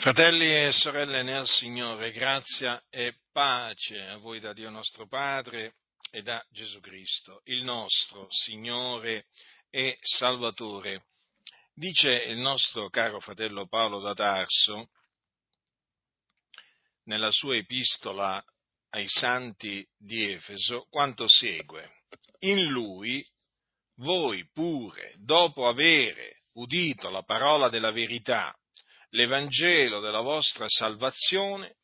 Fratelli 0.00 0.46
e 0.46 0.72
sorelle 0.72 1.22
nel 1.22 1.46
Signore, 1.46 2.10
grazia 2.10 2.82
e 2.88 3.16
pace 3.32 4.00
a 4.00 4.16
voi 4.16 4.40
da 4.40 4.54
Dio 4.54 4.70
nostro 4.70 5.06
Padre 5.06 5.74
e 6.10 6.22
da 6.22 6.42
Gesù 6.48 6.80
Cristo, 6.80 7.42
il 7.44 7.64
nostro 7.64 8.26
Signore 8.30 9.26
e 9.68 9.98
Salvatore. 10.00 11.04
Dice 11.74 12.14
il 12.14 12.38
nostro 12.38 12.88
caro 12.88 13.20
fratello 13.20 13.66
Paolo 13.66 14.00
da 14.00 14.14
Tarso 14.14 14.88
nella 17.04 17.30
sua 17.30 17.56
epistola 17.56 18.42
ai 18.92 19.06
santi 19.06 19.86
di 19.98 20.30
Efeso 20.32 20.86
quanto 20.88 21.28
segue. 21.28 22.04
In 22.38 22.68
lui 22.68 23.22
voi 23.96 24.48
pure, 24.50 25.12
dopo 25.18 25.68
avere 25.68 26.44
udito 26.54 27.10
la 27.10 27.22
parola 27.22 27.68
della 27.68 27.90
verità, 27.90 28.54
l'Evangelo 29.10 30.00
della 30.00 30.20
vostra 30.20 30.66
salvazione, 30.68 31.76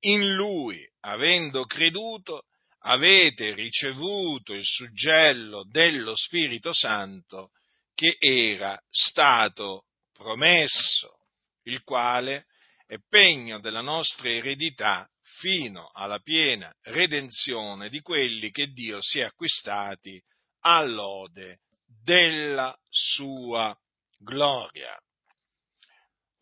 in 0.00 0.34
lui, 0.34 0.84
avendo 1.00 1.64
creduto, 1.64 2.44
avete 2.84 3.54
ricevuto 3.54 4.52
il 4.52 4.64
suggello 4.64 5.64
dello 5.64 6.14
Spirito 6.16 6.72
Santo 6.72 7.50
che 7.94 8.16
era 8.18 8.80
stato 8.90 9.84
promesso, 10.12 11.26
il 11.64 11.82
quale 11.82 12.46
è 12.86 12.96
pegno 13.08 13.60
della 13.60 13.80
nostra 13.80 14.28
eredità 14.28 15.08
fino 15.38 15.90
alla 15.92 16.18
piena 16.18 16.72
redenzione 16.82 17.88
di 17.88 18.00
quelli 18.00 18.50
che 18.50 18.68
Dio 18.68 18.98
si 19.00 19.20
è 19.20 19.22
acquistati 19.22 20.20
all'ode 20.60 21.60
della 21.86 22.76
sua 22.88 23.76
gloria. 24.18 24.96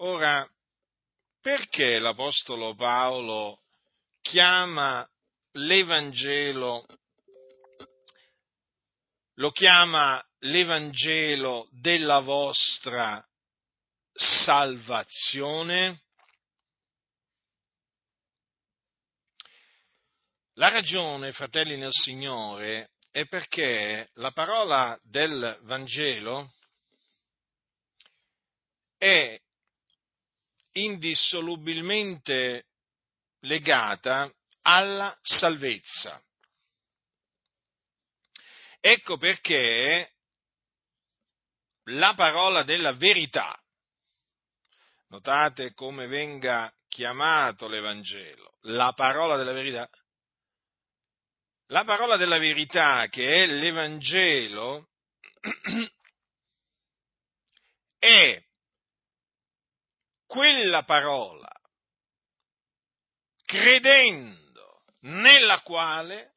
Ora, 0.02 0.48
perché 1.42 1.98
l'Apostolo 1.98 2.74
Paolo 2.74 3.64
chiama 4.22 5.06
l'Evangelo, 5.52 6.86
lo 9.34 9.50
chiama 9.50 10.24
l'Evangelo 10.38 11.68
della 11.72 12.20
vostra 12.20 13.22
salvazione? 14.14 16.04
La 20.54 20.70
ragione, 20.70 21.32
fratelli 21.32 21.76
nel 21.76 21.92
Signore, 21.92 22.92
è 23.10 23.26
perché 23.26 24.08
la 24.14 24.30
parola 24.30 24.98
del 25.02 25.58
Vangelo 25.64 26.50
è 28.96 29.38
indissolubilmente 30.72 32.66
legata 33.40 34.32
alla 34.62 35.16
salvezza. 35.20 36.22
Ecco 38.80 39.18
perché 39.18 40.14
la 41.84 42.14
parola 42.14 42.62
della 42.62 42.92
verità, 42.92 43.58
notate 45.08 45.74
come 45.74 46.06
venga 46.06 46.72
chiamato 46.88 47.66
l'Evangelo, 47.68 48.54
la 48.62 48.92
parola 48.92 49.36
della 49.36 49.52
verità, 49.52 49.88
la 51.66 51.84
parola 51.84 52.16
della 52.16 52.38
verità 52.38 53.06
che 53.08 53.42
è 53.42 53.46
l'Evangelo 53.46 54.88
è 57.98 58.42
quella 60.30 60.84
parola, 60.84 61.50
credendo 63.44 64.84
nella 65.00 65.60
quale 65.62 66.36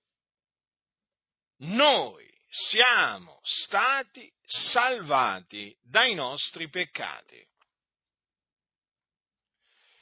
noi 1.58 2.28
siamo 2.50 3.40
stati 3.44 4.28
salvati 4.44 5.78
dai 5.84 6.16
nostri 6.16 6.70
peccati. 6.70 7.48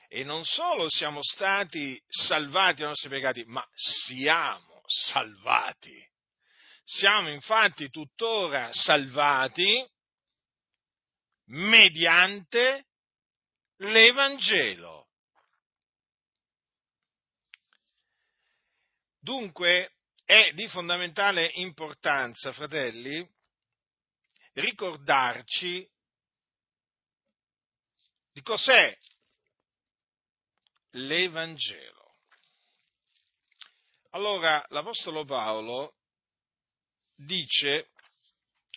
E 0.07 0.23
non 0.23 0.45
solo 0.45 0.89
siamo 0.89 1.19
stati 1.21 2.01
salvati 2.07 2.79
dai 2.79 2.87
nostri 2.87 3.09
peccati, 3.09 3.43
ma 3.47 3.67
siamo 3.73 4.83
salvati. 4.85 6.01
Siamo 6.85 7.27
infatti 7.29 7.89
tuttora 7.89 8.69
salvati 8.71 9.85
mediante 11.47 12.85
l'Evangelo. 13.81 15.07
Dunque 19.19 19.97
è 20.25 20.51
di 20.53 20.67
fondamentale 20.67 21.51
importanza, 21.55 22.51
fratelli, 22.53 23.27
ricordarci 24.53 25.87
di 28.31 28.41
cos'è 28.41 28.97
l'Evangelo. 30.91 32.15
Allora, 34.11 34.63
l'Apostolo 34.69 35.23
Paolo 35.23 35.95
dice 37.15 37.91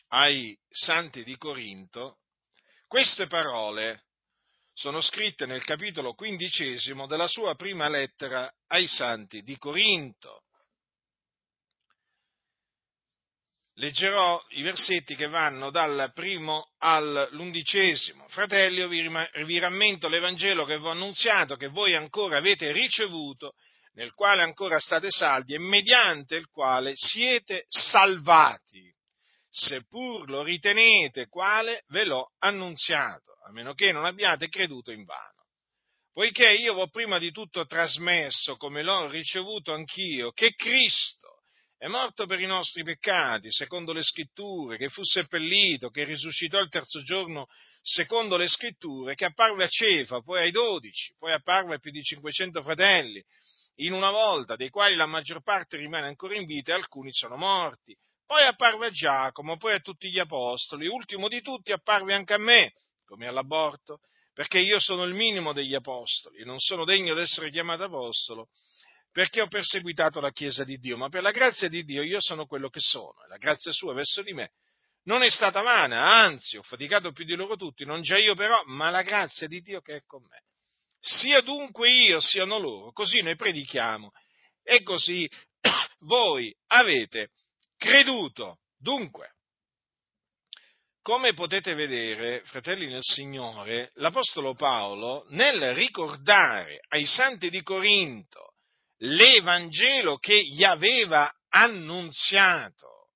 ai 0.08 0.56
santi 0.68 1.24
di 1.24 1.36
Corinto 1.36 2.20
queste 2.86 3.26
parole 3.26 4.03
sono 4.74 5.00
scritte 5.00 5.46
nel 5.46 5.64
capitolo 5.64 6.14
quindicesimo 6.14 7.06
della 7.06 7.28
sua 7.28 7.54
prima 7.54 7.88
lettera 7.88 8.52
ai 8.66 8.88
santi 8.88 9.42
di 9.42 9.56
Corinto. 9.56 10.42
Leggerò 13.76 14.40
i 14.50 14.62
versetti 14.62 15.16
che 15.16 15.26
vanno 15.26 15.70
dal 15.70 16.10
primo 16.12 16.70
all'undicesimo. 16.78 18.28
Fratelli, 18.28 18.86
vi 19.44 19.58
rammento 19.58 20.08
l'Evangelo 20.08 20.64
che 20.64 20.78
vi 20.78 20.84
ho 20.84 20.90
annunziato, 20.90 21.56
che 21.56 21.68
voi 21.68 21.96
ancora 21.96 22.36
avete 22.36 22.70
ricevuto, 22.70 23.54
nel 23.94 24.12
quale 24.12 24.42
ancora 24.42 24.78
state 24.78 25.10
saldi 25.10 25.54
e 25.54 25.58
mediante 25.58 26.36
il 26.36 26.48
quale 26.50 26.92
siete 26.94 27.64
salvati, 27.68 28.92
seppur 29.48 30.28
lo 30.28 30.42
ritenete 30.42 31.26
quale 31.28 31.84
ve 31.88 32.04
l'ho 32.04 32.32
annunziato 32.38 33.33
a 33.46 33.52
meno 33.52 33.74
che 33.74 33.92
non 33.92 34.04
abbiate 34.04 34.48
creduto 34.48 34.90
in 34.90 35.04
vano. 35.04 35.42
Poiché 36.12 36.52
io 36.52 36.74
ho 36.74 36.88
prima 36.88 37.18
di 37.18 37.32
tutto 37.32 37.66
trasmesso, 37.66 38.56
come 38.56 38.82
l'ho 38.82 39.08
ricevuto 39.08 39.72
anch'io, 39.72 40.30
che 40.30 40.54
Cristo 40.54 41.42
è 41.76 41.88
morto 41.88 42.24
per 42.24 42.40
i 42.40 42.46
nostri 42.46 42.84
peccati, 42.84 43.50
secondo 43.50 43.92
le 43.92 44.02
scritture, 44.02 44.76
che 44.76 44.88
fu 44.88 45.02
seppellito, 45.02 45.90
che 45.90 46.04
risuscitò 46.04 46.60
il 46.60 46.68
terzo 46.68 47.02
giorno, 47.02 47.48
secondo 47.82 48.36
le 48.36 48.48
scritture, 48.48 49.14
che 49.14 49.24
apparve 49.24 49.64
a 49.64 49.68
Cefa, 49.68 50.20
poi 50.20 50.42
ai 50.42 50.50
dodici, 50.50 51.14
poi 51.18 51.32
apparve 51.32 51.74
a 51.74 51.78
più 51.78 51.90
di 51.90 52.02
500 52.02 52.62
fratelli, 52.62 53.22
in 53.78 53.92
una 53.92 54.10
volta, 54.10 54.56
dei 54.56 54.70
quali 54.70 54.94
la 54.94 55.06
maggior 55.06 55.42
parte 55.42 55.76
rimane 55.76 56.06
ancora 56.06 56.36
in 56.36 56.46
vita 56.46 56.72
e 56.72 56.76
alcuni 56.76 57.12
sono 57.12 57.36
morti. 57.36 57.94
Poi 58.24 58.46
apparve 58.46 58.86
a 58.86 58.90
Giacomo, 58.90 59.56
poi 59.56 59.74
a 59.74 59.80
tutti 59.80 60.10
gli 60.10 60.18
apostoli, 60.18 60.86
ultimo 60.86 61.28
di 61.28 61.42
tutti 61.42 61.72
apparve 61.72 62.14
anche 62.14 62.34
a 62.34 62.38
me, 62.38 62.72
come 63.04 63.26
all'aborto, 63.26 64.00
perché 64.32 64.58
io 64.58 64.80
sono 64.80 65.04
il 65.04 65.14
minimo 65.14 65.52
degli 65.52 65.74
apostoli, 65.74 66.44
non 66.44 66.58
sono 66.58 66.84
degno 66.84 67.14
di 67.14 67.20
essere 67.20 67.50
chiamato 67.50 67.84
apostolo, 67.84 68.48
perché 69.12 69.40
ho 69.40 69.46
perseguitato 69.46 70.20
la 70.20 70.32
Chiesa 70.32 70.64
di 70.64 70.78
Dio, 70.78 70.96
ma 70.96 71.08
per 71.08 71.22
la 71.22 71.30
grazia 71.30 71.68
di 71.68 71.84
Dio 71.84 72.02
io 72.02 72.20
sono 72.20 72.46
quello 72.46 72.68
che 72.68 72.80
sono, 72.80 73.14
e 73.24 73.28
la 73.28 73.36
grazia 73.36 73.70
sua 73.70 73.94
verso 73.94 74.22
di 74.22 74.32
me 74.32 74.50
non 75.04 75.22
è 75.22 75.30
stata 75.30 75.60
vana, 75.60 76.02
anzi 76.22 76.56
ho 76.56 76.62
faticato 76.62 77.12
più 77.12 77.24
di 77.24 77.34
loro 77.34 77.56
tutti, 77.56 77.84
non 77.84 78.02
già 78.02 78.16
io 78.16 78.34
però, 78.34 78.62
ma 78.66 78.90
la 78.90 79.02
grazia 79.02 79.46
di 79.46 79.60
Dio 79.60 79.80
che 79.80 79.96
è 79.96 80.02
con 80.04 80.22
me. 80.22 80.42
Sia 80.98 81.42
dunque 81.42 81.90
io, 81.90 82.20
siano 82.20 82.58
loro, 82.58 82.92
così 82.92 83.20
noi 83.20 83.36
predichiamo, 83.36 84.12
e 84.62 84.82
così 84.82 85.28
voi 86.00 86.54
avete 86.68 87.30
creduto. 87.76 88.60
Dunque, 88.78 89.33
come 91.04 91.34
potete 91.34 91.74
vedere, 91.74 92.40
fratelli 92.46 92.86
nel 92.86 93.02
Signore, 93.02 93.90
l'Apostolo 93.96 94.54
Paolo, 94.54 95.26
nel 95.28 95.74
ricordare 95.74 96.80
ai 96.88 97.04
santi 97.04 97.50
di 97.50 97.62
Corinto 97.62 98.54
l'Evangelo 99.00 100.16
che 100.16 100.40
gli 100.40 100.64
aveva 100.64 101.30
annunziato 101.50 103.10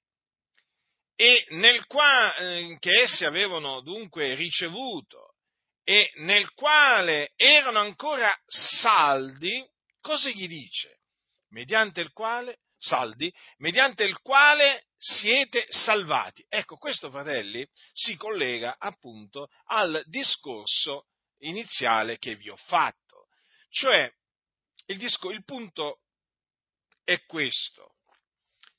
e 1.16 1.46
nel 1.52 1.86
quale, 1.86 2.58
eh, 2.58 2.76
che 2.78 3.00
essi 3.00 3.24
avevano 3.24 3.80
dunque 3.80 4.34
ricevuto 4.34 5.36
e 5.82 6.10
nel 6.16 6.52
quale 6.52 7.32
erano 7.36 7.78
ancora 7.78 8.38
saldi, 8.46 9.66
cosa 10.02 10.28
gli 10.28 10.46
dice? 10.46 10.98
Mediante 11.52 12.02
il 12.02 12.12
quale 12.12 12.58
saldi, 12.78 13.32
mediante 13.58 14.04
il 14.04 14.18
quale 14.20 14.86
siete 14.96 15.66
salvati. 15.68 16.44
Ecco, 16.48 16.76
questo, 16.76 17.10
fratelli, 17.10 17.66
si 17.92 18.16
collega 18.16 18.76
appunto 18.78 19.48
al 19.66 20.02
discorso 20.06 21.06
iniziale 21.38 22.18
che 22.18 22.36
vi 22.36 22.48
ho 22.48 22.56
fatto. 22.56 23.26
Cioè, 23.70 24.10
il, 24.86 24.98
disco, 24.98 25.30
il 25.30 25.44
punto 25.44 26.00
è 27.04 27.24
questo, 27.26 27.94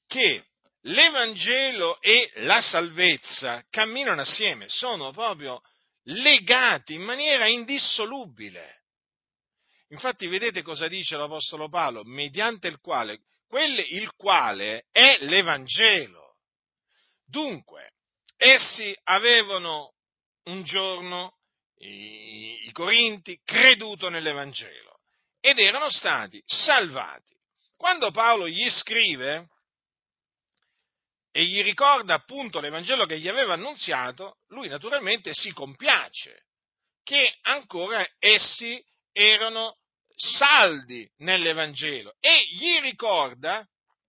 che 0.08 0.46
l'Evangelo 0.84 2.00
e 2.02 2.32
la 2.36 2.62
salvezza 2.62 3.64
camminano 3.70 4.22
assieme, 4.22 4.68
sono 4.70 5.12
proprio 5.12 5.62
legati 6.04 6.94
in 6.94 7.02
maniera 7.02 7.48
indissolubile. 7.48 8.78
Infatti 9.90 10.28
vedete 10.28 10.62
cosa 10.62 10.88
dice 10.88 11.18
l'Apostolo 11.18 11.68
Paolo, 11.70 12.04
mediante 12.04 12.68
il 12.68 12.80
quale, 12.80 13.22
quelle, 13.50 13.82
il 13.82 14.14
quale 14.16 14.86
è 14.92 15.18
l'Evangelo. 15.22 16.36
Dunque, 17.26 17.94
essi 18.38 18.96
avevano 19.04 19.96
un 20.44 20.64
giorno, 20.64 21.40
i, 21.80 22.68
i 22.68 22.72
Corinti, 22.72 23.40
creduto 23.44 24.08
nell'Evangelo 24.10 25.00
ed 25.42 25.58
erano 25.60 25.90
stati 25.90 26.42
salvati. 26.46 27.36
Quando 27.76 28.12
Paolo 28.12 28.48
gli 28.48 28.70
scrive 28.70 29.48
e 31.32 31.44
gli 31.44 31.64
ricorda 31.64 32.16
appunto 32.16 32.60
l'Evangelo 32.60 33.06
che 33.06 33.20
gli 33.20 33.28
aveva 33.28 33.54
annunziato, 33.54 34.38
lui 34.50 34.68
naturalmente 34.68 35.34
si 35.34 35.52
compiace 35.54 36.46
che 37.04 37.34
ancora 37.42 38.08
essi 38.20 38.84
erano 39.12 39.79
saldi 40.20 41.10
nell'Evangelo 41.20 42.16
e 42.20 42.46
gli 42.52 42.80
ricorda, 42.82 43.66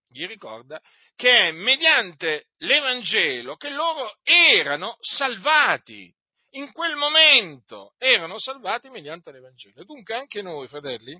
gli 0.07 0.27
ricorda 0.27 0.81
che 1.15 1.47
è 1.47 1.51
mediante 1.51 2.47
l'Evangelo 2.57 3.55
che 3.55 3.69
loro 3.69 4.17
erano 4.23 4.97
salvati. 4.99 6.13
In 6.55 6.73
quel 6.73 6.95
momento 6.95 7.93
erano 7.97 8.37
salvati 8.39 8.89
mediante 8.89 9.31
l'Evangelo. 9.31 9.85
Dunque 9.85 10.15
anche 10.15 10.41
noi, 10.41 10.67
fratelli, 10.67 11.17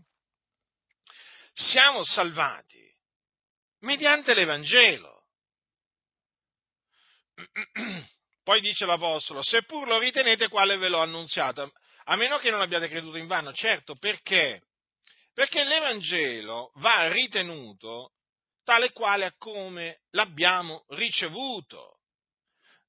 siamo 1.53 2.03
salvati 2.03 2.83
mediante 3.79 4.33
l'Evangelo. 4.33 5.27
Poi 8.43 8.59
dice 8.59 8.85
l'Apostolo, 8.85 9.41
seppur 9.41 9.87
lo 9.87 9.99
ritenete 9.99 10.49
quale 10.49 10.75
ve 10.75 10.89
l'ho 10.89 10.99
annunziato, 10.99 11.71
a 12.05 12.15
meno 12.17 12.39
che 12.39 12.49
non 12.49 12.59
abbiate 12.59 12.89
creduto 12.89 13.17
in 13.17 13.27
vano. 13.27 13.53
Certo, 13.53 13.95
perché? 13.95 14.63
Perché 15.33 15.63
l'Evangelo 15.63 16.71
va 16.75 17.11
ritenuto 17.11 18.11
tale 18.63 18.91
quale 18.91 19.33
come 19.37 20.01
l'abbiamo 20.11 20.85
ricevuto. 20.89 21.99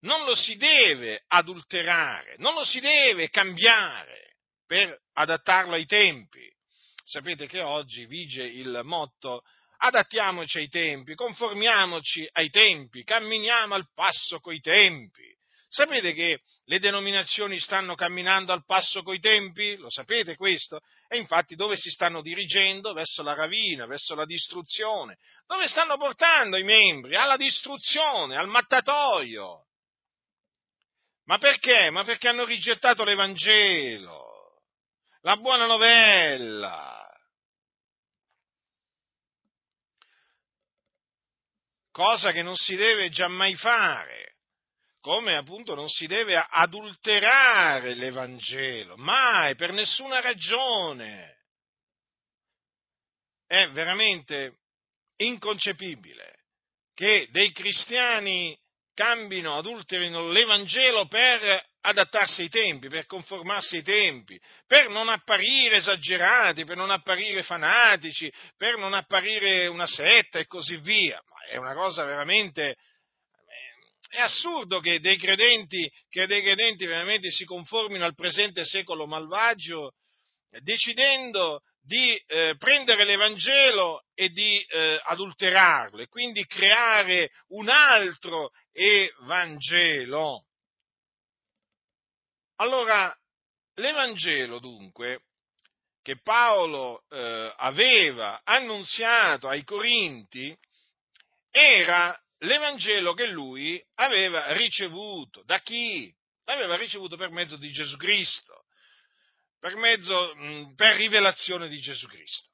Non 0.00 0.24
lo 0.24 0.34
si 0.34 0.56
deve 0.56 1.24
adulterare, 1.28 2.34
non 2.38 2.54
lo 2.54 2.64
si 2.64 2.80
deve 2.80 3.30
cambiare 3.30 4.34
per 4.66 5.00
adattarlo 5.12 5.74
ai 5.74 5.86
tempi. 5.86 6.50
Sapete 7.04 7.46
che 7.46 7.60
oggi 7.60 8.06
vige 8.06 8.44
il 8.44 8.80
motto 8.82 9.42
adattiamoci 9.78 10.58
ai 10.58 10.68
tempi, 10.68 11.14
conformiamoci 11.14 12.28
ai 12.32 12.48
tempi, 12.50 13.02
camminiamo 13.02 13.74
al 13.74 13.88
passo 13.92 14.40
coi 14.40 14.60
tempi. 14.60 15.30
Sapete 15.74 16.12
che 16.12 16.42
le 16.66 16.78
denominazioni 16.78 17.58
stanno 17.58 17.94
camminando 17.94 18.52
al 18.52 18.62
passo 18.66 19.02
coi 19.02 19.18
tempi? 19.20 19.74
Lo 19.76 19.88
sapete 19.88 20.36
questo? 20.36 20.80
E 21.08 21.16
infatti 21.16 21.54
dove 21.54 21.76
si 21.78 21.88
stanno 21.88 22.20
dirigendo? 22.20 22.92
Verso 22.92 23.22
la 23.22 23.32
ravina, 23.32 23.86
verso 23.86 24.14
la 24.14 24.26
distruzione. 24.26 25.16
Dove 25.46 25.66
stanno 25.68 25.96
portando 25.96 26.58
i 26.58 26.62
membri? 26.62 27.16
Alla 27.16 27.36
distruzione, 27.36 28.36
al 28.36 28.48
mattatoio. 28.48 29.64
Ma 31.24 31.38
perché? 31.38 31.88
Ma 31.88 32.04
perché 32.04 32.28
hanno 32.28 32.44
rigettato 32.44 33.02
l'Evangelo, 33.02 34.60
la 35.22 35.38
buona 35.38 35.64
novella. 35.64 37.00
Cosa 41.90 42.30
che 42.30 42.42
non 42.42 42.56
si 42.56 42.76
deve 42.76 43.08
giammai 43.08 43.54
fare 43.54 44.31
come 45.02 45.36
appunto 45.36 45.74
non 45.74 45.88
si 45.88 46.06
deve 46.06 46.36
adulterare 46.36 47.94
l'Evangelo, 47.94 48.96
mai, 48.96 49.56
per 49.56 49.72
nessuna 49.72 50.20
ragione. 50.20 51.38
È 53.44 53.68
veramente 53.70 54.58
inconcepibile 55.16 56.44
che 56.94 57.28
dei 57.32 57.50
cristiani 57.50 58.56
cambino, 58.94 59.58
adulterino 59.58 60.28
l'Evangelo 60.28 61.08
per 61.08 61.62
adattarsi 61.80 62.42
ai 62.42 62.48
tempi, 62.48 62.88
per 62.88 63.06
conformarsi 63.06 63.76
ai 63.76 63.82
tempi, 63.82 64.40
per 64.68 64.88
non 64.88 65.08
apparire 65.08 65.76
esagerati, 65.76 66.64
per 66.64 66.76
non 66.76 66.90
apparire 66.90 67.42
fanatici, 67.42 68.32
per 68.56 68.76
non 68.76 68.94
apparire 68.94 69.66
una 69.66 69.86
setta 69.86 70.38
e 70.38 70.46
così 70.46 70.76
via. 70.76 71.20
Ma 71.28 71.46
è 71.46 71.56
una 71.56 71.74
cosa 71.74 72.04
veramente 72.04 72.76
è 74.12 74.20
assurdo 74.20 74.78
che 74.80 75.00
dei 75.00 75.16
credenti, 75.16 75.90
che 76.10 76.26
dei 76.26 76.42
credenti 76.42 76.84
veramente 76.84 77.30
si 77.30 77.46
conformino 77.46 78.04
al 78.04 78.14
presente 78.14 78.66
secolo 78.66 79.06
malvagio, 79.06 79.94
decidendo 80.60 81.62
di 81.80 82.14
eh, 82.26 82.54
prendere 82.58 83.06
l'Evangelo 83.06 84.04
e 84.12 84.28
di 84.28 84.60
eh, 84.60 85.00
adulterarlo 85.02 86.02
e 86.02 86.08
quindi 86.08 86.44
creare 86.44 87.30
un 87.48 87.70
altro 87.70 88.50
Evangelo. 88.70 90.44
Allora, 92.56 93.16
l'Evangelo 93.76 94.58
dunque, 94.58 95.22
che 96.02 96.20
Paolo 96.20 97.04
eh, 97.08 97.54
aveva 97.56 98.42
annunziato 98.44 99.48
ai 99.48 99.64
Corinti, 99.64 100.54
era 101.50 102.21
l'Evangelo 102.42 103.14
che 103.14 103.26
lui 103.26 103.82
aveva 103.96 104.52
ricevuto. 104.52 105.42
Da 105.44 105.60
chi? 105.60 106.12
L'aveva 106.44 106.76
ricevuto 106.76 107.16
per 107.16 107.30
mezzo 107.30 107.56
di 107.56 107.70
Gesù 107.70 107.96
Cristo, 107.96 108.64
per, 109.58 109.76
mezzo, 109.76 110.34
per 110.74 110.96
rivelazione 110.96 111.68
di 111.68 111.78
Gesù 111.78 112.06
Cristo. 112.08 112.50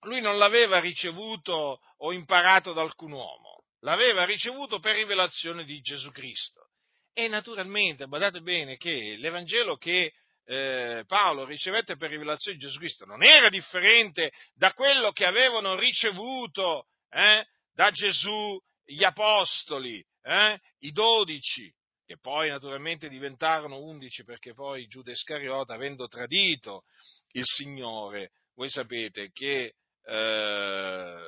Lui 0.00 0.20
non 0.20 0.38
l'aveva 0.38 0.78
ricevuto 0.80 1.80
o 1.98 2.12
imparato 2.12 2.72
da 2.72 2.82
alcun 2.82 3.12
uomo, 3.12 3.64
l'aveva 3.80 4.24
ricevuto 4.24 4.78
per 4.78 4.96
rivelazione 4.96 5.64
di 5.64 5.80
Gesù 5.80 6.10
Cristo. 6.10 6.70
E 7.12 7.28
naturalmente, 7.28 8.06
badate 8.06 8.40
bene, 8.40 8.76
che 8.76 9.16
l'Evangelo 9.18 9.76
che 9.76 10.12
eh, 10.44 11.04
Paolo 11.06 11.44
ricevette 11.44 11.96
per 11.96 12.10
rivelazione 12.10 12.56
di 12.56 12.64
Gesù 12.64 12.78
Cristo 12.78 13.04
non 13.04 13.24
era 13.24 13.48
differente 13.48 14.30
da 14.54 14.72
quello 14.74 15.10
che 15.10 15.24
avevano 15.24 15.74
ricevuto 15.74 16.86
eh, 17.10 17.44
da 17.72 17.90
Gesù 17.90 18.58
gli 18.86 19.04
apostoli, 19.04 20.04
eh? 20.22 20.60
i 20.78 20.92
dodici, 20.92 21.72
che 22.04 22.18
poi 22.18 22.48
naturalmente 22.48 23.08
diventarono 23.08 23.80
undici 23.80 24.22
perché 24.24 24.54
poi 24.54 24.86
Giuda 24.86 25.10
Iscariota, 25.10 25.74
avendo 25.74 26.06
tradito 26.06 26.84
il 27.32 27.44
Signore, 27.44 28.30
voi 28.54 28.70
sapete 28.70 29.30
che 29.32 29.74
eh, 30.04 31.18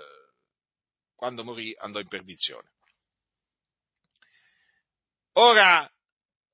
quando 1.16 1.44
morì 1.44 1.74
andò 1.78 1.98
in 1.98 2.06
perdizione. 2.06 2.70
Ora, 5.32 5.90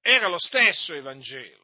era 0.00 0.28
lo 0.28 0.38
stesso 0.38 0.94
Evangelo. 0.94 1.62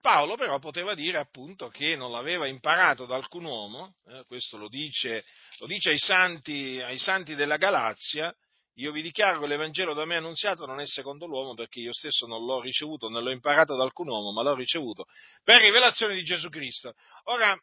Paolo 0.00 0.36
però 0.36 0.60
poteva 0.60 0.94
dire 0.94 1.18
appunto 1.18 1.68
che 1.68 1.96
non 1.96 2.12
l'aveva 2.12 2.46
imparato 2.46 3.06
da 3.06 3.16
alcun 3.16 3.44
uomo, 3.44 3.96
eh, 4.06 4.24
questo 4.26 4.56
lo 4.56 4.68
dice, 4.68 5.24
lo 5.58 5.66
dice 5.66 5.90
ai, 5.90 5.98
santi, 5.98 6.80
ai 6.80 6.98
santi 6.98 7.34
della 7.34 7.56
Galazia, 7.56 8.34
io 8.78 8.92
vi 8.92 9.00
dichiaro 9.00 9.40
che 9.40 9.46
l'Evangelo 9.46 9.94
da 9.94 10.04
me 10.04 10.16
annunziato 10.16 10.66
non 10.66 10.80
è 10.80 10.86
secondo 10.86 11.26
l'uomo 11.26 11.54
perché 11.54 11.80
io 11.80 11.94
stesso 11.94 12.26
non 12.26 12.44
l'ho 12.44 12.60
ricevuto, 12.60 13.08
non 13.08 13.22
l'ho 13.22 13.30
imparato 13.30 13.74
da 13.74 13.82
alcun 13.82 14.08
uomo, 14.08 14.32
ma 14.32 14.42
l'ho 14.42 14.54
ricevuto 14.54 15.06
per 15.42 15.62
rivelazione 15.62 16.14
di 16.14 16.22
Gesù 16.22 16.50
Cristo. 16.50 16.92
Ora, 17.24 17.58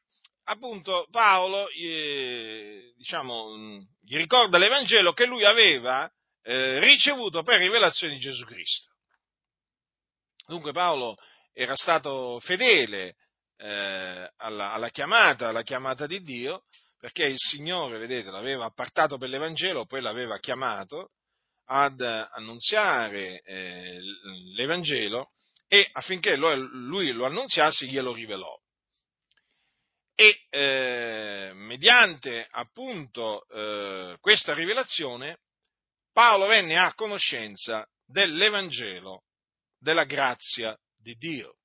appunto, 0.45 1.07
Paolo, 1.11 1.69
eh, 1.69 2.93
diciamo, 2.97 3.55
mm, 3.55 3.79
gli 4.01 4.17
ricorda 4.17 4.57
l'Evangelo 4.57 5.13
che 5.13 5.25
lui 5.25 5.45
aveva 5.45 6.11
eh, 6.41 6.79
ricevuto 6.79 7.43
per 7.43 7.59
rivelazione 7.59 8.13
di 8.13 8.19
Gesù 8.19 8.43
Cristo. 8.45 8.91
Dunque 10.47 10.71
Paolo 10.71 11.15
era 11.53 11.75
stato 11.75 12.39
fedele 12.39 13.15
eh, 13.57 14.31
alla, 14.37 14.71
alla, 14.73 14.89
chiamata, 14.89 15.49
alla 15.49 15.61
chiamata 15.61 16.07
di 16.07 16.21
Dio, 16.21 16.63
perché 17.03 17.25
il 17.25 17.37
Signore, 17.37 17.97
vedete, 17.97 18.31
l'aveva 18.31 18.63
appartato 18.63 19.17
per 19.17 19.27
l'Evangelo, 19.27 19.85
poi 19.85 19.99
l'aveva 19.99 20.39
chiamato 20.39 21.09
ad 21.65 21.99
annunziare 21.99 23.41
eh, 23.41 23.99
l'Evangelo 24.55 25.31
e 25.67 25.85
affinché 25.91 26.37
lui 26.37 27.11
lo 27.11 27.25
annunziasse 27.25 27.87
glielo 27.87 28.13
rivelò. 28.13 28.57
E 30.15 30.45
eh, 30.49 31.51
mediante 31.53 32.47
appunto 32.49 33.45
eh, 33.49 34.15
questa 34.21 34.53
rivelazione 34.53 35.39
Paolo 36.13 36.45
venne 36.45 36.77
a 36.77 36.93
conoscenza 36.93 37.85
dell'Evangelo 38.05 39.23
della 39.77 40.05
grazia 40.05 40.73
di 40.95 41.15
Dio. 41.15 41.57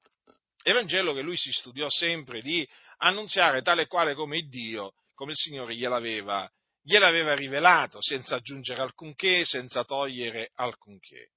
Evangelo 0.65 1.15
che 1.15 1.23
lui 1.23 1.37
si 1.37 1.53
studiò 1.53 1.89
sempre 1.89 2.41
di 2.41 2.69
annunziare 2.97 3.63
tale 3.63 3.83
e 3.83 3.87
quale 3.87 4.15
come 4.15 4.41
Dio, 4.41 4.95
come 5.19 5.33
il 5.33 5.37
Signore 5.37 5.75
gliel'aveva, 5.75 6.49
gliel'aveva 6.81 7.35
rivelato, 7.35 8.01
senza 8.01 8.37
aggiungere 8.37 8.83
alcunché, 8.83 9.45
senza 9.45 9.83
togliere 9.83 10.53
alcunché. 10.55 11.33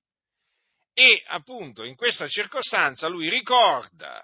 E 0.93 1.23
appunto 1.25 1.83
in 1.83 1.95
questa 1.95 2.27
circostanza 2.27 3.07
lui 3.07 3.27
ricorda 3.27 4.23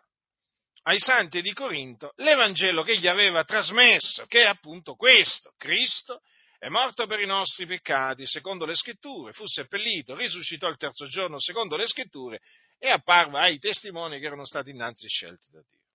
ai 0.83 0.99
santi 0.99 1.41
di 1.41 1.53
Corinto 1.53 2.13
l'Evangelo 2.17 2.83
che 2.83 2.99
gli 2.99 3.07
aveva 3.07 3.43
trasmesso, 3.45 4.27
che 4.27 4.43
è 4.43 4.45
appunto 4.45 4.93
questo, 4.93 5.51
Cristo 5.57 6.21
è 6.59 6.67
morto 6.69 7.07
per 7.07 7.19
i 7.19 7.25
nostri 7.25 7.65
peccati, 7.65 8.27
secondo 8.27 8.63
le 8.63 8.75
scritture, 8.75 9.33
fu 9.33 9.47
seppellito, 9.47 10.15
risuscitò 10.15 10.67
il 10.67 10.77
terzo 10.77 11.07
giorno, 11.07 11.39
secondo 11.39 11.75
le 11.77 11.87
scritture, 11.87 12.41
e 12.77 12.89
apparve 12.91 13.39
ai 13.39 13.57
testimoni 13.57 14.19
che 14.19 14.25
erano 14.27 14.45
stati 14.45 14.69
innanzi 14.69 15.07
scelti 15.07 15.49
da 15.49 15.61
Dio. 15.67 15.87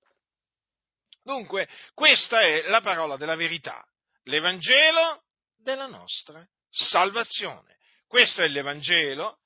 Dunque, 1.23 1.69
questa 1.95 2.41
è 2.41 2.69
la 2.69 2.81
parola 2.81 3.17
della 3.17 3.37
verità, 3.37 3.85
l'Evangelo 4.25 5.23
della 5.57 5.87
nostra 5.87 6.45
salvazione. 6.69 7.76
Questo 8.07 8.43
è 8.43 8.49
l'Evangelo 8.49 9.38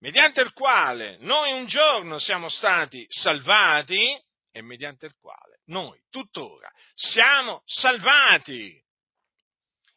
mediante 0.00 0.40
il 0.40 0.52
quale 0.52 1.16
noi 1.20 1.52
un 1.52 1.66
giorno 1.66 2.18
siamo 2.18 2.48
stati 2.48 3.04
salvati 3.08 4.18
e 4.50 4.62
mediante 4.62 5.06
il 5.06 5.14
quale 5.20 5.60
noi 5.66 6.00
tuttora 6.10 6.70
siamo 6.94 7.62
salvati. 7.66 8.80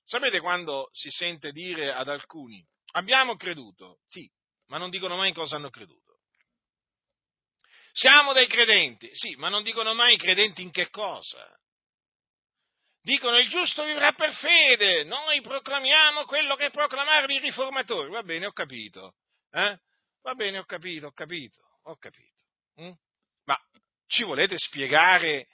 Sapete 0.05 0.39
quando 0.39 0.89
si 0.93 1.11
sente 1.11 1.51
dire 1.51 1.93
ad 1.93 2.07
alcuni, 2.07 2.65
abbiamo 2.93 3.35
creduto, 3.35 3.99
sì, 4.07 4.31
ma 4.69 4.79
non 4.79 4.89
dicono 4.89 5.17
mai 5.17 5.33
cosa 5.33 5.57
hanno 5.57 5.71
creduto. 5.71 6.21
Siamo 7.91 8.33
dei 8.33 8.47
credenti, 8.47 9.11
sì, 9.15 9.35
ma 9.35 9.49
non 9.49 9.65
dicono 9.65 9.95
mai 9.95 10.17
credenti 10.17 10.63
in 10.63 10.71
che 10.71 10.91
cosa. 10.91 11.45
Dicono 13.09 13.39
il 13.39 13.49
giusto 13.49 13.85
vivrà 13.85 14.13
per 14.13 14.35
fede, 14.35 15.03
noi 15.05 15.41
proclamiamo 15.41 16.27
quello 16.27 16.57
che 16.57 16.69
proclamarono 16.69 17.33
i 17.33 17.39
riformatori. 17.39 18.11
Va 18.11 18.23
bene, 18.23 18.45
ho 18.45 18.53
capito. 18.53 19.15
Eh? 19.51 19.79
Va 20.21 20.35
bene, 20.35 20.59
ho 20.59 20.65
capito, 20.65 21.07
ho 21.07 21.13
capito, 21.13 21.63
ho 21.85 21.97
capito. 21.97 22.45
Mm? 22.83 22.91
Ma 23.45 23.59
ci 24.09 24.25
volete 24.25 24.59
spiegare, 24.59 25.47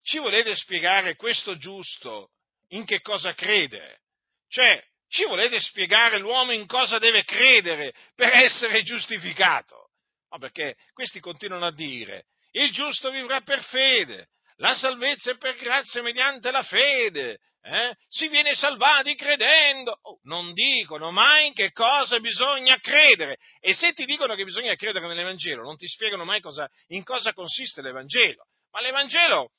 ci 0.00 0.16
volete 0.16 0.56
spiegare 0.56 1.16
questo 1.16 1.58
giusto 1.58 2.30
in 2.68 2.86
che 2.86 3.02
cosa 3.02 3.34
crede? 3.34 4.00
Cioè, 4.48 4.82
ci 5.08 5.26
volete 5.26 5.60
spiegare 5.60 6.16
l'uomo 6.16 6.52
in 6.52 6.66
cosa 6.66 6.98
deve 6.98 7.24
credere 7.24 7.92
per 8.14 8.32
essere 8.32 8.82
giustificato? 8.82 9.90
No, 10.30 10.38
perché 10.38 10.76
questi 10.94 11.20
continuano 11.20 11.66
a 11.66 11.74
dire, 11.74 12.24
il 12.52 12.72
giusto 12.72 13.10
vivrà 13.10 13.42
per 13.42 13.62
fede, 13.64 14.30
la 14.56 14.74
salvezza 14.74 15.32
è 15.32 15.36
per 15.36 15.56
grazia 15.56 16.02
mediante 16.02 16.50
la 16.50 16.62
fede, 16.62 17.38
eh? 17.66 17.96
si 18.08 18.28
viene 18.28 18.54
salvati 18.54 19.14
credendo. 19.14 19.98
Oh, 20.02 20.20
non 20.22 20.52
dicono 20.52 21.10
mai 21.10 21.52
che 21.52 21.72
cosa 21.72 22.20
bisogna 22.20 22.78
credere. 22.78 23.38
E 23.60 23.74
se 23.74 23.92
ti 23.92 24.04
dicono 24.04 24.34
che 24.34 24.44
bisogna 24.44 24.74
credere 24.76 25.06
nell'Evangelo, 25.08 25.62
non 25.62 25.76
ti 25.76 25.86
spiegano 25.88 26.24
mai 26.24 26.40
cosa, 26.40 26.68
in 26.88 27.02
cosa 27.02 27.32
consiste 27.32 27.82
l'Evangelo. 27.82 28.46
Ma 28.70 28.80
l'Evangelo 28.80 29.50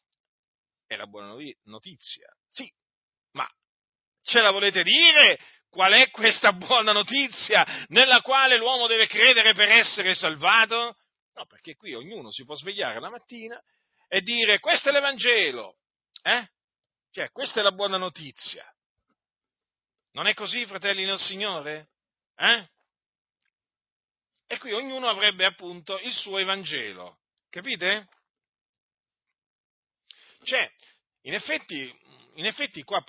è 0.88 0.96
la 0.96 1.06
buona 1.06 1.36
notizia. 1.66 2.28
Sì, 2.48 2.72
ma 3.34 3.48
ce 4.24 4.42
la 4.42 4.52
volete 4.52 4.84
dire 4.84 5.38
qual 5.70 5.92
è 5.94 6.10
questa 6.10 6.54
buona 6.54 6.94
notizia 6.94 7.86
nella 7.90 8.22
quale 8.22 8.58
l'uomo 8.58 8.88
deve 8.88 9.06
credere 9.08 9.54
per 9.54 9.70
essere 9.70 10.16
salvato? 10.16 10.96
No, 11.34 11.46
perché 11.46 11.76
qui 11.76 11.94
ognuno 11.94 12.32
si 12.32 12.46
può 12.46 12.56
svegliare 12.56 13.00
la 13.00 13.10
mattina 13.10 13.62
e 14.08 14.22
dire 14.22 14.60
questo 14.60 14.90
è 14.90 14.92
l'Evangelo, 14.92 15.78
eh? 16.22 16.48
Cioè, 17.12 17.32
questa 17.32 17.60
è 17.60 17.64
la 17.64 17.72
buona 17.72 17.98
notizia. 17.98 18.66
Non 20.12 20.28
è 20.28 20.34
così, 20.34 20.66
fratelli 20.66 21.04
nel 21.04 21.20
Signore? 21.20 21.90
Eh? 22.36 22.70
E 24.48 24.58
qui 24.60 24.72
ognuno 24.72 25.08
avrebbe 25.08 25.46
appunto 25.46 25.98
il 26.00 26.14
suo 26.14 26.38
Evangelo, 26.38 27.20
capite? 27.50 28.08
Cioè, 30.44 30.72
in 31.24 31.34
effetti, 31.34 31.94
in 32.36 32.46
effetti 32.46 32.84
qua 32.84 33.04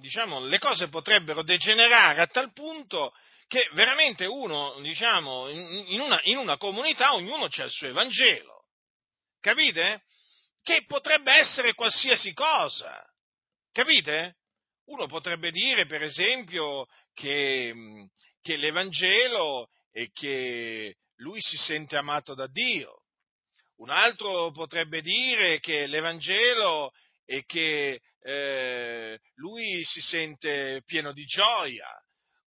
diciamo, 0.00 0.44
le 0.44 0.58
cose 0.58 0.88
potrebbero 0.88 1.42
degenerare 1.42 2.20
a 2.20 2.26
tal 2.26 2.52
punto 2.52 3.14
che 3.46 3.68
veramente 3.72 4.26
uno, 4.26 4.80
diciamo, 4.80 5.48
in 5.48 6.00
una, 6.00 6.20
in 6.24 6.38
una 6.38 6.56
comunità 6.56 7.14
ognuno 7.14 7.48
c'è 7.48 7.64
il 7.64 7.70
suo 7.70 7.88
Evangelo. 7.88 8.59
Capite? 9.40 10.02
Che 10.62 10.84
potrebbe 10.86 11.32
essere 11.32 11.74
qualsiasi 11.74 12.32
cosa. 12.32 13.02
Capite? 13.72 14.36
Uno 14.86 15.06
potrebbe 15.06 15.50
dire, 15.50 15.86
per 15.86 16.02
esempio, 16.02 16.86
che, 17.14 17.74
che 18.42 18.56
l'Evangelo 18.56 19.68
è 19.90 20.10
che 20.12 20.96
lui 21.16 21.40
si 21.40 21.56
sente 21.56 21.96
amato 21.96 22.34
da 22.34 22.46
Dio. 22.46 23.04
Un 23.76 23.90
altro 23.90 24.50
potrebbe 24.50 25.00
dire 25.00 25.58
che 25.60 25.86
l'Evangelo 25.86 26.92
è 27.24 27.44
che 27.44 28.00
eh, 28.22 29.18
lui 29.36 29.82
si 29.84 30.00
sente 30.00 30.82
pieno 30.84 31.12
di 31.12 31.24
gioia. 31.24 31.88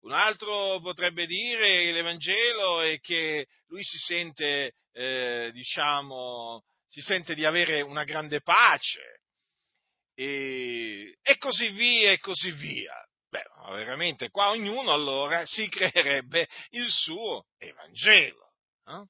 Un 0.02 0.12
altro 0.12 0.80
potrebbe 0.82 1.26
dire 1.26 1.86
che 1.86 1.92
l'Evangelo 1.92 2.82
è 2.82 3.00
che 3.00 3.48
lui 3.68 3.84
si 3.84 3.98
sente, 3.98 4.74
eh, 4.92 5.50
diciamo, 5.54 6.62
si 6.94 7.02
sente 7.02 7.34
di 7.34 7.44
avere 7.44 7.82
una 7.82 8.04
grande 8.04 8.42
pace 8.42 9.22
e, 10.14 11.18
e 11.24 11.38
così 11.40 11.70
via 11.70 12.12
e 12.12 12.20
così 12.20 12.52
via. 12.52 12.94
Beh, 13.30 13.46
veramente 13.72 14.30
qua 14.30 14.50
ognuno 14.50 14.94
allora 14.94 15.44
si 15.48 15.68
creerebbe 15.70 16.48
il 16.70 16.88
suo 16.88 17.48
Evangelo. 17.58 18.54
Eh? 18.86 19.06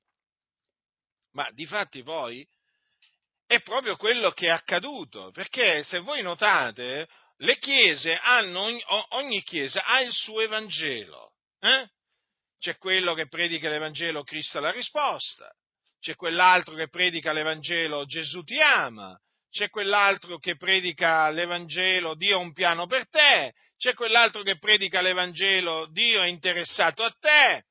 Ma 1.34 1.52
di 1.52 1.66
fatti 1.66 2.04
poi 2.04 2.48
è 3.46 3.62
proprio 3.62 3.98
quello 3.98 4.32
che 4.32 4.46
è 4.46 4.52
accaduto, 4.52 5.32
perché 5.32 5.84
se 5.84 6.00
voi 6.00 6.22
notate, 6.22 7.10
le 7.40 7.58
chiese 7.58 8.18
hanno, 8.18 8.62
ogni, 9.10 9.44
chiesa 9.44 9.84
ha 9.84 10.00
il 10.00 10.14
suo 10.14 10.40
Evangelo. 10.40 11.34
Eh? 11.60 11.90
C'è 12.60 12.78
quello 12.78 13.14
che 13.14 13.28
predica 13.28 13.68
l'Evangelo, 13.68 14.24
Cristo 14.24 14.62
la 14.62 14.72
risposta, 14.72 15.54
c'è 16.04 16.16
quell'altro 16.16 16.76
che 16.76 16.90
predica 16.90 17.32
l'Evangelo, 17.32 18.04
Gesù 18.04 18.44
ti 18.44 18.60
ama, 18.60 19.18
c'è 19.50 19.70
quell'altro 19.70 20.38
che 20.38 20.58
predica 20.58 21.30
l'Evangelo, 21.30 22.14
Dio 22.16 22.36
ha 22.36 22.42
un 22.42 22.52
piano 22.52 22.88
per 22.88 23.08
te, 23.08 23.54
c'è 23.78 23.94
quell'altro 23.94 24.42
che 24.42 24.58
predica 24.58 25.00
l'Evangelo, 25.00 25.88
Dio 25.90 26.22
è 26.22 26.28
interessato 26.28 27.04
a 27.04 27.16
te, 27.18 27.64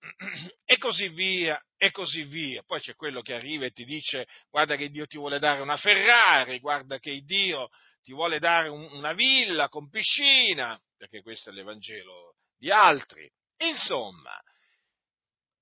e 0.64 0.78
così 0.78 1.08
via, 1.08 1.62
e 1.76 1.90
così 1.90 2.22
via. 2.22 2.62
Poi 2.64 2.80
c'è 2.80 2.94
quello 2.94 3.20
che 3.20 3.34
arriva 3.34 3.66
e 3.66 3.72
ti 3.72 3.84
dice 3.84 4.26
guarda 4.48 4.74
che 4.76 4.88
Dio 4.88 5.04
ti 5.04 5.18
vuole 5.18 5.38
dare 5.38 5.60
una 5.60 5.76
Ferrari, 5.76 6.58
guarda 6.58 6.98
che 6.98 7.20
Dio 7.20 7.68
ti 8.02 8.14
vuole 8.14 8.38
dare 8.38 8.68
un, 8.68 8.82
una 8.92 9.12
villa 9.12 9.68
con 9.68 9.90
piscina, 9.90 10.74
perché 10.96 11.20
questo 11.20 11.50
è 11.50 11.52
l'Evangelo 11.52 12.36
di 12.56 12.70
altri. 12.70 13.30
Insomma, 13.58 14.40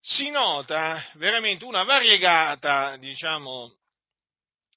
si 0.04 0.30
nota 0.30 1.00
veramente 1.14 1.64
una 1.64 1.84
variegata, 1.84 2.96
diciamo, 2.96 3.72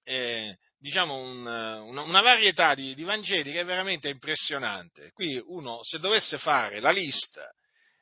eh, 0.04 0.56
diciamo 0.78 1.16
un, 1.16 1.40
una, 1.46 2.02
una, 2.04 2.22
varietà 2.22 2.76
di, 2.76 2.94
di, 2.94 3.04
Vangeli 3.04 3.52
che 3.52 3.62
è 3.62 3.66
veramente 3.66 4.08
impressionante. 4.08 5.12
Qui 5.14 5.42
uno, 5.48 5.82
se 5.82 5.98
dovesse 5.98 6.38
fare 6.38 6.80
la 6.80 6.92
lista 6.92 7.52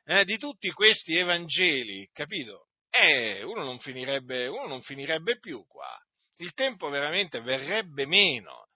eh, 0.05 0.25
di 0.25 0.37
tutti 0.37 0.69
questi 0.71 1.15
Evangeli, 1.15 2.09
capito? 2.11 2.67
Eh, 2.89 3.41
uno 3.41 3.63
non, 3.63 3.79
finirebbe, 3.79 4.47
uno 4.47 4.67
non 4.67 4.81
finirebbe 4.81 5.39
più 5.39 5.65
qua. 5.65 5.97
Il 6.37 6.53
tempo 6.53 6.89
veramente 6.89 7.39
verrebbe 7.39 8.05
meno. 8.05 8.67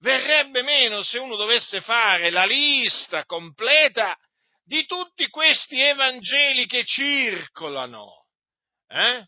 Verrebbe 0.00 0.60
meno 0.60 1.02
se 1.02 1.18
uno 1.18 1.36
dovesse 1.36 1.80
fare 1.80 2.28
la 2.28 2.44
lista 2.44 3.24
completa 3.24 4.14
di 4.64 4.86
tutti 4.86 5.28
questi 5.28 5.80
Evangeli 5.80 6.66
che 6.66 6.84
circolano. 6.84 8.26
Eh? 8.88 9.26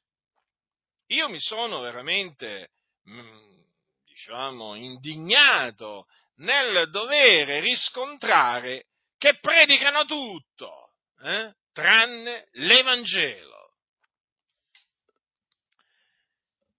Io 1.08 1.28
mi 1.28 1.40
sono 1.40 1.80
veramente 1.80 2.70
mm, 3.08 3.60
diciamo, 4.06 4.74
indignato 4.74 6.06
nel 6.36 6.90
dovere 6.90 7.60
riscontrare 7.60 8.86
che 9.18 9.38
predicano 9.38 10.04
tutto, 10.04 10.92
eh? 11.22 11.54
tranne 11.72 12.48
l'Evangelo. 12.52 13.55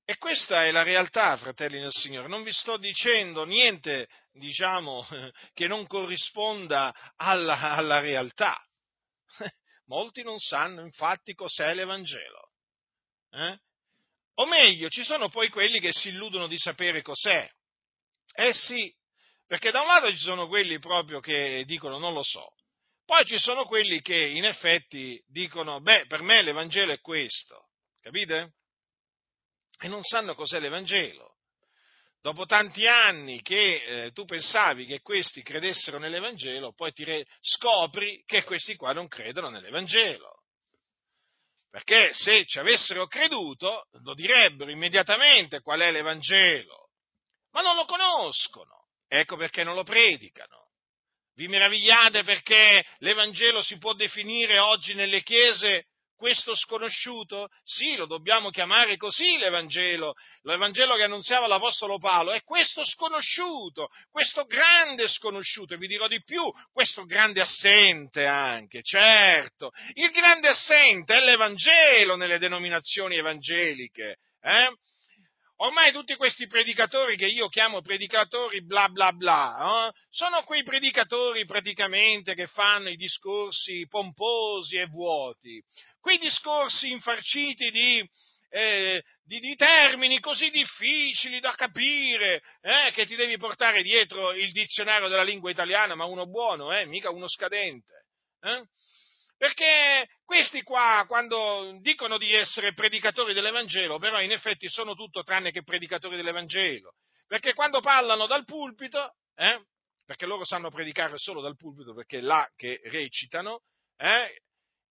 E 0.10 0.18
questa 0.20 0.64
è 0.64 0.72
la 0.72 0.84
realtà, 0.84 1.36
fratelli 1.36 1.82
del 1.82 1.92
Signore. 1.92 2.30
Non 2.30 2.42
vi 2.42 2.54
sto 2.54 2.78
dicendo 2.78 3.44
niente, 3.44 4.08
diciamo, 4.32 5.06
che 5.54 5.68
non 5.68 5.86
corrisponda 5.86 6.96
alla, 7.18 7.60
alla 7.76 8.00
realtà. 8.00 8.58
Molti 9.88 10.24
non 10.24 10.40
sanno 10.40 10.80
infatti 10.80 11.34
cos'è 11.34 11.74
l'Evangelo. 11.74 12.52
Eh? 13.32 13.60
O 14.36 14.46
meglio, 14.46 14.88
ci 14.88 15.04
sono 15.04 15.28
poi 15.28 15.50
quelli 15.50 15.82
che 15.82 15.92
si 15.92 16.08
illudono 16.08 16.48
di 16.48 16.58
sapere 16.58 17.02
cos'è. 17.02 17.46
Eh 18.34 18.54
sì, 18.54 18.90
perché 19.46 19.72
da 19.72 19.82
un 19.82 19.88
lato 19.88 20.10
ci 20.12 20.20
sono 20.20 20.48
quelli 20.48 20.80
proprio 20.80 21.20
che 21.20 21.66
dicono 21.66 21.98
non 21.98 22.14
lo 22.14 22.24
so, 22.24 22.54
poi 23.04 23.26
ci 23.26 23.40
sono 23.40 23.66
quelli 23.66 24.02
che 24.02 24.16
in 24.16 24.46
effetti 24.46 25.22
dicono, 25.28 25.82
beh, 25.82 26.06
per 26.08 26.22
me 26.22 26.42
l'Evangelo 26.44 26.94
è 26.94 27.02
questo, 27.02 27.72
capite? 28.00 28.54
E 29.79 29.88
non 29.88 30.03
sanno 30.03 30.36
cos'è 30.36 30.60
l'Evangelo. 30.60 31.36
Dopo 32.22 32.46
tanti 32.46 32.88
anni 32.88 33.41
che 33.41 33.84
eh, 33.84 34.12
tu 34.12 34.25
pensavi 34.25 34.86
che 34.86 35.01
questi 35.01 35.43
credessero 35.43 35.98
nell'Evangelo, 35.98 36.74
poi 36.74 36.91
ti 36.91 37.03
re- 37.03 37.25
scopri 37.39 38.24
che 38.25 38.43
questi 38.43 38.75
qua 38.75 38.91
non 38.91 39.07
credono 39.07 39.50
nell'Evangelo. 39.50 40.41
Perché 41.69 42.13
se 42.13 42.46
ci 42.46 42.60
avessero 42.60 43.07
creduto, 43.07 43.88
lo 44.03 44.13
direbbero 44.13 44.72
immediatamente 44.72 45.62
qual 45.62 45.81
è 45.81 45.91
l'Evangelo, 45.91 46.89
ma 47.51 47.62
non 47.62 47.75
lo 47.75 47.86
conoscono. 47.86 48.88
Ecco 49.07 49.38
perché 49.38 49.63
non 49.63 49.75
lo 49.75 49.84
predicano. 49.84 50.72
Vi 51.36 51.48
meravigliate 51.48 52.24
perché 52.24 52.84
l'Evangelo 52.98 53.62
si 53.62 53.77
può 53.77 53.93
definire 53.93 54.57
oggi 54.57 54.96
nelle 54.96 55.22
chiese 55.22 55.86
questo 56.18 56.56
sconosciuto? 56.56 57.48
Sì, 57.64 57.96
lo 57.96 58.06
dobbiamo 58.06 58.50
chiamare 58.50 58.98
così 58.98 59.38
l'Evangelo, 59.38 60.16
l'Evangelo 60.42 60.96
che 60.96 61.04
annunziava 61.04 61.48
l'Apostolo 61.48 61.98
Paolo, 62.00 62.34
è 62.34 62.42
questo 62.44 62.84
sconosciuto, 62.84 63.88
questo 64.12 64.44
grande 64.44 65.08
sconosciuto, 65.08 65.76
e 65.76 65.78
vi 65.78 65.88
dirò 65.88 66.08
di 66.08 66.22
più, 66.24 66.44
questo 66.74 67.06
grande 67.06 67.40
assente 67.40 68.26
anche, 68.26 68.82
certo, 68.82 69.72
il 69.94 70.10
grande 70.12 70.50
assente 70.50 71.16
è 71.16 71.22
l'Evangelo 71.22 72.16
nelle 72.18 72.40
denominazioni 72.40 73.16
evangeliche. 73.16 74.18
Eh? 74.42 74.70
Ormai 75.60 75.92
tutti 75.92 76.16
questi 76.16 76.46
predicatori 76.46 77.16
che 77.16 77.26
io 77.26 77.48
chiamo 77.48 77.82
predicatori 77.82 78.64
bla 78.64 78.90
bla 78.90 79.12
bla, 79.12 79.88
eh, 79.88 79.92
sono 80.10 80.44
quei 80.44 80.62
predicatori 80.62 81.46
praticamente 81.46 82.36
che 82.36 82.46
fanno 82.46 82.90
i 82.90 82.96
discorsi 82.96 83.88
pomposi 83.90 84.78
e 84.78 84.86
vuoti, 84.86 85.60
quei 86.00 86.20
discorsi 86.20 86.92
infarciti 86.92 87.72
di, 87.72 88.08
eh, 88.50 89.04
di, 89.24 89.40
di 89.40 89.56
termini 89.56 90.20
così 90.20 90.52
difficili 90.52 91.40
da 91.40 91.56
capire, 91.56 92.44
eh, 92.62 92.92
che 92.92 93.08
ti 93.08 93.16
devi 93.16 93.38
portare 93.38 93.82
dietro 93.82 94.34
il 94.34 94.52
dizionario 94.52 95.08
della 95.08 95.24
lingua 95.24 95.50
italiana, 95.50 95.96
ma 95.96 96.06
uno 96.06 96.28
buono, 96.28 96.72
eh, 96.72 96.86
mica 96.86 97.10
uno 97.10 97.28
scadente. 97.28 98.06
Perché 99.38 100.10
questi 100.25 100.63
qua, 100.63 101.06
quando 101.08 101.77
dicono 101.79 102.17
di 102.17 102.34
essere 102.34 102.74
predicatori 102.74 103.34
dell'Evangelo, 103.34 104.00
però 104.00 104.20
in 104.20 104.32
effetti 104.32 104.67
sono 104.67 104.96
tutto 104.96 105.22
tranne 105.22 105.51
che 105.51 105.63
predicatori 105.63 106.15
dell'Evangelo. 106.15 106.96
Perché 107.27 107.53
quando 107.53 107.79
parlano 107.79 108.25
dal 108.25 108.46
pulpito, 108.46 109.15
eh, 109.36 109.63
perché 110.06 110.25
loro 110.25 110.44
sanno 110.44 110.70
predicare 110.70 111.17
solo 111.17 111.41
dal 111.41 111.56
pulpito, 111.56 111.94
perché 111.94 112.18
è 112.18 112.22
là 112.22 112.50
che 112.55 112.81
recitano, 112.85 113.62
eh, 113.98 114.42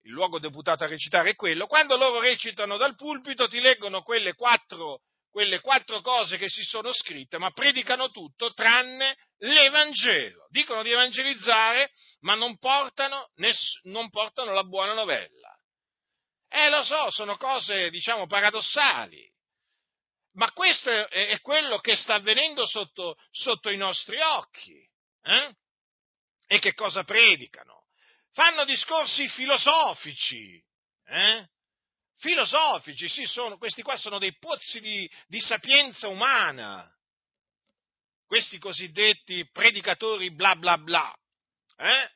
il 0.02 0.12
luogo 0.12 0.38
deputato 0.38 0.84
a 0.84 0.88
recitare 0.88 1.30
è 1.30 1.34
quello, 1.34 1.66
quando 1.66 1.96
loro 1.96 2.20
recitano 2.20 2.76
dal 2.76 2.94
pulpito 2.94 3.48
ti 3.48 3.58
leggono 3.60 4.02
quelle 4.02 4.34
quattro 4.34 5.00
quelle 5.36 5.60
quattro 5.60 6.00
cose 6.00 6.38
che 6.38 6.48
si 6.48 6.62
sono 6.62 6.94
scritte, 6.94 7.36
ma 7.36 7.50
predicano 7.50 8.10
tutto 8.10 8.54
tranne 8.54 9.18
l'Evangelo. 9.40 10.46
Dicono 10.48 10.82
di 10.82 10.90
evangelizzare, 10.90 11.90
ma 12.20 12.34
non 12.34 12.56
portano, 12.56 13.32
ness- 13.34 13.80
non 13.82 14.08
portano 14.08 14.54
la 14.54 14.64
buona 14.64 14.94
novella. 14.94 15.54
Eh, 16.48 16.70
lo 16.70 16.82
so, 16.82 17.10
sono 17.10 17.36
cose, 17.36 17.90
diciamo, 17.90 18.26
paradossali. 18.26 19.30
Ma 20.36 20.50
questo 20.52 20.88
è, 20.88 21.26
è 21.26 21.40
quello 21.42 21.80
che 21.80 21.96
sta 21.96 22.14
avvenendo 22.14 22.66
sotto, 22.66 23.18
sotto 23.30 23.68
i 23.68 23.76
nostri 23.76 24.18
occhi. 24.18 24.88
Eh? 25.22 25.54
E 26.46 26.58
che 26.60 26.72
cosa 26.72 27.04
predicano? 27.04 27.88
Fanno 28.32 28.64
discorsi 28.64 29.28
filosofici. 29.28 30.58
Eh? 31.04 31.46
Filosofici, 32.18 33.08
sì, 33.08 33.24
sono, 33.26 33.58
questi 33.58 33.82
qua 33.82 33.96
sono 33.96 34.18
dei 34.18 34.36
pozzi 34.38 34.80
di, 34.80 35.10
di 35.26 35.40
sapienza 35.40 36.08
umana, 36.08 36.90
questi 38.26 38.58
cosiddetti 38.58 39.48
predicatori 39.50 40.32
bla 40.32 40.56
bla 40.56 40.78
bla. 40.78 41.14
Eh? 41.76 42.10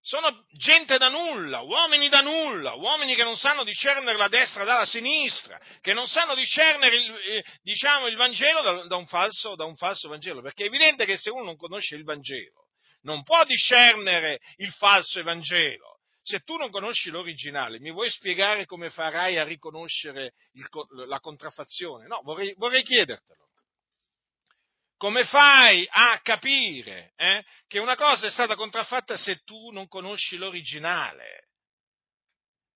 Sono 0.00 0.46
gente 0.52 0.96
da 0.96 1.08
nulla, 1.08 1.60
uomini 1.60 2.08
da 2.08 2.20
nulla, 2.20 2.74
uomini 2.74 3.14
che 3.14 3.24
non 3.24 3.36
sanno 3.36 3.64
discernere 3.64 4.16
la 4.16 4.28
destra 4.28 4.64
dalla 4.64 4.86
sinistra, 4.86 5.60
che 5.80 5.92
non 5.92 6.06
sanno 6.06 6.34
discernere 6.34 6.96
il, 6.96 7.10
eh, 7.10 7.44
diciamo, 7.62 8.06
il 8.06 8.16
Vangelo 8.16 8.62
da, 8.62 8.86
da, 8.86 8.96
un 8.96 9.06
falso, 9.06 9.54
da 9.54 9.64
un 9.64 9.76
falso 9.76 10.08
Vangelo, 10.08 10.40
perché 10.40 10.64
è 10.64 10.66
evidente 10.66 11.04
che 11.04 11.18
se 11.18 11.30
uno 11.30 11.44
non 11.44 11.56
conosce 11.56 11.96
il 11.96 12.04
Vangelo, 12.04 12.68
non 13.02 13.22
può 13.22 13.44
discernere 13.44 14.38
il 14.56 14.72
falso 14.72 15.18
Evangelo 15.18 15.97
se 16.28 16.40
tu 16.40 16.56
non 16.56 16.70
conosci 16.70 17.08
l'originale, 17.08 17.80
mi 17.80 17.90
vuoi 17.90 18.10
spiegare 18.10 18.66
come 18.66 18.90
farai 18.90 19.38
a 19.38 19.44
riconoscere 19.44 20.34
il, 20.52 20.68
la 21.06 21.20
contraffazione? 21.20 22.06
No, 22.06 22.20
vorrei, 22.22 22.52
vorrei, 22.58 22.82
chiedertelo. 22.82 23.46
Come 24.98 25.24
fai 25.24 25.88
a 25.88 26.20
capire 26.22 27.14
eh, 27.16 27.42
che 27.66 27.78
una 27.78 27.96
cosa 27.96 28.26
è 28.26 28.30
stata 28.30 28.56
contraffatta 28.56 29.16
se 29.16 29.38
tu 29.44 29.70
non 29.70 29.88
conosci 29.88 30.36
l'originale? 30.36 31.46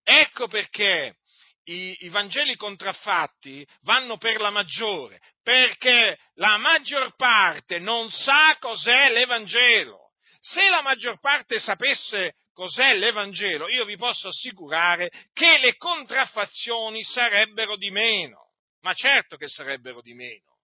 Ecco 0.02 0.48
perché 0.48 1.16
i, 1.64 1.94
i, 2.06 2.08
Vangeli 2.08 2.56
contraffatti 2.56 3.66
vanno 3.82 4.16
per 4.16 4.40
la 4.40 4.50
maggiore, 4.50 5.20
perché 5.42 6.18
la 6.36 6.56
maggior 6.56 7.14
parte 7.16 7.78
non 7.78 8.10
sa 8.10 8.56
cos'è 8.58 9.10
l'Evangelo. 9.10 10.12
Se 10.40 10.70
la 10.70 10.80
maggior 10.80 11.20
parte 11.20 11.58
sapesse 11.58 12.36
cos'è 12.52 12.94
l'Evangelo, 12.94 13.68
io 13.68 13.84
vi 13.84 13.96
posso 13.96 14.28
assicurare 14.28 15.10
che 15.32 15.58
le 15.58 15.76
contraffazioni 15.76 17.02
sarebbero 17.02 17.76
di 17.76 17.90
meno, 17.90 18.52
ma 18.80 18.92
certo 18.92 19.36
che 19.36 19.48
sarebbero 19.48 20.00
di 20.00 20.14
meno, 20.14 20.58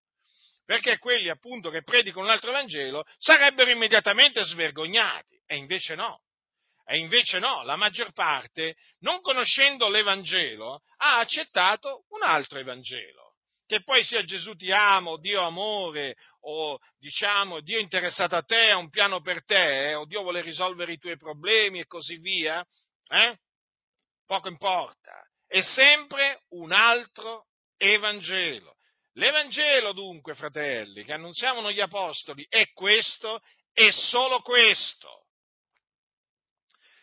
perché 0.65 0.99
quelli 0.99 1.29
appunto 1.29 1.71
che 1.71 1.83
predicano 1.83 2.25
un 2.25 2.31
altro 2.31 2.53
Vangelo 2.53 3.05
sarebbero 3.19 3.71
immediatamente 3.71 4.45
svergognati, 4.45 5.41
e 5.47 5.57
invece 5.57 5.95
no. 5.95 6.23
E 6.91 6.97
invece 6.97 7.39
no, 7.39 7.65
la 7.65 7.77
maggior 7.77 8.13
parte, 8.13 8.75
non 9.01 9.21
conoscendo 9.21 9.89
l'Evangelo, 9.89 10.81
ha 10.97 11.19
accettato 11.19 12.07
un 12.09 12.23
altro 12.23 12.59
Evangelo. 12.59 13.35
Che 13.67 13.83
poi 13.83 14.03
sia 14.03 14.25
Gesù 14.25 14.55
ti 14.55 14.73
amo, 14.73 15.19
Dio 15.19 15.43
amore, 15.43 16.17
o 16.51 16.79
diciamo 16.99 17.61
Dio 17.61 17.79
interessato 17.79 18.35
a 18.35 18.43
te, 18.43 18.71
ha 18.71 18.77
un 18.77 18.89
piano 18.89 19.21
per 19.21 19.45
te, 19.45 19.91
eh, 19.91 19.95
o 19.95 20.07
Dio 20.07 20.23
vuole 20.23 20.41
risolvere 20.41 20.93
i 20.93 20.99
tuoi 20.99 21.17
problemi 21.17 21.81
e 21.81 21.87
così 21.87 22.17
via, 22.17 22.65
eh? 23.09 23.39
poco 24.25 24.49
importa, 24.49 25.13
è 25.47 25.61
sempre 25.61 26.43
un 26.51 26.73
altro 26.73 27.47
Evangelo. 27.77 28.77
L'Evangelo 29.13 29.93
dunque, 29.93 30.35
fratelli, 30.35 31.05
che 31.05 31.13
annunziavano 31.13 31.71
gli 31.71 31.81
Apostoli, 31.81 32.47
è 32.49 32.71
questo 32.73 33.41
e 33.73 33.91
solo 33.93 34.41
questo. 34.41 35.27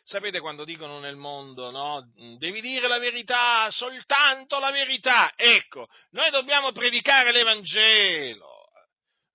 Sapete 0.03 0.39
quando 0.39 0.65
dicono 0.65 0.99
nel 0.99 1.15
mondo, 1.15 1.71
no? 1.71 2.03
Devi 2.37 2.61
dire 2.61 2.87
la 2.87 2.99
verità, 2.99 3.69
soltanto 3.71 4.59
la 4.59 4.71
verità. 4.71 5.33
Ecco, 5.35 5.87
noi 6.11 6.29
dobbiamo 6.29 6.71
predicare 6.71 7.31
l'Evangelo. 7.31 8.54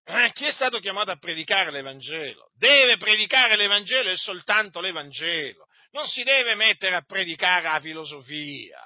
Eh, 0.04 0.30
chi 0.32 0.44
è 0.44 0.52
stato 0.52 0.78
chiamato 0.80 1.10
a 1.10 1.16
predicare 1.16 1.70
l'Evangelo? 1.70 2.50
Deve 2.56 2.96
predicare 2.96 3.56
l'Evangelo 3.56 4.10
e 4.10 4.16
soltanto 4.16 4.80
l'Evangelo. 4.80 5.66
Non 5.92 6.06
si 6.06 6.22
deve 6.22 6.54
mettere 6.54 6.96
a 6.96 7.02
predicare 7.02 7.64
la 7.64 7.80
filosofia. 7.80 8.80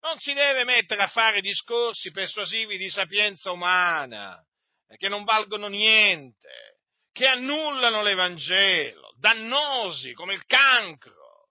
Non 0.00 0.18
si 0.18 0.32
deve 0.34 0.64
mettere 0.64 1.02
a 1.02 1.08
fare 1.08 1.40
discorsi 1.40 2.10
persuasivi 2.10 2.76
di 2.76 2.90
sapienza 2.90 3.52
umana, 3.52 4.40
eh, 4.88 4.96
che 4.96 5.08
non 5.08 5.24
valgono 5.24 5.68
niente, 5.68 6.78
che 7.12 7.26
annullano 7.26 8.02
l'Evangelo 8.02 9.02
dannosi 9.22 10.12
come 10.14 10.34
il 10.34 10.44
cancro, 10.46 11.48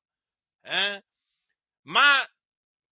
eh? 0.64 1.02
ma 1.84 2.28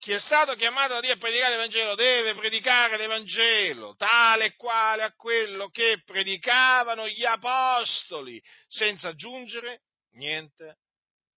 chi 0.00 0.12
è 0.12 0.18
stato 0.18 0.54
chiamato 0.54 0.94
da 0.94 1.00
Dio 1.00 1.12
a 1.12 1.18
predicare 1.18 1.50
l'Evangelo 1.50 1.94
deve 1.94 2.34
predicare 2.34 2.96
l'Evangelo, 2.96 3.94
tale 3.96 4.46
e 4.46 4.56
quale 4.56 5.02
a 5.02 5.12
quello 5.12 5.68
che 5.68 6.00
predicavano 6.06 7.06
gli 7.06 7.24
apostoli, 7.26 8.42
senza 8.66 9.08
aggiungere 9.08 9.82
niente, 10.12 10.78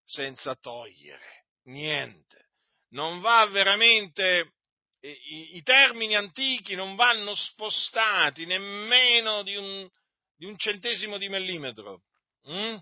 senza 0.06 0.56
togliere 0.56 1.48
niente. 1.64 2.52
Non 2.92 3.20
va 3.20 3.46
veramente, 3.48 4.54
i, 5.02 5.58
i 5.58 5.62
termini 5.62 6.16
antichi 6.16 6.76
non 6.76 6.96
vanno 6.96 7.36
spostati 7.36 8.46
nemmeno 8.46 9.44
di 9.44 9.58
un, 9.58 9.90
di 10.38 10.46
un 10.46 10.58
centesimo 10.58 11.18
di 11.18 11.28
millimetro, 11.28 12.04
hm? 12.44 12.78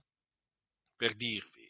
per 0.95 1.15
dirvi. 1.15 1.67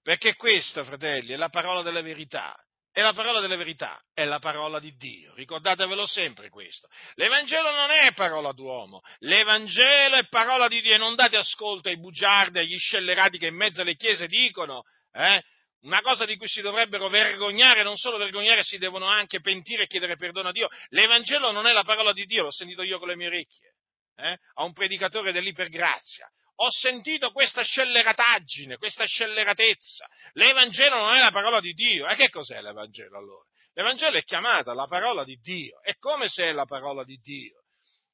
Perché 0.00 0.36
questa, 0.36 0.84
fratelli, 0.84 1.32
è 1.32 1.36
la 1.36 1.48
parola 1.48 1.82
della 1.82 2.02
verità. 2.02 2.56
E 2.94 3.00
la 3.00 3.14
parola 3.14 3.40
della 3.40 3.56
verità 3.56 4.02
è 4.12 4.24
la 4.24 4.38
parola 4.38 4.78
di 4.78 4.94
Dio. 4.96 5.32
Ricordatevelo 5.34 6.04
sempre 6.04 6.50
questo. 6.50 6.88
L'Evangelo 7.14 7.70
non 7.70 7.90
è 7.90 8.12
parola 8.12 8.52
d'uomo, 8.52 9.00
l'Evangelo 9.20 10.16
è 10.16 10.28
parola 10.28 10.68
di 10.68 10.82
Dio. 10.82 10.94
E 10.94 10.98
non 10.98 11.14
date 11.14 11.38
ascolto 11.38 11.88
ai 11.88 11.98
bugiardi, 11.98 12.58
agli 12.58 12.76
scellerati 12.76 13.38
che 13.38 13.46
in 13.46 13.54
mezzo 13.54 13.80
alle 13.80 13.96
chiese 13.96 14.26
dicono, 14.26 14.82
eh, 15.12 15.42
una 15.84 16.02
cosa 16.02 16.26
di 16.26 16.36
cui 16.36 16.48
si 16.48 16.60
dovrebbero 16.60 17.08
vergognare, 17.08 17.82
non 17.82 17.96
solo 17.96 18.18
vergognare, 18.18 18.62
si 18.62 18.76
devono 18.76 19.06
anche 19.06 19.40
pentire 19.40 19.84
e 19.84 19.86
chiedere 19.86 20.16
perdono 20.16 20.50
a 20.50 20.52
Dio. 20.52 20.68
L'Evangelo 20.90 21.50
non 21.50 21.66
è 21.66 21.72
la 21.72 21.84
parola 21.84 22.12
di 22.12 22.26
Dio, 22.26 22.42
l'ho 22.42 22.52
sentito 22.52 22.82
io 22.82 22.98
con 22.98 23.08
le 23.08 23.16
mie 23.16 23.28
orecchie, 23.28 23.74
eh, 24.16 24.38
a 24.54 24.64
un 24.64 24.72
predicatore 24.74 25.32
dell'ipergrazia 25.32 26.30
ho 26.56 26.70
sentito 26.70 27.32
questa 27.32 27.62
scellerataggine, 27.62 28.76
questa 28.76 29.04
scelleratezza. 29.04 30.06
L'Evangelo 30.32 30.96
non 30.96 31.14
è 31.14 31.20
la 31.20 31.30
parola 31.30 31.60
di 31.60 31.72
Dio. 31.72 32.06
E 32.08 32.14
che 32.14 32.28
cos'è 32.28 32.60
l'Evangelo 32.60 33.18
allora? 33.18 33.48
L'Evangelo 33.74 34.16
è 34.18 34.22
chiamata 34.22 34.74
la 34.74 34.86
parola 34.86 35.24
di 35.24 35.36
Dio. 35.36 35.80
E 35.82 35.96
come 35.98 36.28
se 36.28 36.44
è 36.44 36.52
la 36.52 36.66
parola 36.66 37.04
di 37.04 37.16
Dio? 37.16 37.62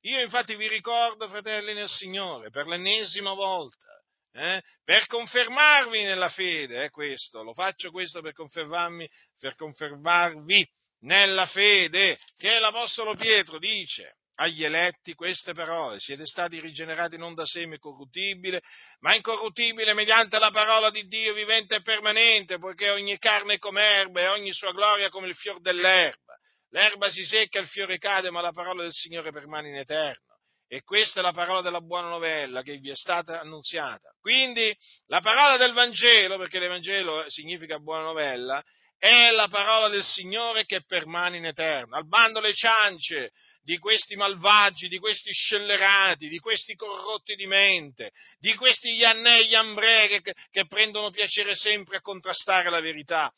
Io 0.02 0.20
infatti 0.20 0.54
vi 0.54 0.68
ricordo, 0.68 1.26
fratelli 1.26 1.74
nel 1.74 1.88
Signore, 1.88 2.50
per 2.50 2.66
l'ennesima 2.66 3.32
volta, 3.32 3.88
eh, 4.32 4.62
per 4.84 5.06
confermarvi 5.06 6.04
nella 6.04 6.28
fede, 6.28 6.84
eh, 6.84 6.90
questo, 6.90 7.42
lo 7.42 7.52
faccio 7.52 7.90
questo 7.90 8.20
per 8.20 8.32
confermarmi, 8.32 9.08
per 9.38 9.56
confermarvi 9.56 10.66
nella 11.00 11.46
fede, 11.46 12.18
che 12.36 12.60
l'Apostolo 12.60 13.16
Pietro 13.16 13.58
dice, 13.58 14.18
agli 14.40 14.64
eletti 14.64 15.14
queste 15.14 15.52
parole, 15.52 15.98
siete 15.98 16.24
stati 16.24 16.60
rigenerati 16.60 17.16
non 17.16 17.34
da 17.34 17.44
seme 17.44 17.78
corruttibile, 17.78 18.62
ma 19.00 19.14
incorruttibile 19.14 19.94
mediante 19.94 20.38
la 20.38 20.50
parola 20.50 20.90
di 20.90 21.06
Dio 21.06 21.34
vivente 21.34 21.76
e 21.76 21.82
permanente, 21.82 22.58
poiché 22.58 22.90
ogni 22.90 23.18
carne 23.18 23.54
è 23.54 23.58
come 23.58 23.82
erba 23.82 24.20
e 24.20 24.28
ogni 24.28 24.52
sua 24.52 24.72
gloria 24.72 25.08
come 25.08 25.26
il 25.26 25.34
fior 25.34 25.60
dell'erba. 25.60 26.36
L'erba 26.70 27.10
si 27.10 27.24
secca, 27.24 27.58
il 27.58 27.66
fiore 27.66 27.98
cade, 27.98 28.30
ma 28.30 28.40
la 28.40 28.52
parola 28.52 28.82
del 28.82 28.92
Signore 28.92 29.32
permane 29.32 29.68
in 29.68 29.76
eterno. 29.76 30.36
E 30.68 30.82
questa 30.82 31.20
è 31.20 31.22
la 31.22 31.32
parola 31.32 31.62
della 31.62 31.80
buona 31.80 32.08
novella 32.08 32.62
che 32.62 32.76
vi 32.76 32.90
è 32.90 32.94
stata 32.94 33.40
annunziata. 33.40 34.10
Quindi 34.20 34.72
la 35.06 35.20
parola 35.20 35.56
del 35.56 35.72
Vangelo, 35.72 36.36
perché 36.36 36.58
l'Evangelo 36.58 37.24
significa 37.28 37.78
buona 37.78 38.02
novella, 38.02 38.62
è 38.98 39.30
la 39.30 39.48
parola 39.48 39.88
del 39.88 40.02
Signore 40.04 40.64
che 40.64 40.84
permane 40.84 41.38
in 41.38 41.46
eterno. 41.46 41.96
Al 41.96 42.06
bando 42.06 42.40
le 42.40 42.52
ciance, 42.52 43.30
di 43.68 43.76
questi 43.76 44.16
malvagi, 44.16 44.88
di 44.88 44.98
questi 44.98 45.30
scellerati, 45.30 46.26
di 46.28 46.38
questi 46.38 46.74
corrotti 46.74 47.34
di 47.34 47.46
mente, 47.46 48.12
di 48.38 48.54
questi 48.54 48.94
Iannè 48.94 49.40
e 49.40 49.42
Iambre 49.42 50.22
che, 50.22 50.32
che 50.50 50.66
prendono 50.66 51.10
piacere 51.10 51.54
sempre 51.54 51.98
a 51.98 52.00
contrastare 52.00 52.70
la 52.70 52.80
verità. 52.80 53.30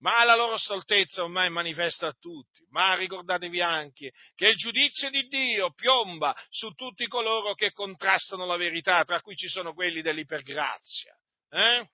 Ma 0.00 0.24
la 0.24 0.34
loro 0.34 0.56
stoltezza 0.56 1.22
ormai 1.22 1.50
manifesta 1.50 2.08
a 2.08 2.16
tutti. 2.18 2.66
Ma 2.70 2.96
ricordatevi 2.96 3.60
anche 3.60 4.10
che 4.34 4.46
il 4.46 4.56
giudizio 4.56 5.08
di 5.08 5.28
Dio 5.28 5.70
piomba 5.70 6.34
su 6.48 6.72
tutti 6.72 7.06
coloro 7.06 7.54
che 7.54 7.70
contrastano 7.70 8.44
la 8.44 8.56
verità, 8.56 9.04
tra 9.04 9.20
cui 9.20 9.36
ci 9.36 9.46
sono 9.46 9.72
quelli 9.72 10.02
dell'ipergrazia. 10.02 11.16
Eh? 11.48 11.88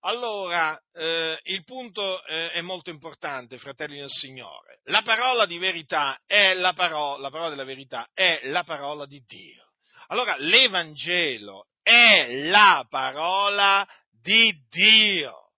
Allora, 0.00 0.80
eh, 0.92 1.40
il 1.44 1.64
punto 1.64 2.24
eh, 2.24 2.52
è 2.52 2.60
molto 2.60 2.90
importante, 2.90 3.58
fratelli 3.58 3.98
del 3.98 4.10
Signore. 4.10 4.80
La 4.84 5.02
parola 5.02 5.44
di 5.44 5.58
verità 5.58 6.20
è 6.24 6.54
la 6.54 6.72
parola, 6.72 7.20
la 7.20 7.30
parola 7.30 7.50
della 7.50 7.64
verità 7.64 8.08
è 8.14 8.40
la 8.44 8.62
parola 8.62 9.06
di 9.06 9.20
Dio. 9.26 9.72
Allora, 10.08 10.36
l'Evangelo 10.38 11.66
è 11.82 12.44
la 12.44 12.86
parola 12.88 13.86
di 14.08 14.54
Dio. 14.68 15.52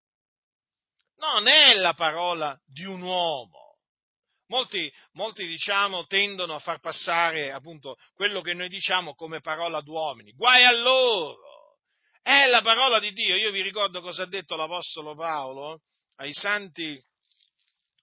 Non 1.17 1.47
è 1.47 1.75
la 1.75 1.93
parola 1.93 2.59
di 2.65 2.85
un 2.85 3.03
uomo. 3.03 3.77
Molti, 4.47 4.91
molti, 5.13 5.47
diciamo, 5.47 6.07
tendono 6.07 6.55
a 6.55 6.61
far 6.61 6.81
passare 6.81 7.53
appunto 7.53 7.97
quello 8.15 8.41
che 8.41 8.55
noi 8.55 8.69
diciamo 8.69 9.15
come 9.15 9.41
parola 9.41 9.81
d'uomini. 9.83 10.33
Guai 10.33 10.65
a 10.65 10.73
loro! 10.73 11.50
È 12.23 12.47
la 12.47 12.63
parola 12.63 12.99
di 12.99 13.13
Dio. 13.13 13.37
Io 13.37 13.51
vi 13.51 13.63
ricordo 13.63 14.01
cosa 14.01 14.23
ha 14.23 14.27
detto 14.27 14.57
l'Apostolo 14.57 15.15
Paolo 15.15 15.83
ai 16.17 16.33
santi, 16.33 17.01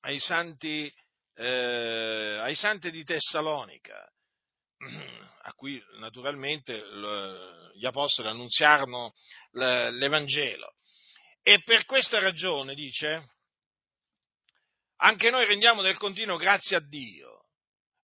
ai 0.02 0.20
santi, 0.20 0.92
eh, 1.36 2.38
ai 2.42 2.56
santi 2.56 2.90
di 2.90 3.04
Tessalonica, 3.04 4.12
a 5.44 5.54
cui 5.54 5.82
naturalmente 6.00 6.82
gli 7.76 7.86
apostoli 7.86 8.28
annunziarono 8.28 9.14
l'Evangelo. 9.52 10.74
E 11.44 11.62
per 11.64 11.86
questa 11.86 12.20
ragione, 12.20 12.74
dice, 12.74 13.36
anche 14.98 15.30
noi 15.30 15.46
rendiamo 15.46 15.82
del 15.82 15.98
continuo 15.98 16.38
grazie 16.38 16.76
a 16.76 16.82
Dio 16.82 17.37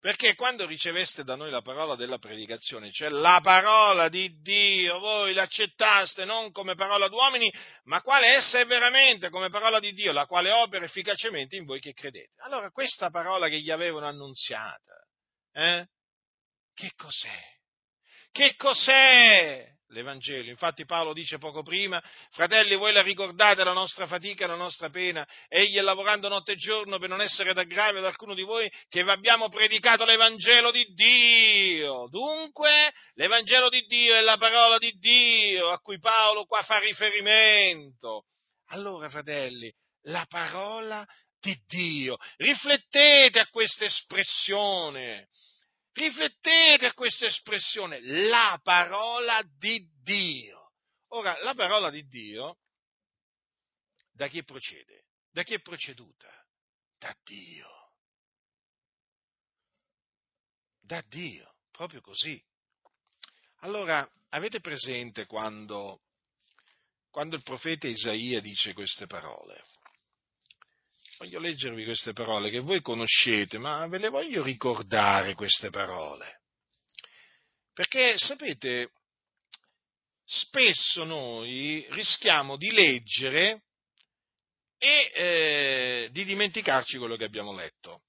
perché 0.03 0.35
quando 0.35 0.65
riceveste 0.65 1.23
da 1.23 1.35
noi 1.35 1.49
la 1.49 1.61
parola 1.61 1.95
della 1.95 2.17
predicazione, 2.17 2.91
cioè 2.91 3.07
la 3.07 3.39
parola 3.41 4.09
di 4.09 4.41
Dio, 4.41 4.99
voi 4.99 5.31
l'accettaste 5.31 6.25
non 6.25 6.51
come 6.51 6.75
parola 6.75 7.07
d'uomini, 7.07 7.49
ma 7.85 8.01
quale 8.01 8.33
essa 8.35 8.59
è 8.59 8.65
veramente, 8.65 9.29
come 9.29 9.47
parola 9.47 9.79
di 9.79 9.93
Dio, 9.93 10.11
la 10.11 10.25
quale 10.25 10.51
opera 10.51 10.83
efficacemente 10.83 11.55
in 11.55 11.63
voi 11.63 11.79
che 11.79 11.93
credete. 11.93 12.33
Allora 12.41 12.69
questa 12.69 13.11
parola 13.11 13.47
che 13.47 13.61
gli 13.61 13.71
avevano 13.71 14.05
annunziata, 14.05 15.07
eh? 15.53 15.87
che 16.73 16.91
cos'è? 16.97 17.39
Che 18.29 18.55
cos'è? 18.57 19.69
l'Evangelo. 19.93 20.49
Infatti 20.49 20.85
Paolo 20.85 21.13
dice 21.13 21.37
poco 21.37 21.61
prima, 21.61 22.01
fratelli, 22.31 22.75
voi 22.75 22.91
la 22.91 23.01
ricordate 23.01 23.63
la 23.63 23.73
nostra 23.73 24.07
fatica, 24.07 24.47
la 24.47 24.55
nostra 24.55 24.89
pena, 24.89 25.25
egli 25.47 25.77
è 25.77 25.81
lavorando 25.81 26.27
notte 26.27 26.53
e 26.53 26.55
giorno 26.55 26.97
per 26.97 27.09
non 27.09 27.21
essere 27.21 27.53
d'aggravio 27.53 27.99
ad 27.99 28.05
alcuno 28.05 28.33
di 28.33 28.43
voi 28.43 28.69
che 28.89 29.03
vi 29.03 29.09
abbiamo 29.09 29.49
predicato 29.49 30.03
l'Evangelo 30.03 30.71
di 30.71 30.85
Dio. 30.93 32.07
Dunque, 32.09 32.91
l'Evangelo 33.13 33.69
di 33.69 33.81
Dio 33.85 34.15
è 34.15 34.21
la 34.21 34.37
parola 34.37 34.77
di 34.77 34.91
Dio 34.97 35.69
a 35.69 35.79
cui 35.79 35.99
Paolo 35.99 36.45
qua 36.45 36.61
fa 36.63 36.79
riferimento. 36.79 38.25
Allora, 38.67 39.07
fratelli, 39.07 39.71
la 40.07 40.25
parola 40.27 41.05
di 41.39 41.55
Dio. 41.67 42.17
Riflettete 42.37 43.39
a 43.39 43.47
questa 43.47 43.85
espressione. 43.85 45.27
Riflettete 45.93 46.87
a 46.87 46.93
questa 46.93 47.27
espressione, 47.27 47.99
la 48.01 48.59
parola 48.63 49.41
di 49.57 49.87
Dio. 50.01 50.71
Ora, 51.09 51.37
la 51.43 51.53
parola 51.53 51.91
di 51.91 52.07
Dio 52.07 52.57
da 54.11 54.27
chi 54.27 54.43
procede? 54.43 55.05
Da 55.31 55.43
chi 55.43 55.53
è 55.53 55.61
proceduta? 55.61 56.29
Da 56.97 57.15
Dio. 57.23 57.69
Da 60.79 61.03
Dio, 61.07 61.55
proprio 61.71 62.01
così. 62.01 62.43
Allora, 63.57 64.07
avete 64.29 64.59
presente 64.59 65.25
quando, 65.25 66.01
quando 67.09 67.35
il 67.35 67.43
profeta 67.43 67.87
Isaia 67.87 68.41
dice 68.41 68.73
queste 68.73 69.05
parole? 69.05 69.63
Voglio 71.23 71.39
leggervi 71.39 71.85
queste 71.85 72.11
parole 72.11 72.49
che 72.49 72.59
voi 72.59 72.81
conoscete, 72.81 73.57
ma 73.57 73.87
ve 73.87 73.97
le 73.97 74.09
voglio 74.09 74.43
ricordare 74.43 75.35
queste 75.35 75.69
parole. 75.69 76.41
Perché 77.71 78.17
sapete, 78.17 78.91
spesso 80.25 81.05
noi 81.05 81.87
rischiamo 81.91 82.57
di 82.57 82.69
leggere 82.71 83.63
e 84.77 85.11
eh, 85.13 86.09
di 86.11 86.25
dimenticarci 86.25 86.97
quello 86.97 87.15
che 87.15 87.23
abbiamo 87.23 87.55
letto. 87.55 88.01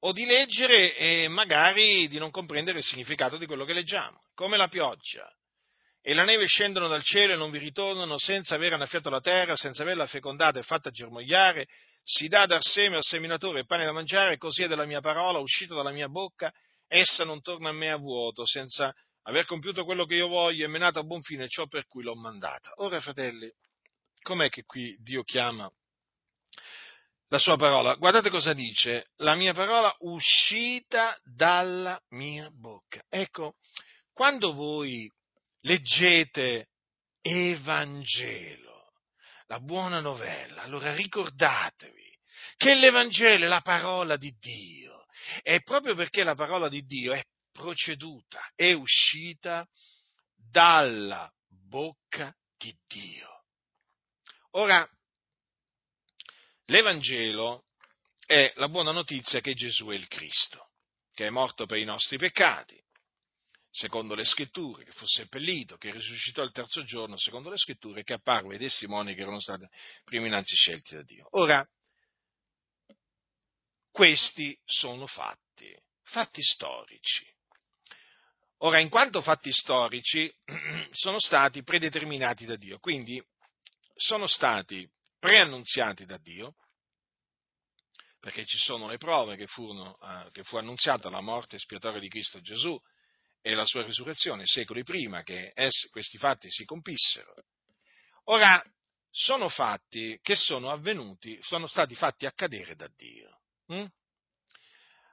O 0.00 0.12
di 0.12 0.24
leggere 0.24 0.96
e 0.96 1.28
magari 1.28 2.08
di 2.08 2.18
non 2.18 2.32
comprendere 2.32 2.78
il 2.78 2.84
significato 2.84 3.36
di 3.36 3.46
quello 3.46 3.64
che 3.64 3.74
leggiamo, 3.74 4.24
come 4.34 4.56
la 4.56 4.66
pioggia 4.66 5.32
e 6.02 6.14
la 6.14 6.24
neve 6.24 6.46
scendono 6.46 6.88
dal 6.88 7.02
cielo 7.02 7.34
e 7.34 7.36
non 7.36 7.50
vi 7.50 7.58
ritornano 7.58 8.18
senza 8.18 8.54
aver 8.54 8.72
annaffiato 8.72 9.10
la 9.10 9.20
terra, 9.20 9.56
senza 9.56 9.82
averla 9.82 10.06
fecondata 10.06 10.58
e 10.58 10.62
fatta 10.62 10.90
germogliare, 10.90 11.66
si 12.02 12.28
dà 12.28 12.46
dar 12.46 12.62
seme 12.62 12.96
al 12.96 13.04
seminatore 13.04 13.66
pane 13.66 13.84
da 13.84 13.92
mangiare, 13.92 14.38
così 14.38 14.62
è 14.62 14.68
della 14.68 14.86
mia 14.86 15.00
parola, 15.00 15.38
uscita 15.38 15.74
dalla 15.74 15.92
mia 15.92 16.08
bocca, 16.08 16.52
essa 16.88 17.24
non 17.24 17.42
torna 17.42 17.68
a 17.68 17.72
me 17.72 17.90
a 17.90 17.96
vuoto, 17.96 18.46
senza 18.46 18.92
aver 19.24 19.44
compiuto 19.44 19.84
quello 19.84 20.06
che 20.06 20.14
io 20.14 20.28
voglio 20.28 20.64
e 20.64 20.68
menato 20.68 20.98
a 20.98 21.04
buon 21.04 21.20
fine 21.20 21.46
ciò 21.48 21.66
per 21.66 21.86
cui 21.86 22.02
l'ho 22.02 22.16
mandata. 22.16 22.72
Ora, 22.76 23.00
fratelli, 23.00 23.50
com'è 24.22 24.48
che 24.48 24.64
qui 24.64 24.96
Dio 24.98 25.22
chiama 25.22 25.70
la 27.28 27.38
sua 27.38 27.56
parola? 27.56 27.94
Guardate 27.94 28.30
cosa 28.30 28.54
dice, 28.54 29.10
la 29.16 29.34
mia 29.34 29.52
parola 29.52 29.94
uscita 30.00 31.16
dalla 31.22 32.00
mia 32.08 32.50
bocca. 32.50 33.04
Ecco, 33.08 33.56
quando 34.12 34.52
voi 34.52 35.08
leggete 35.62 36.68
Evangelo, 37.20 38.92
la 39.46 39.60
buona 39.60 40.00
novella, 40.00 40.62
allora 40.62 40.94
ricordatevi 40.94 42.18
che 42.56 42.74
l'Evangelo 42.74 43.44
è 43.44 43.48
la 43.48 43.60
parola 43.60 44.16
di 44.16 44.34
Dio. 44.38 45.06
E 45.42 45.62
proprio 45.62 45.94
perché 45.94 46.24
la 46.24 46.34
parola 46.34 46.68
di 46.68 46.84
Dio 46.84 47.12
è 47.12 47.22
proceduta, 47.52 48.50
è 48.54 48.72
uscita 48.72 49.66
dalla 50.34 51.30
bocca 51.46 52.34
di 52.56 52.74
Dio. 52.86 53.44
Ora, 54.52 54.88
l'Evangelo 56.66 57.66
è 58.26 58.52
la 58.56 58.68
buona 58.68 58.92
notizia 58.92 59.40
che 59.40 59.54
Gesù 59.54 59.86
è 59.86 59.94
il 59.94 60.08
Cristo, 60.08 60.70
che 61.12 61.26
è 61.26 61.30
morto 61.30 61.66
per 61.66 61.78
i 61.78 61.84
nostri 61.84 62.16
peccati, 62.16 62.80
secondo 63.70 64.14
le 64.14 64.24
scritture, 64.24 64.84
che 64.84 64.92
fu 64.92 65.06
seppellito, 65.06 65.76
che 65.76 65.92
risuscitò 65.92 66.42
il 66.42 66.52
terzo 66.52 66.82
giorno, 66.82 67.16
secondo 67.16 67.50
le 67.50 67.56
scritture, 67.56 68.02
che 68.02 68.14
apparve 68.14 68.54
ai 68.54 68.60
testimoni 68.60 69.14
che 69.14 69.22
erano 69.22 69.40
stati 69.40 69.66
prima 70.04 70.26
innanzi 70.26 70.56
scelti 70.56 70.96
da 70.96 71.02
Dio. 71.02 71.28
Ora, 71.32 71.66
questi 73.90 74.58
sono 74.64 75.06
fatti, 75.06 75.74
fatti 76.02 76.42
storici. 76.42 77.26
Ora, 78.62 78.78
in 78.78 78.88
quanto 78.88 79.22
fatti 79.22 79.52
storici, 79.52 80.32
sono 80.90 81.18
stati 81.18 81.62
predeterminati 81.62 82.44
da 82.44 82.56
Dio, 82.56 82.78
quindi 82.78 83.22
sono 83.94 84.26
stati 84.26 84.88
preannunziati 85.18 86.04
da 86.06 86.18
Dio, 86.18 86.56
perché 88.18 88.44
ci 88.44 88.58
sono 88.58 88.86
le 88.88 88.98
prove 88.98 89.36
che, 89.36 89.46
furono, 89.46 89.98
eh, 90.02 90.30
che 90.32 90.42
fu 90.42 90.56
annunziata 90.56 91.08
la 91.08 91.22
morte 91.22 91.56
espiatoria 91.56 92.00
di 92.00 92.08
Cristo 92.08 92.40
Gesù 92.40 92.78
e 93.42 93.54
la 93.54 93.64
sua 93.64 93.82
risurrezione 93.82 94.44
secoli 94.46 94.82
prima 94.82 95.22
che 95.22 95.52
ess, 95.54 95.88
questi 95.90 96.18
fatti 96.18 96.50
si 96.50 96.64
compissero. 96.64 97.34
Ora, 98.24 98.62
sono 99.10 99.48
fatti 99.48 100.18
che 100.22 100.36
sono 100.36 100.70
avvenuti, 100.70 101.38
sono 101.42 101.66
stati 101.66 101.94
fatti 101.94 102.26
accadere 102.26 102.76
da 102.76 102.88
Dio. 102.96 103.40
Hm? 103.66 103.86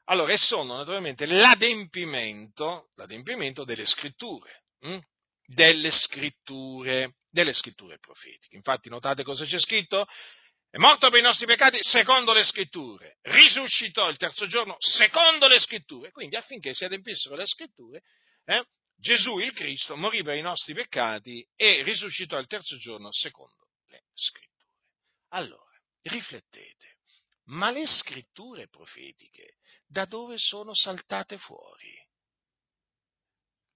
Allora, 0.06 0.32
e 0.32 0.38
sono 0.38 0.78
naturalmente 0.78 1.26
l'adempimento, 1.26 2.92
l'adempimento 2.96 3.64
delle 3.64 3.86
scritture, 3.86 4.64
hm? 4.80 5.00
delle 5.46 5.92
scritture, 5.92 7.16
delle 7.30 7.54
scritture 7.54 7.98
profetiche. 8.00 8.56
Infatti, 8.56 8.90
notate 8.90 9.24
cosa 9.24 9.46
c'è 9.46 9.60
scritto? 9.60 10.06
È 10.78 10.80
morto 10.80 11.10
per 11.10 11.18
i 11.18 11.24
nostri 11.24 11.48
peccati 11.48 11.80
secondo 11.82 12.34
le 12.34 12.44
scritture, 12.44 13.18
risuscitò 13.24 14.10
il 14.10 14.18
terzo 14.18 14.46
giorno 14.46 14.76
secondo 14.78 15.48
le 15.48 15.58
scritture. 15.58 16.12
Quindi 16.12 16.36
affinché 16.36 16.76
si 16.76 16.86
adempissero 16.86 17.34
le 17.34 17.48
scritture, 17.48 18.04
eh, 18.46 18.64
Gesù 18.96 19.40
il 19.40 19.54
Cristo 19.54 19.98
morì 19.98 20.22
per 20.22 20.36
i 20.36 20.42
nostri 20.42 20.76
peccati 20.76 21.44
e 21.56 21.82
risuscitò 21.82 22.38
il 22.38 22.46
terzo 22.46 22.78
giorno 22.78 23.12
secondo 23.12 23.70
le 23.88 24.04
scritture. 24.14 24.70
Allora, 25.30 25.82
riflettete, 26.04 26.98
ma 27.46 27.72
le 27.72 27.88
scritture 27.88 28.68
profetiche 28.68 29.56
da 29.88 30.06
dove 30.06 30.38
sono 30.38 30.76
saltate 30.76 31.40
fuori? 31.40 31.92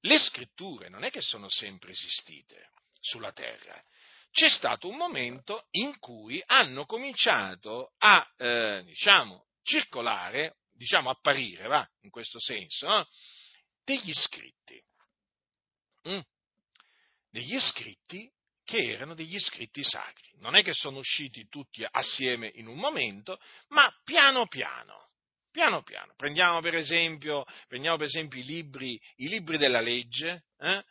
Le 0.01 0.19
scritture 0.19 0.87
non 0.87 1.03
è 1.03 1.09
che 1.09 1.21
sono 1.21 1.49
sempre 1.49 1.93
esistite 1.93 2.69
sulla 2.99 3.31
terra. 3.31 3.83
C'è 4.31 4.49
stato 4.49 4.87
un 4.87 4.95
momento 4.95 5.67
in 5.71 5.99
cui 5.99 6.41
hanno 6.45 6.85
cominciato 6.85 7.93
a, 7.97 8.25
eh, 8.37 8.81
diciamo, 8.85 9.47
circolare, 9.61 10.57
diciamo, 10.71 11.09
apparire, 11.09 11.67
va, 11.67 11.87
in 12.01 12.09
questo 12.09 12.39
senso, 12.39 12.87
eh, 12.97 13.05
degli 13.83 14.13
scritti. 14.13 14.81
Mm. 16.07 16.19
Degli 17.29 17.59
scritti 17.59 18.31
che 18.63 18.91
erano 18.91 19.13
degli 19.13 19.37
scritti 19.37 19.83
sacri. 19.83 20.31
Non 20.37 20.55
è 20.55 20.63
che 20.63 20.73
sono 20.73 20.99
usciti 20.99 21.47
tutti 21.49 21.85
assieme 21.89 22.51
in 22.55 22.67
un 22.67 22.77
momento, 22.77 23.37
ma 23.69 23.93
piano 24.03 24.47
piano. 24.47 25.09
Piano 25.51 25.83
piano. 25.83 26.13
Prendiamo 26.15 26.61
per 26.61 26.75
esempio, 26.75 27.45
prendiamo 27.67 27.97
per 27.97 28.07
esempio 28.07 28.39
i, 28.39 28.43
libri, 28.43 28.99
i 29.17 29.27
libri 29.27 29.57
della 29.57 29.81
legge, 29.81 30.45
eh? 30.57 30.81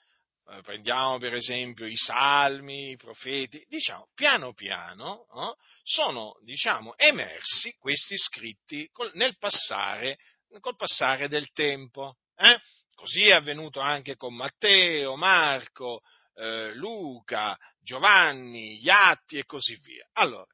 Eh 0.50 0.62
prendiamo 0.62 1.18
per 1.18 1.34
esempio 1.34 1.86
i 1.86 1.96
salmi, 1.96 2.90
i 2.90 2.96
profeti, 2.96 3.64
diciamo, 3.68 4.08
piano 4.14 4.52
piano 4.52 5.26
eh? 5.34 5.54
sono 5.84 6.36
diciamo, 6.42 6.96
emersi 6.96 7.74
questi 7.78 8.16
scritti 8.16 8.88
col, 8.90 9.10
nel 9.14 9.38
passare, 9.38 10.18
col 10.58 10.76
passare 10.76 11.28
del 11.28 11.50
tempo. 11.52 12.16
Eh? 12.36 12.60
Così 12.94 13.28
è 13.28 13.32
avvenuto 13.32 13.80
anche 13.80 14.16
con 14.16 14.34
Matteo, 14.34 15.16
Marco, 15.16 16.02
eh, 16.34 16.74
Luca, 16.74 17.56
Giovanni, 17.78 18.78
gli 18.78 18.90
atti 18.90 19.38
e 19.38 19.44
così 19.44 19.76
via. 19.76 20.06
Allora, 20.14 20.46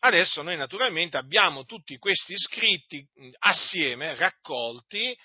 adesso 0.00 0.42
noi 0.42 0.56
naturalmente 0.56 1.16
abbiamo 1.16 1.64
tutti 1.64 1.96
questi 1.98 2.34
scritti 2.36 3.06
assieme, 3.38 4.14
raccolti 4.14 5.10
eh, 5.10 5.18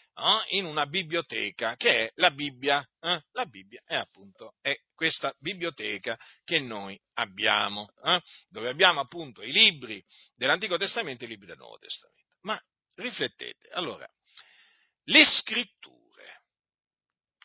in 0.49 0.65
una 0.65 0.85
biblioteca 0.85 1.75
che 1.75 2.05
è 2.05 2.11
la 2.15 2.31
Bibbia. 2.31 2.87
Eh? 2.99 3.21
La 3.31 3.45
Bibbia 3.45 3.81
è 3.85 3.95
appunto 3.95 4.55
è 4.61 4.75
questa 4.93 5.33
biblioteca 5.39 6.17
che 6.43 6.59
noi 6.59 6.99
abbiamo, 7.13 7.93
eh? 8.03 8.21
dove 8.49 8.69
abbiamo 8.69 8.99
appunto 8.99 9.41
i 9.41 9.51
libri 9.51 10.03
dell'Antico 10.35 10.77
Testamento 10.77 11.23
e 11.23 11.27
i 11.27 11.29
libri 11.29 11.47
del 11.47 11.57
Nuovo 11.57 11.77
Testamento. 11.77 12.37
Ma 12.41 12.61
riflettete, 12.95 13.69
allora, 13.69 14.07
le 15.05 15.25
scritture 15.25 16.01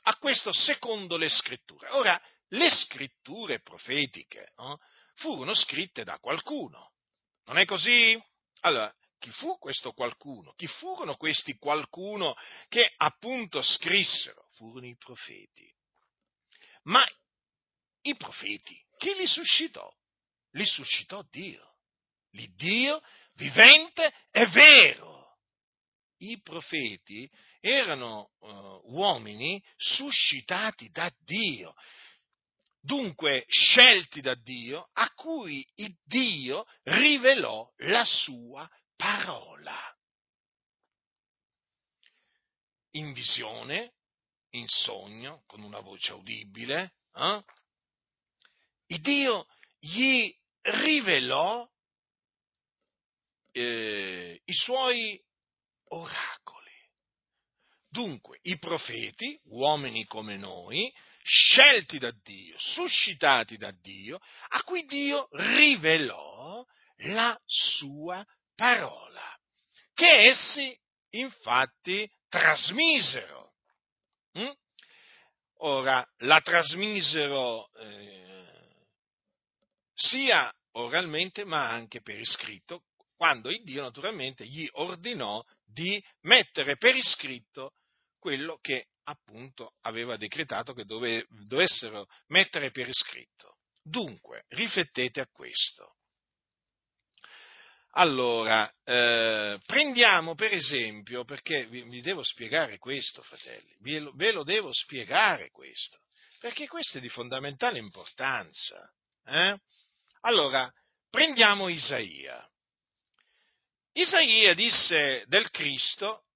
a 0.09 0.17
questo 0.17 0.53
secondo 0.53 1.17
le 1.17 1.29
scritture. 1.29 1.91
Ora, 1.91 2.21
le 2.49 2.71
scritture 2.71 3.61
profetiche 3.61 4.53
no, 4.57 4.79
furono 5.15 5.53
scritte 5.53 6.03
da 6.03 6.19
qualcuno, 6.19 6.88
non 7.49 7.59
è 7.59 7.65
così? 7.65 8.21
Allora, 8.61 8.95
chi 9.19 9.31
fu 9.31 9.59
questo 9.59 9.93
qualcuno? 9.93 10.53
Chi 10.53 10.67
furono 10.67 11.17
questi 11.17 11.57
qualcuno 11.57 12.37
che 12.69 12.93
appunto 12.97 13.63
scrissero? 13.63 14.49
Furono 14.53 14.87
i 14.87 14.97
profeti. 14.97 15.75
Ma 16.85 17.07
i 18.03 18.17
profeti, 18.17 18.81
chi 18.99 19.15
li 19.15 19.27
suscitò? 19.27 19.91
Li 20.53 20.65
suscitò 20.65 21.25
Dio. 21.31 21.77
L'Iddio 22.33 23.03
vivente 23.35 24.13
e 24.31 24.47
vero. 24.47 25.39
I 26.19 26.41
profeti 26.43 27.31
erano 27.61 28.33
uh, 28.41 28.81
uomini 28.93 29.63
suscitati 29.77 30.91
da 30.91 31.11
Dio, 31.25 31.75
dunque 32.81 33.45
scelti 33.49 34.21
da 34.21 34.35
Dio, 34.35 34.91
cui 35.19 35.67
Dio 36.05 36.65
rivelò 36.85 37.69
la 37.79 38.05
sua 38.05 38.71
parola. 38.95 39.77
In 42.93 43.13
visione, 43.13 43.95
in 44.51 44.69
sogno, 44.69 45.43
con 45.47 45.63
una 45.63 45.81
voce 45.81 46.13
udibile, 46.13 46.95
eh? 47.15 47.45
Dio 49.01 49.49
gli 49.81 50.33
rivelò 50.61 51.69
eh, 53.51 54.41
i 54.45 54.55
suoi 54.55 55.21
oracoli. 55.89 56.71
Dunque, 57.89 58.39
i 58.43 58.57
profeti, 58.57 59.37
uomini 59.47 60.05
come 60.05 60.37
noi, 60.37 60.95
scelti 61.29 61.99
da 61.99 62.11
Dio, 62.23 62.57
suscitati 62.59 63.59
da 63.59 63.71
Dio, 63.71 64.19
a 64.49 64.63
cui 64.63 64.85
Dio 64.87 65.29
rivelò 65.33 66.65
la 67.03 67.39
sua 67.45 68.25
parola, 68.55 69.39
che 69.93 70.29
essi 70.31 70.77
infatti 71.11 72.11
trasmisero. 72.29 73.53
Mm? 74.39 74.51
Ora, 75.61 76.07
la 76.19 76.41
trasmisero 76.41 77.69
eh, 77.75 78.87
sia 79.93 80.51
oralmente 80.73 81.45
ma 81.45 81.69
anche 81.69 82.01
per 82.01 82.19
iscritto, 82.19 82.85
quando 83.17 83.51
il 83.51 83.63
Dio 83.65 83.83
naturalmente 83.83 84.47
gli 84.47 84.67
ordinò 84.73 85.45
di 85.65 86.03
mettere 86.23 86.77
per 86.77 86.97
iscritto 86.97 87.73
quello 88.19 88.59
che 88.61 88.87
appunto 89.09 89.75
aveva 89.83 90.17
decretato 90.17 90.75
che 90.75 90.85
dove, 90.85 91.27
dovessero 91.47 92.07
mettere 92.29 92.71
per 92.71 92.89
iscritto. 92.89 93.57
Dunque, 93.83 94.45
riflettete 94.49 95.21
a 95.21 95.27
questo. 95.33 95.95
Allora, 97.93 98.71
eh, 98.85 99.59
prendiamo 99.65 100.35
per 100.35 100.53
esempio, 100.53 101.25
perché 101.25 101.67
vi, 101.67 101.83
vi, 101.85 102.03
devo 102.03 102.23
spiegare 102.23 102.79
questo, 102.79 103.23
fratelli, 103.23 103.75
ve 103.81 103.99
lo, 103.99 104.13
ve 104.15 104.31
lo, 104.31 104.45
devo 104.45 104.73
spiegare 104.73 105.51
questo, 105.51 105.99
perché 106.39 106.69
questo 106.69 106.99
è 106.99 107.01
di 107.01 107.09
fondamentale 107.09 107.79
importanza. 107.79 108.93
Eh? 109.25 109.59
Allora, 110.21 110.71
prendiamo 111.09 111.69
Isaia. 111.69 112.47
Isaia 113.93 114.55
disse 114.55 115.25
del 115.27 115.51
Cristo, 115.51 116.27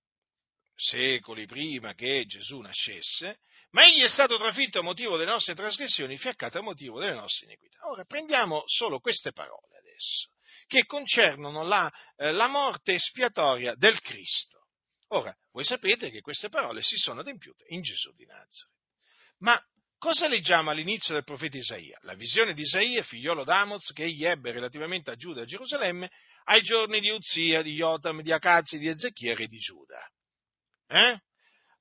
secoli 0.83 1.47
prima 1.47 1.95
che 1.95 2.25
Gesù 2.27 2.59
nascesse, 2.61 3.39
ma 3.71 3.87
egli 3.87 4.03
è 4.03 4.09
stato 4.09 4.37
trafitto 4.37 4.81
a 4.81 4.83
motivo 4.83 5.17
delle 5.17 5.31
nostre 5.31 5.55
trasgressioni, 5.55 6.19
fiaccato 6.19 6.59
a 6.59 6.63
motivo 6.63 6.99
delle 6.99 7.15
nostre 7.15 7.47
iniquità. 7.47 7.89
Ora 7.89 8.05
prendiamo 8.05 8.65
solo 8.67 8.99
queste 8.99 9.33
parole 9.33 9.79
adesso, 9.79 10.31
che 10.67 10.85
concernono 10.85 11.63
la, 11.63 11.91
eh, 12.17 12.33
la 12.33 12.49
morte 12.49 12.95
espiatoria 12.95 13.75
del 13.77 14.01
Cristo. 14.01 14.67
Ora, 15.09 15.35
voi 15.53 15.65
sapete 15.65 16.11
che 16.11 16.21
queste 16.21 16.49
parole 16.49 16.83
si 16.83 16.97
sono 16.97 17.21
adempiute 17.21 17.65
in 17.69 17.83
Gesù 17.83 18.13
di 18.15 18.27
Nazareth. 18.27 18.71
Ma 19.39 19.63
cosa 19.99 20.27
leggiamo 20.27 20.71
all'inizio 20.71 21.15
del 21.15 21.25
profeta 21.25 21.57
Isaia? 21.57 21.99
La 22.03 22.15
visione 22.15 22.55
di 22.55 22.63
Isaia, 22.63 23.03
figliolo 23.03 23.45
d'Amoz, 23.45 23.93
che 23.93 24.05
egli 24.05 24.25
ebbe 24.25 24.53
relativamente 24.53 25.11
a 25.11 25.17
Giuda 25.17 25.41
e 25.41 25.43
a 25.43 25.47
Gerusalemme 25.47 26.11
ai 26.45 26.63
giorni 26.63 27.01
di 27.01 27.11
Uzia, 27.11 27.63
di 27.63 27.75
Jotam, 27.75 28.23
di 28.23 28.33
Acazi, 28.33 28.79
di 28.79 28.89
Ezechiele 28.89 29.45
e 29.45 29.47
di 29.47 29.59
Giuda. 29.59 30.11
Eh? 30.93 31.19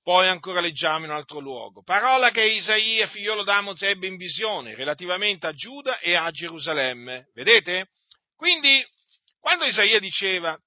Poi 0.02 0.28
ancora 0.28 0.62
leggiamo 0.62 1.04
in 1.04 1.12
un 1.12 1.17
altro 1.17 1.39
luogo. 1.39 1.84
Parola 1.84 2.32
che 2.32 2.43
Isaia, 2.43 3.08
figliolo 3.08 3.43
d'Amoz, 3.43 3.82
ebbe 3.84 4.08
in 4.08 4.15
visione 4.15 4.74
relativamente 4.74 5.45
a 5.45 5.52
Giuda 5.52 6.00
e 6.00 6.15
a 6.15 6.32
Gerusalemme. 6.32 7.30
Vedete? 7.34 7.89
Quindi, 8.36 8.84
quando 9.39 9.65
Isaia 9.65 10.00
diceva, 10.00 10.58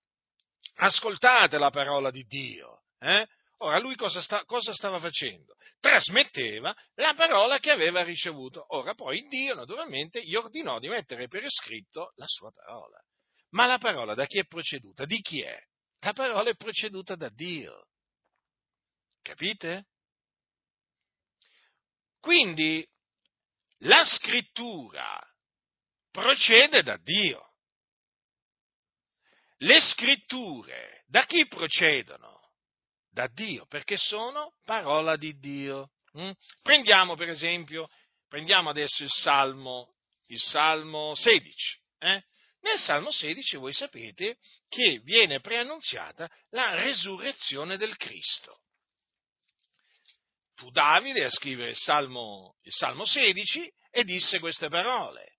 ascoltate 0.77 1.59
la 1.59 1.71
parola 1.71 2.11
di 2.11 2.23
Dio, 2.25 2.83
eh? 3.01 3.27
ora 3.59 3.79
lui 3.79 3.97
cosa, 3.97 4.21
sta, 4.21 4.45
cosa 4.45 4.73
stava 4.73 5.01
facendo? 5.01 5.55
Trasmetteva 5.81 6.75
la 6.97 7.15
parola 7.15 7.59
che 7.59 7.71
aveva 7.71 8.05
ricevuto. 8.05 8.65
Ora 8.77 8.95
poi 8.95 9.27
Dio, 9.29 9.55
naturalmente, 9.55 10.23
gli 10.23 10.37
ordinò 10.37 10.79
di 10.79 10.89
mettere 10.89 11.29
per 11.29 11.43
iscritto 11.43 12.13
la 12.17 12.27
sua 12.27 12.53
parola. 12.53 13.01
Ma 13.51 13.67
la 13.67 13.79
parola 13.79 14.15
da 14.15 14.27
chi 14.27 14.39
è 14.39 14.45
proceduta? 14.45 15.07
Di 15.07 15.21
chi 15.21 15.41
è? 15.41 15.59
La 16.01 16.13
parola 16.13 16.51
è 16.51 16.55
proceduta 16.55 17.17
da 17.17 17.31
Dio. 17.31 17.87
Capite? 19.25 19.87
Quindi 22.21 22.87
la 23.79 24.05
scrittura 24.05 25.19
procede 26.11 26.83
da 26.83 26.99
Dio. 26.99 27.55
Le 29.57 29.81
scritture 29.81 31.05
da 31.07 31.25
chi 31.25 31.47
procedono? 31.47 32.51
Da 33.11 33.27
Dio, 33.29 33.65
perché 33.65 33.97
sono 33.97 34.57
parola 34.63 35.17
di 35.17 35.39
Dio. 35.39 35.93
Mm? 36.19 36.33
Prendiamo 36.61 37.17
per 37.17 37.31
esempio, 37.31 37.89
prendiamo 38.29 38.69
adesso 38.69 39.05
il 39.05 39.11
Salmo, 39.11 39.95
il 40.27 40.39
Salmo 40.39 41.15
16. 41.15 41.81
Eh? 41.99 42.23
Nel 42.61 42.79
Salmo 42.79 43.11
16 43.11 43.57
voi 43.57 43.73
sapete 43.73 44.37
che 44.69 45.01
viene 45.03 45.41
preannunziata 45.41 46.31
la 46.51 46.75
resurrezione 46.75 47.79
del 47.79 47.97
Cristo 47.97 48.64
fu 50.55 50.71
Davide 50.71 51.25
a 51.25 51.31
scrivere 51.31 51.71
il 51.71 51.77
Salmo, 51.77 52.57
il 52.63 52.73
Salmo 52.73 53.05
16 53.05 53.73
e 53.91 54.05
disse 54.05 54.39
queste 54.39 54.69
parole. 54.69 55.39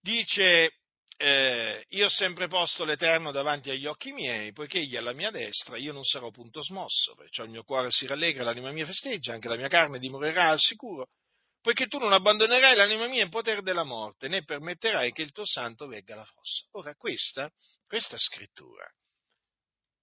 Dice, 0.00 0.78
eh, 1.16 1.84
io 1.88 2.06
ho 2.06 2.10
sempre 2.10 2.48
posto 2.48 2.84
l'Eterno 2.84 3.30
davanti 3.30 3.70
agli 3.70 3.86
occhi 3.86 4.12
miei, 4.12 4.52
poiché 4.52 4.78
egli 4.78 4.94
è 4.94 4.98
alla 4.98 5.12
mia 5.12 5.30
destra, 5.30 5.76
io 5.76 5.92
non 5.92 6.04
sarò 6.04 6.30
punto 6.30 6.62
smosso, 6.62 7.14
perciò 7.14 7.44
il 7.44 7.50
mio 7.50 7.62
cuore 7.62 7.90
si 7.90 8.06
rallegra, 8.06 8.44
l'anima 8.44 8.72
mia 8.72 8.86
festeggia, 8.86 9.34
anche 9.34 9.48
la 9.48 9.56
mia 9.56 9.68
carne 9.68 9.98
dimorerà 9.98 10.48
al 10.48 10.58
sicuro, 10.58 11.08
poiché 11.60 11.86
tu 11.86 11.98
non 11.98 12.14
abbandonerai 12.14 12.74
l'anima 12.74 13.06
mia 13.06 13.22
in 13.22 13.28
potere 13.28 13.60
della 13.60 13.84
morte, 13.84 14.28
né 14.28 14.44
permetterai 14.44 15.12
che 15.12 15.20
il 15.20 15.32
tuo 15.32 15.44
santo 15.44 15.86
vegga 15.86 16.14
alla 16.14 16.24
fossa. 16.24 16.66
Ora 16.72 16.94
questa, 16.94 17.50
questa 17.86 18.16
scrittura, 18.16 18.90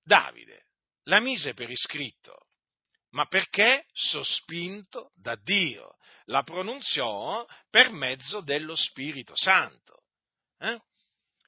Davide 0.03 0.65
la 1.07 1.19
mise 1.19 1.53
per 1.53 1.69
iscritto 1.69 2.46
ma 3.17 3.25
perché 3.25 3.87
sospinto 3.93 5.11
da 5.15 5.35
Dio. 5.35 5.95
La 6.25 6.43
pronunziò 6.43 7.43
per 7.67 7.89
mezzo 7.89 8.41
dello 8.41 8.75
Spirito 8.75 9.35
Santo. 9.35 10.03
Eh? 10.59 10.79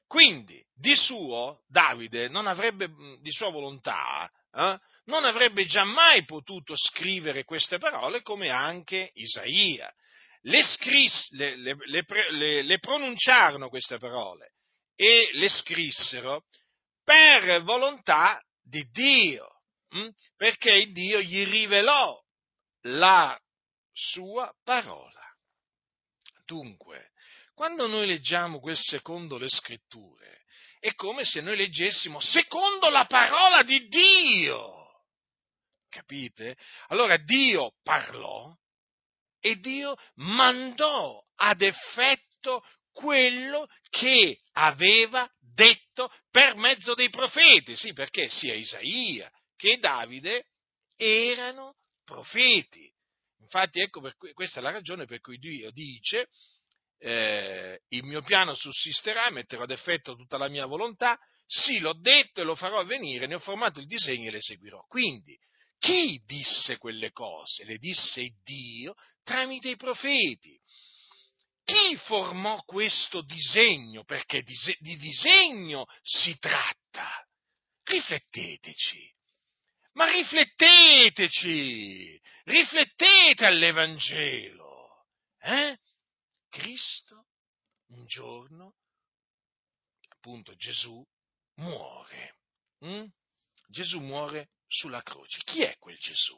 Quindi, 0.08 0.66
di 0.74 0.96
suo, 0.96 1.62
Davide 1.68 2.28
non 2.28 2.48
avrebbe, 2.48 2.90
di 3.22 3.32
sua 3.32 3.52
volontà, 3.52 4.28
eh, 4.52 4.80
non 5.06 5.26
avrebbe 5.26 5.66
giammai 5.66 6.26
potuto 6.26 6.74
scrivere 6.76 7.44
queste 7.44 7.78
parole 7.78 8.24
come 8.24 8.50
anche 8.50 9.12
Isaia. 9.14 9.94
Le, 10.42 10.64
scris, 10.64 11.30
le, 11.34 11.56
le, 11.56 12.64
le 12.64 12.80
pronunciarono 12.80 13.70
queste 13.70 14.00
parole 14.00 14.54
e 14.96 15.30
le 15.34 15.50
scrissero 15.50 16.46
per 17.04 17.62
volontà 17.62 18.42
di 18.60 18.84
Dio. 18.90 19.59
Mm? 19.96 20.10
perché 20.38 20.92
Dio 20.92 21.20
gli 21.20 21.44
rivelò 21.46 22.16
la 22.82 23.40
sua 23.92 24.54
parola. 24.64 25.22
Dunque, 26.46 27.12
quando 27.56 27.88
noi 27.88 28.06
leggiamo 28.06 28.60
quel 28.60 28.78
secondo 28.78 29.38
le 29.38 29.50
scritture, 29.50 30.44
è 30.80 30.94
come 30.94 31.26
se 31.26 31.42
noi 31.42 31.58
leggessimo 31.58 32.20
secondo 32.20 32.90
la 32.90 33.06
parola 33.06 33.64
di 33.64 33.88
Dio. 33.88 35.04
Capite? 35.90 36.56
Allora 36.90 37.18
Dio 37.18 37.74
parlò 37.82 38.56
e 39.40 39.56
Dio 39.56 39.98
mandò 40.16 41.20
ad 41.36 41.62
effetto 41.62 42.64
quello 42.92 43.68
che 43.90 44.40
aveva 44.54 45.30
detto 45.40 46.14
per 46.30 46.56
mezzo 46.56 46.94
dei 46.94 47.10
profeti, 47.10 47.76
sì, 47.76 47.92
perché 47.92 48.30
sia 48.30 48.54
Isaia 48.54 49.32
che 49.60 49.78
Davide 49.78 50.46
erano 50.96 51.76
profeti. 52.06 52.90
Infatti, 53.42 53.82
ecco, 53.82 54.00
per, 54.00 54.16
questa 54.34 54.60
è 54.60 54.64
la 54.64 54.72
ragione 54.72 55.06
per 55.06 55.20
cui 55.20 55.38
Dio 55.38 55.70
dice, 55.72 56.30
eh, 57.00 57.82
il 57.90 58.04
mio 58.06 58.22
piano 58.22 58.56
sussisterà, 58.56 59.30
metterò 59.32 59.64
ad 59.64 59.72
effetto 59.72 60.16
tutta 60.16 60.38
la 60.38 60.48
mia 60.48 60.66
volontà, 60.66 61.20
sì, 61.46 61.80
l'ho 61.80 61.94
detto 61.94 62.40
e 62.40 62.46
lo 62.46 62.56
farò 62.56 62.80
avvenire, 62.80 63.28
ne 63.28 63.36
ho 63.36 63.40
formato 63.40 63.82
il 63.82 63.88
disegno 63.88 64.30
e 64.30 64.32
le 64.32 64.42
seguirò. 64.42 64.86
Quindi, 64.88 65.38
chi 65.78 66.22
disse 66.26 66.78
quelle 66.78 67.12
cose? 67.12 67.66
Le 67.66 67.78
disse 67.78 68.30
Dio 68.44 68.96
tramite 69.24 69.70
i 69.70 69.76
profeti. 69.76 70.58
Chi 71.64 71.98
formò 71.98 72.62
questo 72.64 73.22
disegno? 73.22 74.04
Perché 74.04 74.42
di 74.42 74.98
disegno 74.98 75.86
si 76.02 76.38
tratta. 76.40 77.26
Rifletteteci. 77.84 79.18
Ma 79.94 80.12
rifletteteci, 80.12 82.22
riflettete 82.44 83.46
all'Evangelo. 83.46 85.06
Eh? 85.40 85.78
Cristo 86.50 87.30
un 87.90 88.06
giorno, 88.06 88.76
appunto 90.10 90.56
Gesù, 90.56 91.04
muore. 91.56 92.36
Mm? 92.86 93.06
Gesù 93.68 94.00
muore 94.00 94.50
sulla 94.68 95.02
croce. 95.02 95.42
Chi 95.44 95.62
è 95.62 95.76
quel 95.78 95.98
Gesù? 95.98 96.38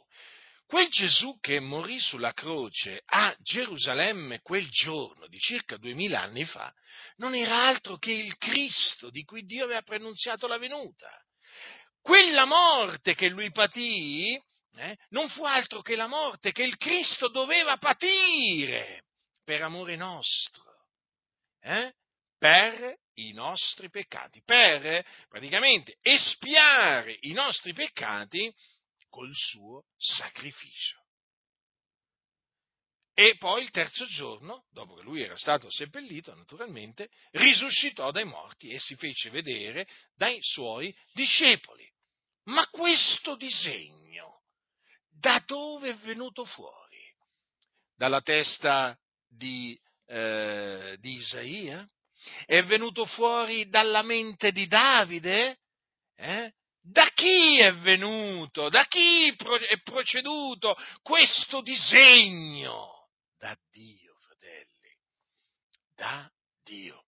Quel 0.66 0.90
Gesù 0.90 1.38
che 1.42 1.60
morì 1.60 2.00
sulla 2.00 2.34
croce 2.34 3.02
a 3.06 3.36
Gerusalemme 3.40 4.40
quel 4.40 4.70
giorno 4.70 5.28
di 5.28 5.38
circa 5.38 5.76
duemila 5.76 6.22
anni 6.22 6.46
fa 6.46 6.74
non 7.18 7.36
era 7.36 7.68
altro 7.68 7.98
che 7.98 8.14
il 8.14 8.38
Cristo 8.38 9.10
di 9.10 9.26
cui 9.26 9.44
Dio 9.44 9.66
aveva 9.66 9.82
prenunziato 9.82 10.48
la 10.48 10.58
venuta 10.58 11.10
quella 12.02 12.46
morte 12.46 13.16
che 13.16 13.30
lui 13.30 13.52
patì 13.52 14.40
eh, 14.76 14.98
non 15.10 15.30
fu 15.30 15.44
altro 15.44 15.82
che 15.82 15.96
la 15.96 16.08
morte 16.08 16.52
che 16.52 16.64
il 16.64 16.78
Cristo 16.78 17.28
doveva 17.28 17.78
patire 17.78 19.06
per 19.44 19.62
amore 19.62 19.96
nostro, 19.96 20.86
eh, 21.62 21.94
per 22.38 22.98
i 23.16 23.34
nostri 23.34 23.90
peccati, 23.90 24.42
per 24.44 25.06
praticamente 25.28 25.98
espiare 26.02 27.18
i 27.22 27.34
nostri 27.34 27.74
peccati 27.74 28.54
col 29.10 29.32
suo 29.36 29.84
sacrificio. 29.98 31.00
E 33.14 33.36
poi 33.38 33.62
il 33.62 33.72
terzo 33.72 34.06
giorno, 34.06 34.66
dopo 34.72 34.96
che 34.96 35.04
lui 35.04 35.22
era 35.22 35.36
stato 35.36 35.70
seppellito, 35.70 36.34
naturalmente, 36.34 37.10
risuscitò 37.32 38.10
dai 38.10 38.24
morti 38.24 38.70
e 38.70 38.80
si 38.80 38.96
fece 38.96 39.30
vedere 39.30 39.86
dai 40.16 40.40
suoi 40.42 40.96
discepoli. 41.12 41.91
Ma 42.52 42.68
questo 42.68 43.36
disegno 43.36 44.42
da 45.10 45.42
dove 45.46 45.92
è 45.92 45.96
venuto 45.96 46.44
fuori? 46.44 47.00
Dalla 47.96 48.22
testa 48.22 48.98
di, 49.26 49.80
eh, 50.08 50.98
di 51.00 51.14
Isaia? 51.14 51.88
È 52.46 52.62
venuto 52.64 53.06
fuori 53.06 53.70
dalla 53.70 54.02
mente 54.02 54.52
di 54.52 54.68
Davide? 54.68 55.60
Eh? 56.16 56.54
Da 56.82 57.10
chi 57.14 57.60
è 57.60 57.74
venuto? 57.76 58.68
Da 58.68 58.86
chi 58.86 59.30
è 59.30 59.82
proceduto 59.82 60.76
questo 61.02 61.62
disegno? 61.62 63.12
Da 63.38 63.58
Dio, 63.70 64.14
fratelli, 64.20 64.98
da 65.96 66.30
Dio. 66.64 67.06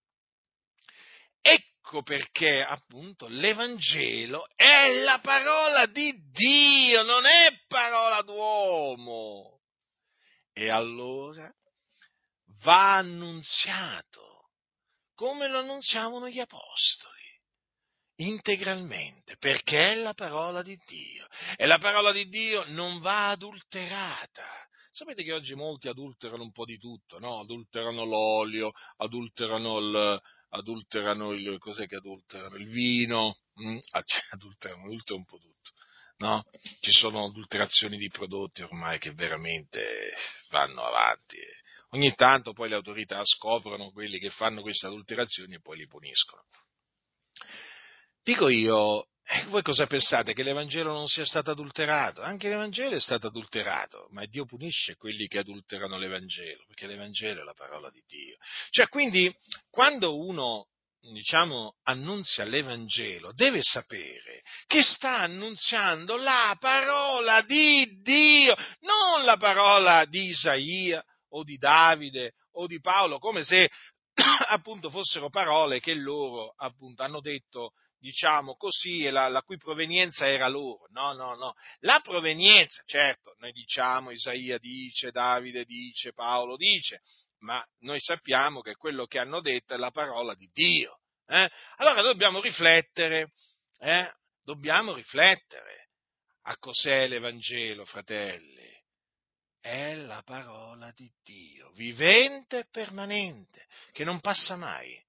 Ecco 1.93 2.05
perché 2.05 2.63
appunto 2.63 3.27
l'Evangelo 3.29 4.47
è 4.57 5.03
la 5.03 5.21
parola 5.21 5.85
di 5.85 6.11
Dio, 6.31 7.03
non 7.03 7.27
è 7.27 7.53
parola 7.69 8.23
d'uomo. 8.23 9.61
E 10.55 10.71
allora 10.71 11.53
va 12.63 12.95
annunziato 12.97 14.53
come 15.15 15.49
lo 15.49 15.59
annunziavano 15.59 16.31
gli 16.31 16.39
apostoli 16.39 17.21
integralmente, 18.17 19.37
perché 19.37 19.91
è 19.91 19.95
la 19.97 20.15
parola 20.15 20.63
di 20.63 20.79
Dio. 20.87 21.27
E 21.57 21.67
la 21.67 21.77
parola 21.77 22.11
di 22.11 22.27
Dio 22.29 22.65
non 22.69 23.01
va 23.01 23.29
adulterata. 23.29 24.47
Sapete 24.93 25.25
che 25.25 25.35
oggi 25.35 25.55
molti 25.55 25.89
adulterano 25.89 26.43
un 26.43 26.53
po' 26.53 26.65
di 26.65 26.79
tutto, 26.79 27.19
no? 27.19 27.41
Adulterano 27.41 28.05
l'olio, 28.05 28.73
adulterano 28.97 29.79
il, 29.79 30.23
adulterano 30.55 31.31
il, 31.33 31.59
cos'è 31.59 31.87
che 31.87 31.97
adulterano? 31.97 32.57
Il 32.57 32.69
vino, 32.69 33.35
mm? 33.61 33.79
ah, 33.91 34.03
cioè, 34.03 34.23
adulterano, 34.31 34.85
adulterano 34.85 35.21
un 35.21 35.25
po' 35.25 35.39
tutto, 35.39 35.71
no? 36.19 36.45
Ci 36.81 36.93
sono 36.93 37.27
adulterazioni 37.27 37.97
di 37.97 38.09
prodotti 38.09 38.63
ormai 38.63 38.99
che 38.99 39.13
veramente 39.13 40.13
vanno 40.51 40.83
avanti. 40.83 41.37
Ogni 41.91 42.15
tanto 42.15 42.53
poi 42.53 42.69
le 42.69 42.77
autorità 42.77 43.21
scoprono 43.25 43.91
quelli 43.91 44.19
che 44.19 44.31
fanno 44.31 44.63
queste 44.63 44.87
adulterazioni 44.87 45.55
e 45.55 45.61
poi 45.61 45.77
li 45.77 45.87
puniscono. 45.87 46.43
Dico 48.23 48.49
io, 48.49 49.09
eh, 49.25 49.45
voi 49.47 49.63
cosa 49.63 49.87
pensate? 49.87 50.33
Che 50.33 50.43
l'Evangelo 50.43 50.93
non 50.93 51.07
sia 51.07 51.25
stato 51.25 51.51
adulterato? 51.51 52.23
Anche 52.23 52.49
l'Evangelo 52.49 52.97
è 52.97 53.01
stato 53.01 53.29
adulterato, 53.29 54.09
ma 54.11 54.27
Dio 54.27 54.45
punisce 54.45 54.97
quelli 54.97 55.27
che 55.27 55.39
adulterano 55.39 55.97
l'Evangelo, 55.97 56.65
perché 56.67 56.87
l'Evangelo 56.87 57.41
è 57.41 57.45
la 57.45 57.55
parola 57.55 57.89
di 57.91 58.03
Dio. 58.07 58.37
Cioè, 58.71 58.89
quindi, 58.89 59.35
quando 59.71 60.19
uno, 60.19 60.67
diciamo, 61.01 61.77
annunzia 61.85 62.45
l'Evangelo, 62.45 63.33
deve 63.33 63.63
sapere 63.63 64.43
che 64.67 64.83
sta 64.83 65.21
annunziando 65.21 66.17
la 66.17 66.57
parola 66.59 67.43
di 67.43 68.01
Dio, 68.03 68.57
non 68.81 69.25
la 69.25 69.37
parola 69.37 70.05
di 70.05 70.27
Isaia 70.27 71.03
o 71.31 71.45
di 71.45 71.57
Davide 71.57 72.35
o 72.55 72.67
di 72.67 72.81
Paolo, 72.81 73.19
come 73.19 73.45
se 73.45 73.71
appunto 74.49 74.91
fossero 74.91 75.31
parole 75.31 75.81
che 75.81 75.95
loro 75.95 76.55
appunto 76.57 77.03
hanno 77.03 77.21
detto 77.21 77.73
diciamo 78.03 78.57
così, 78.57 79.09
la, 79.11 79.29
la, 79.29 79.43
cui 79.43 79.57
provenienza 79.57 80.27
era 80.27 80.49
loro. 80.49 80.89
No, 80.91 81.13
no, 81.13 81.37
no. 81.37 81.55
La 81.79 82.01
provenienza, 82.03 82.83
certo, 82.85 83.35
noi 83.39 83.53
diciamo, 83.53 84.11
Isaia 84.11 84.59
dice, 84.59 85.13
Davide 85.13 85.65
dice, 85.65 86.13
Paolo 86.13 86.57
dice, 86.57 87.01
ma 87.39 87.65
noi 87.81 88.01
sappiamo 88.01 88.61
che 88.61 88.75
quello 88.75 89.07
che 89.07 89.21
hanno 89.21 89.41
detto 89.41 89.75
è 89.75 89.77
la 89.77 89.93
parola 89.93 90.35
di 90.35 90.51
Dio. 90.53 90.99
Eh? 91.27 91.49
Allora 91.77 92.03
dobbiamo 92.03 92.41
riflettere, 92.41 93.33
eh? 93.79 94.13
dobbiamo 94.43 94.95
riflettere 94.95 95.91
a 96.43 96.57
cos'è 96.59 97.07
l'Evangelo, 97.07 97.85
fratelli. 97.85 98.69
È 99.61 99.95
la 99.95 100.23
parola 100.25 100.91
di 100.91 101.09
Dio, 101.23 101.71
vivente 101.75 102.59
e 102.59 102.69
permanente, 102.69 103.69
che 103.93 104.03
non 104.03 104.19
passa 104.19 104.57
mai, 104.57 105.01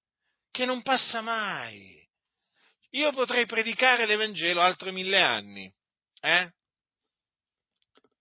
che 0.51 0.65
non 0.65 0.83
passa 0.83 1.21
mai 1.21 2.02
io 2.93 3.11
potrei 3.11 3.45
predicare 3.45 4.05
l'Evangelo 4.05 4.61
altri 4.61 4.91
mille 4.91 5.21
anni, 5.21 5.71
eh? 6.21 6.51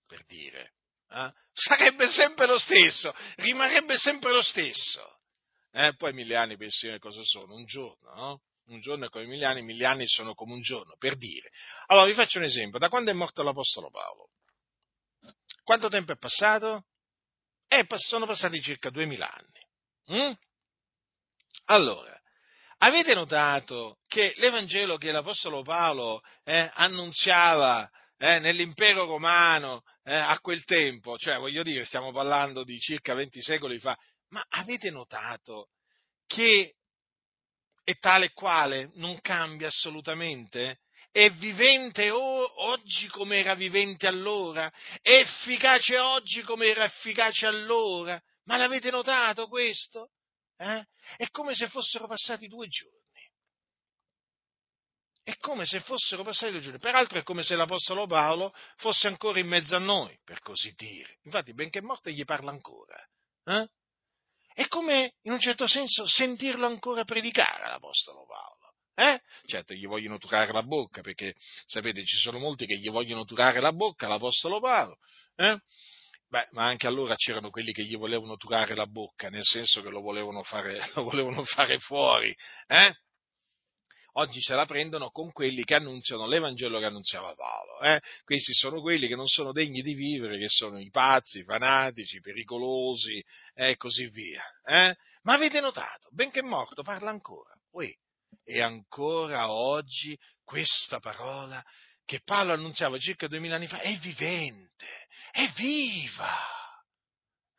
Per 0.07 0.25
dire, 0.27 0.75
eh? 1.11 1.33
sarebbe 1.53 2.09
sempre 2.09 2.47
lo 2.47 2.59
stesso, 2.59 3.15
rimarrebbe 3.37 3.97
sempre 3.97 4.33
lo 4.33 4.43
stesso. 4.43 5.21
Eh? 5.73 5.95
Poi 5.97 6.13
mille 6.13 6.37
anni 6.37 6.57
pensi 6.57 6.95
cosa 6.99 7.23
sono? 7.25 7.55
Un 7.55 7.65
giorno, 7.65 8.15
no? 8.15 8.43
Un 8.67 8.81
giorno 8.81 9.07
è 9.07 9.09
come 9.09 9.27
mille 9.27 9.45
anni, 9.45 9.63
mille 9.63 9.87
anni 9.87 10.07
sono 10.07 10.35
come 10.35 10.53
un 10.53 10.61
giorno, 10.61 10.97
per 10.99 11.17
dire. 11.17 11.51
Allora 11.87 12.07
vi 12.07 12.15
faccio 12.15 12.39
un 12.39 12.45
esempio, 12.45 12.79
da 12.79 12.89
quando 12.89 13.11
è 13.11 13.15
morto 13.15 13.43
l'Apostolo 13.43 13.91
Paolo? 13.91 14.31
Quanto 15.63 15.89
tempo 15.89 16.13
è 16.13 16.17
passato? 16.17 16.87
Eh, 17.69 17.87
sono 17.97 18.27
passati 18.27 18.61
circa 18.61 18.91
duemila 18.91 19.31
anni. 19.31 19.67
Mm? 20.13 20.33
Allora, 21.67 22.21
Avete 22.85 23.15
notato 23.15 23.99
che 24.09 24.35
l'Evangelo 24.39 24.97
che 24.97 25.13
l'Apostolo 25.13 25.63
Paolo 25.63 26.21
eh, 26.43 26.69
annunziava 26.75 27.89
eh, 28.19 28.41
nell'impero 28.41 29.05
romano 29.05 29.83
eh, 30.03 30.13
a 30.13 30.37
quel 30.41 30.65
tempo, 30.65 31.17
cioè 31.17 31.39
voglio 31.39 31.63
dire, 31.63 31.85
stiamo 31.85 32.11
parlando 32.11 32.65
di 32.65 32.77
circa 32.81 33.15
20 33.15 33.41
secoli 33.41 33.79
fa, 33.79 33.97
ma 34.31 34.45
avete 34.49 34.91
notato 34.91 35.69
che 36.27 36.75
è 37.85 37.97
tale 37.99 38.27
e 38.27 38.33
quale, 38.33 38.91
non 38.95 39.21
cambia 39.21 39.69
assolutamente? 39.69 40.81
È 41.13 41.31
vivente 41.31 42.11
oggi 42.11 43.07
come 43.09 43.39
era 43.39 43.55
vivente 43.55 44.09
allora? 44.09 44.69
È 45.01 45.19
efficace 45.19 45.99
oggi 45.99 46.43
come 46.43 46.67
era 46.67 46.83
efficace 46.83 47.47
allora? 47.47 48.21
Ma 48.47 48.57
l'avete 48.57 48.91
notato 48.91 49.47
questo? 49.47 50.11
Eh? 50.63 50.87
È 51.17 51.29
come 51.31 51.55
se 51.55 51.69
fossero 51.69 52.07
passati 52.07 52.47
due 52.47 52.69
giorni. 52.69 53.01
È 55.25 55.37
come 55.39 55.65
se 55.67 55.81
fossero 55.81 56.23
passati 56.23 56.53
due 56.53 56.61
giorni. 56.61 56.79
Peraltro 56.79 57.19
è 57.19 57.25
come 57.25 57.43
se 57.43 57.57
l'Apostolo 57.57 58.07
Paolo 58.07 58.55
fosse 58.77 59.09
ancora 59.09 59.41
in 59.41 59.49
mezzo 59.49 59.75
a 59.75 59.81
noi, 59.81 60.17
per 60.23 60.41
così 60.41 60.73
dire. 60.77 61.19
Infatti, 61.25 61.53
benché 61.53 61.83
morto, 61.83 62.11
gli 62.11 62.25
parla 62.25 62.53
ancora. 62.53 62.97
Eh? 63.45 63.69
È 64.55 64.69
come, 64.69 65.15
in 65.23 65.33
un 65.33 65.41
certo 65.41 65.67
senso, 65.67 66.07
sentirlo 66.07 66.67
ancora 66.67 67.05
predicare 67.05 67.67
l'Apostolo 67.67 68.25
Paolo. 68.25 68.75
Eh? 68.95 69.21
Certo, 69.47 69.75
gli 69.75 69.87
vogliono 69.87 70.19
turare 70.19 70.53
la 70.53 70.63
bocca, 70.63 71.01
perché 71.01 71.35
sapete, 71.65 72.05
ci 72.05 72.19
sono 72.19 72.39
molti 72.39 72.67
che 72.67 72.77
gli 72.79 72.91
vogliono 72.91 73.25
turare 73.25 73.59
la 73.59 73.73
bocca 73.73 74.07
all'Apostolo 74.07 74.61
Paolo. 74.61 74.99
Eh? 75.35 75.59
Beh, 76.33 76.49
ma 76.53 76.65
anche 76.65 76.87
allora 76.87 77.15
c'erano 77.15 77.51
quelli 77.51 77.73
che 77.73 77.85
gli 77.85 77.99
volevano 77.99 78.39
turare 78.39 78.75
la 78.75 78.87
bocca, 78.87 79.29
nel 79.29 79.45
senso 79.45 79.83
che 79.83 79.91
lo 79.91 80.01
volevano 80.01 80.43
fare, 80.43 80.81
lo 80.97 81.03
volevano 81.03 81.45
fare 81.45 81.79
fuori. 81.79 82.35
Eh? 82.69 82.95
Oggi 84.13 84.41
se 84.41 84.55
la 84.55 84.65
prendono 84.65 85.11
con 85.11 85.31
quelli 85.31 85.63
che 85.63 85.75
annunciano 85.75 86.27
l'Evangelo 86.27 86.79
che 86.79 86.87
annunziava 86.87 87.35
Paolo. 87.35 87.83
Eh? 87.83 88.01
Questi 88.25 88.55
sono 88.55 88.81
quelli 88.81 89.09
che 89.09 89.15
non 89.15 89.27
sono 89.27 89.53
degni 89.53 89.83
di 89.83 89.93
vivere, 89.93 90.39
che 90.39 90.49
sono 90.49 90.79
i 90.79 90.89
pazzi, 90.89 91.41
i 91.41 91.45
fanatici, 91.45 92.17
i 92.17 92.21
pericolosi 92.21 93.23
e 93.53 93.77
così 93.77 94.09
via. 94.09 94.43
Eh? 94.65 94.97
Ma 95.25 95.35
avete 95.35 95.61
notato, 95.61 96.09
benché 96.13 96.41
morto, 96.41 96.83
parla 96.83 97.11
ancora. 97.11 97.53
Uè, 97.73 97.93
e 98.43 98.63
ancora 98.63 99.53
oggi 99.53 100.19
questa 100.43 100.99
parola 100.99 101.63
che 102.07 102.21
Paolo 102.25 102.55
annunziava 102.55 102.97
circa 102.97 103.29
duemila 103.29 103.57
anni 103.57 103.67
fa 103.67 103.81
è 103.81 103.95
vivente, 103.99 105.02
è 105.31 105.51
viva. 105.57 106.37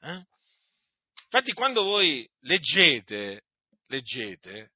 Eh? 0.01 0.25
Infatti 1.23 1.53
quando 1.53 1.83
voi 1.83 2.29
leggete, 2.41 3.45
leggete 3.87 4.71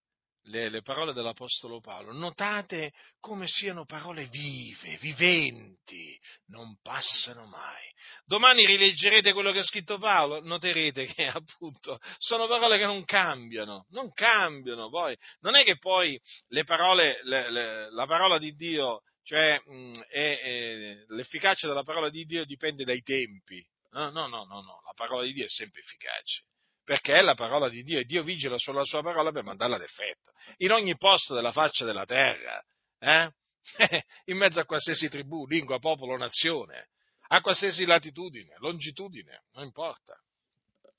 le, 0.47 0.69
le, 0.69 0.81
parole 0.81 1.13
dell'Apostolo 1.13 1.79
Paolo, 1.79 2.13
notate 2.13 2.93
come 3.19 3.47
siano 3.47 3.85
parole 3.85 4.27
vive, 4.27 4.97
viventi, 4.97 6.17
non 6.47 6.77
passano 6.81 7.45
mai. 7.45 7.85
Domani 8.25 8.65
rileggerete 8.65 9.33
quello 9.33 9.51
che 9.51 9.59
ha 9.59 9.63
scritto 9.63 9.97
Paolo, 9.97 10.41
noterete 10.41 11.05
che 11.05 11.27
appunto 11.27 11.99
sono 12.17 12.47
parole 12.47 12.77
che 12.77 12.85
non 12.85 13.03
cambiano, 13.03 13.85
non 13.89 14.11
cambiano 14.13 14.89
poi. 14.89 15.15
Non 15.41 15.55
è 15.55 15.63
che 15.63 15.77
poi 15.77 16.19
le 16.47 16.63
parole, 16.63 17.19
le, 17.23 17.51
le, 17.51 17.91
la 17.91 18.05
parola 18.05 18.37
di 18.37 18.53
Dio 18.55 19.01
cioè 19.27 19.61
mh, 19.61 19.99
è, 20.07 20.39
è, 20.39 21.03
l'efficacia 21.09 21.67
della 21.67 21.83
parola 21.83 22.09
di 22.09 22.23
Dio 22.23 22.45
dipende 22.45 22.85
dai 22.85 23.01
tempi. 23.01 23.61
No, 23.91 24.09
no, 24.09 24.25
no, 24.27 24.45
no, 24.45 24.61
no, 24.61 24.81
la 24.85 24.93
parola 24.95 25.25
di 25.25 25.33
Dio 25.33 25.43
è 25.43 25.49
sempre 25.49 25.81
efficace, 25.81 26.43
perché 26.85 27.13
è 27.13 27.21
la 27.21 27.35
parola 27.35 27.67
di 27.67 27.83
Dio 27.83 27.99
e 27.99 28.05
Dio 28.05 28.23
vigila 28.23 28.57
sulla 28.57 28.85
sua 28.85 29.01
parola 29.01 29.33
per 29.33 29.43
mandarla 29.43 29.75
ad 29.75 29.81
effetto, 29.81 30.31
in 30.57 30.71
ogni 30.71 30.95
posto 30.95 31.33
della 31.33 31.51
faccia 31.51 31.83
della 31.83 32.05
terra, 32.05 32.63
eh? 32.99 33.29
in 34.31 34.37
mezzo 34.37 34.61
a 34.61 34.65
qualsiasi 34.65 35.09
tribù, 35.09 35.45
lingua, 35.45 35.77
popolo, 35.77 36.15
nazione, 36.15 36.87
a 37.27 37.41
qualsiasi 37.41 37.83
latitudine, 37.83 38.55
longitudine, 38.59 39.43
non 39.55 39.65
importa, 39.65 40.17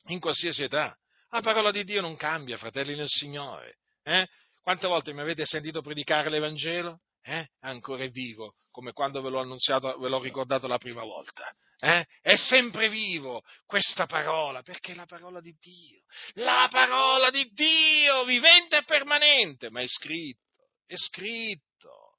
in 0.08 0.20
qualsiasi 0.20 0.64
età. 0.64 0.94
La 1.30 1.40
parola 1.40 1.70
di 1.70 1.82
Dio 1.82 2.02
non 2.02 2.16
cambia, 2.16 2.58
fratelli 2.58 2.94
nel 2.94 3.08
Signore. 3.08 3.78
Eh? 4.02 4.28
Quante 4.60 4.86
volte 4.86 5.14
mi 5.14 5.20
avete 5.20 5.46
sentito 5.46 5.80
predicare 5.80 6.28
l'Evangelo? 6.28 7.00
Eh, 7.28 7.50
ancora 7.60 8.04
è 8.04 8.08
vivo, 8.08 8.54
come 8.70 8.92
quando 8.92 9.20
ve 9.20 9.28
l'ho 9.28 9.40
annunziato, 9.40 9.98
ve 9.98 10.08
l'ho 10.08 10.18
ricordato 10.18 10.66
la 10.66 10.78
prima 10.78 11.02
volta. 11.02 11.54
Eh? 11.78 12.06
È 12.22 12.34
sempre 12.36 12.88
vivo 12.88 13.44
questa 13.66 14.06
parola, 14.06 14.62
perché 14.62 14.92
è 14.92 14.94
la 14.94 15.04
parola 15.04 15.40
di 15.40 15.54
Dio, 15.60 16.02
la 16.34 16.68
parola 16.70 17.28
di 17.28 17.44
Dio, 17.52 18.24
vivente 18.24 18.78
e 18.78 18.84
permanente, 18.84 19.68
ma 19.68 19.82
è 19.82 19.86
scritto, 19.86 20.70
è 20.86 20.96
scritto. 20.96 22.16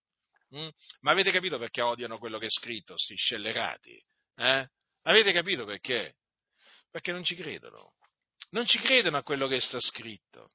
Mm? 0.55 0.69
Ma 1.01 1.11
avete 1.11 1.31
capito 1.31 1.57
perché 1.57 1.81
odiano 1.81 2.19
quello 2.19 2.37
che 2.37 2.45
è 2.45 2.51
scritto, 2.51 2.95
sti 2.95 3.15
scellerati? 3.15 3.99
Eh? 4.35 4.69
Avete 5.03 5.31
capito 5.33 5.65
perché? 5.65 6.17
Perché 6.91 7.11
non 7.11 7.23
ci 7.23 7.33
credono, 7.33 7.95
non 8.51 8.67
ci 8.67 8.77
credono 8.77 9.17
a 9.17 9.23
quello 9.23 9.47
che 9.47 9.59
sta 9.59 9.79
scritto. 9.79 10.51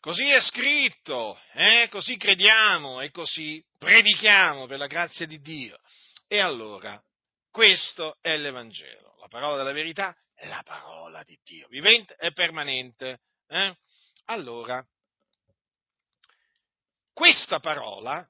Così 0.00 0.28
è 0.30 0.40
scritto, 0.40 1.38
eh? 1.52 1.88
così 1.90 2.16
crediamo 2.16 3.02
e 3.02 3.10
così 3.10 3.62
predichiamo 3.76 4.66
per 4.66 4.78
la 4.78 4.86
grazia 4.86 5.26
di 5.26 5.38
Dio. 5.40 5.78
E 6.26 6.38
allora, 6.38 6.98
questo 7.50 8.16
è 8.22 8.36
l'Evangelo, 8.36 9.16
la 9.20 9.28
parola 9.28 9.58
della 9.58 9.72
verità 9.72 10.16
la 10.46 10.62
parola 10.62 11.22
di 11.22 11.38
Dio, 11.42 11.68
vivente 11.68 12.14
e 12.18 12.32
permanente. 12.32 13.20
Eh? 13.48 13.76
Allora, 14.26 14.84
questa 17.12 17.60
parola 17.60 18.26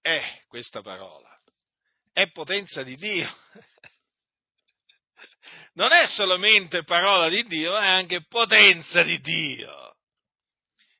è, 0.00 0.42
questa 0.46 0.80
parola, 0.80 1.36
è 2.12 2.30
potenza 2.30 2.82
di 2.82 2.96
Dio. 2.96 3.28
Non 5.74 5.92
è 5.92 6.06
solamente 6.06 6.84
parola 6.84 7.28
di 7.28 7.42
Dio, 7.44 7.76
è 7.76 7.86
anche 7.86 8.24
potenza 8.26 9.02
di 9.02 9.20
Dio. 9.20 9.93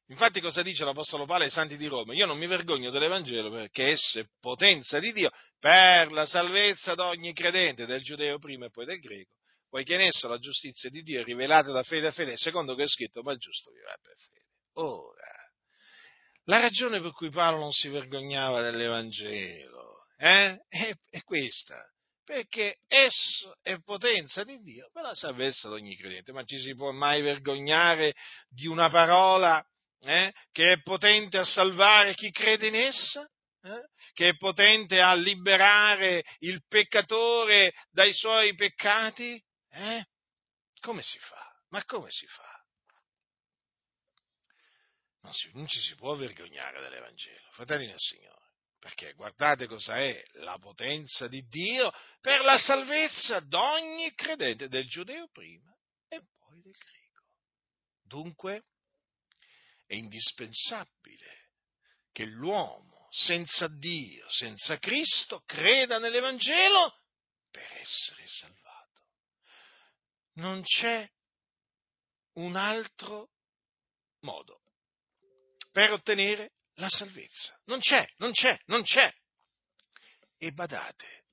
Infatti 0.08 0.40
cosa 0.40 0.62
dice 0.62 0.84
l'Apostolo 0.84 1.24
Paolo 1.24 1.44
ai 1.44 1.50
Santi 1.50 1.78
di 1.78 1.86
Roma? 1.86 2.14
Io 2.14 2.26
non 2.26 2.36
mi 2.36 2.46
vergogno 2.46 2.90
dell'Evangelo 2.90 3.50
perché 3.50 3.88
esso 3.88 4.18
è 4.18 4.26
potenza 4.38 4.98
di 4.98 5.12
Dio 5.12 5.30
per 5.58 6.12
la 6.12 6.26
salvezza 6.26 6.94
di 6.94 7.00
ogni 7.00 7.32
credente, 7.32 7.86
del 7.86 8.02
giudeo 8.02 8.38
prima 8.38 8.66
e 8.66 8.70
poi 8.70 8.84
del 8.84 8.98
greco, 8.98 9.36
poiché 9.68 9.94
in 9.94 10.02
esso 10.02 10.28
la 10.28 10.38
giustizia 10.38 10.90
di 10.90 11.02
Dio 11.02 11.20
è 11.20 11.24
rivelata 11.24 11.72
da 11.72 11.82
fede 11.82 12.08
a 12.08 12.12
fede, 12.12 12.36
secondo 12.36 12.74
che 12.74 12.82
è 12.82 12.86
scritto, 12.88 13.22
ma 13.22 13.32
il 13.32 13.38
giusto 13.38 13.70
vivrà 13.70 13.96
per 14.02 14.14
fede. 14.18 14.44
Ora, 14.74 15.34
la 16.44 16.60
ragione 16.60 17.00
per 17.00 17.12
cui 17.12 17.30
Paolo 17.30 17.58
non 17.58 17.72
si 17.72 17.88
vergognava 17.88 18.60
dell'Evangelo 18.60 20.04
eh, 20.18 20.58
è, 20.68 20.94
è 21.08 21.22
questa 21.22 21.82
perché 22.24 22.78
esso 22.88 23.56
è 23.62 23.78
potenza 23.82 24.44
di 24.44 24.58
Dio 24.60 24.88
per 24.92 25.02
la 25.02 25.14
salvezza 25.14 25.68
di 25.68 25.74
ogni 25.74 25.96
credente. 25.96 26.32
Ma 26.32 26.42
ci 26.44 26.58
si 26.58 26.74
può 26.74 26.90
mai 26.90 27.20
vergognare 27.20 28.14
di 28.48 28.66
una 28.66 28.88
parola 28.88 29.62
eh, 30.04 30.32
che 30.52 30.72
è 30.72 30.82
potente 30.82 31.38
a 31.38 31.44
salvare 31.44 32.14
chi 32.14 32.30
crede 32.30 32.68
in 32.68 32.76
essa? 32.76 33.28
Eh? 33.62 33.88
Che 34.12 34.28
è 34.28 34.36
potente 34.36 35.00
a 35.00 35.14
liberare 35.14 36.22
il 36.40 36.62
peccatore 36.66 37.72
dai 37.90 38.12
suoi 38.12 38.54
peccati? 38.54 39.42
Eh? 39.70 40.04
Come 40.80 41.02
si 41.02 41.18
fa? 41.18 41.50
Ma 41.70 41.82
come 41.84 42.10
si 42.10 42.26
fa? 42.26 42.52
Non, 45.22 45.32
si, 45.32 45.50
non 45.54 45.66
ci 45.66 45.80
si 45.80 45.94
può 45.94 46.14
vergognare 46.14 46.80
dell'Evangelo, 46.82 47.48
fratelli 47.52 47.86
del 47.86 47.98
Signore. 47.98 48.32
Perché 48.78 49.14
guardate 49.14 49.66
cosa 49.66 49.96
è 49.96 50.22
la 50.34 50.58
potenza 50.58 51.26
di 51.26 51.40
Dio 51.48 51.90
per 52.20 52.42
la 52.42 52.58
salvezza 52.58 53.40
d'ogni 53.40 54.12
credente, 54.12 54.68
del 54.68 54.86
giudeo 54.86 55.26
prima 55.32 55.74
e 56.06 56.20
poi 56.36 56.60
del 56.60 56.76
greco. 56.76 57.22
Dunque 58.02 58.64
è 59.94 59.98
indispensabile 59.98 61.50
che 62.12 62.24
l'uomo 62.26 63.08
senza 63.10 63.68
Dio, 63.68 64.28
senza 64.28 64.78
Cristo, 64.78 65.42
creda 65.46 65.98
nell'Evangelo 65.98 67.00
per 67.50 67.70
essere 67.74 68.26
salvato. 68.26 69.02
Non 70.34 70.62
c'è 70.62 71.08
un 72.34 72.56
altro 72.56 73.30
modo 74.20 74.62
per 75.70 75.92
ottenere 75.92 76.54
la 76.74 76.88
salvezza. 76.88 77.58
Non 77.66 77.78
c'è, 77.78 78.06
non 78.16 78.32
c'è, 78.32 78.58
non 78.66 78.82
c'è. 78.82 79.12
E 80.36 80.50
badate, 80.50 81.24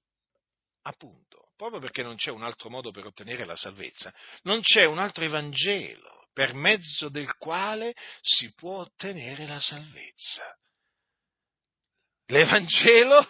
appunto, 0.83 1.53
proprio 1.55 1.79
perché 1.79 2.03
non 2.03 2.15
c'è 2.15 2.29
un 2.29 2.43
altro 2.43 2.69
modo 2.69 2.91
per 2.91 3.05
ottenere 3.05 3.45
la 3.45 3.55
salvezza, 3.55 4.13
non 4.43 4.61
c'è 4.61 4.85
un 4.85 4.99
altro 4.99 5.23
Evangelo 5.23 6.20
per 6.33 6.53
mezzo 6.53 7.09
del 7.09 7.35
quale 7.37 7.93
si 8.21 8.53
può 8.53 8.79
ottenere 8.79 9.47
la 9.47 9.59
salvezza. 9.59 10.57
L'Evangelo 12.27 13.27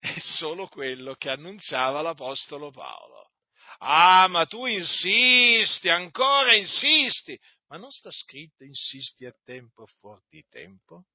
è 0.00 0.18
solo 0.18 0.68
quello 0.68 1.14
che 1.14 1.30
annunziava 1.30 2.02
l'Apostolo 2.02 2.70
Paolo. 2.70 3.30
Ah, 3.78 4.26
ma 4.28 4.46
tu 4.46 4.66
insisti, 4.66 5.88
ancora 5.88 6.54
insisti. 6.54 7.38
Ma 7.68 7.76
non 7.76 7.90
sta 7.90 8.10
scritto 8.10 8.64
insisti 8.64 9.24
a 9.24 9.34
tempo 9.44 9.86
fuori 9.86 10.22
di 10.28 10.44
tempo? 10.48 11.06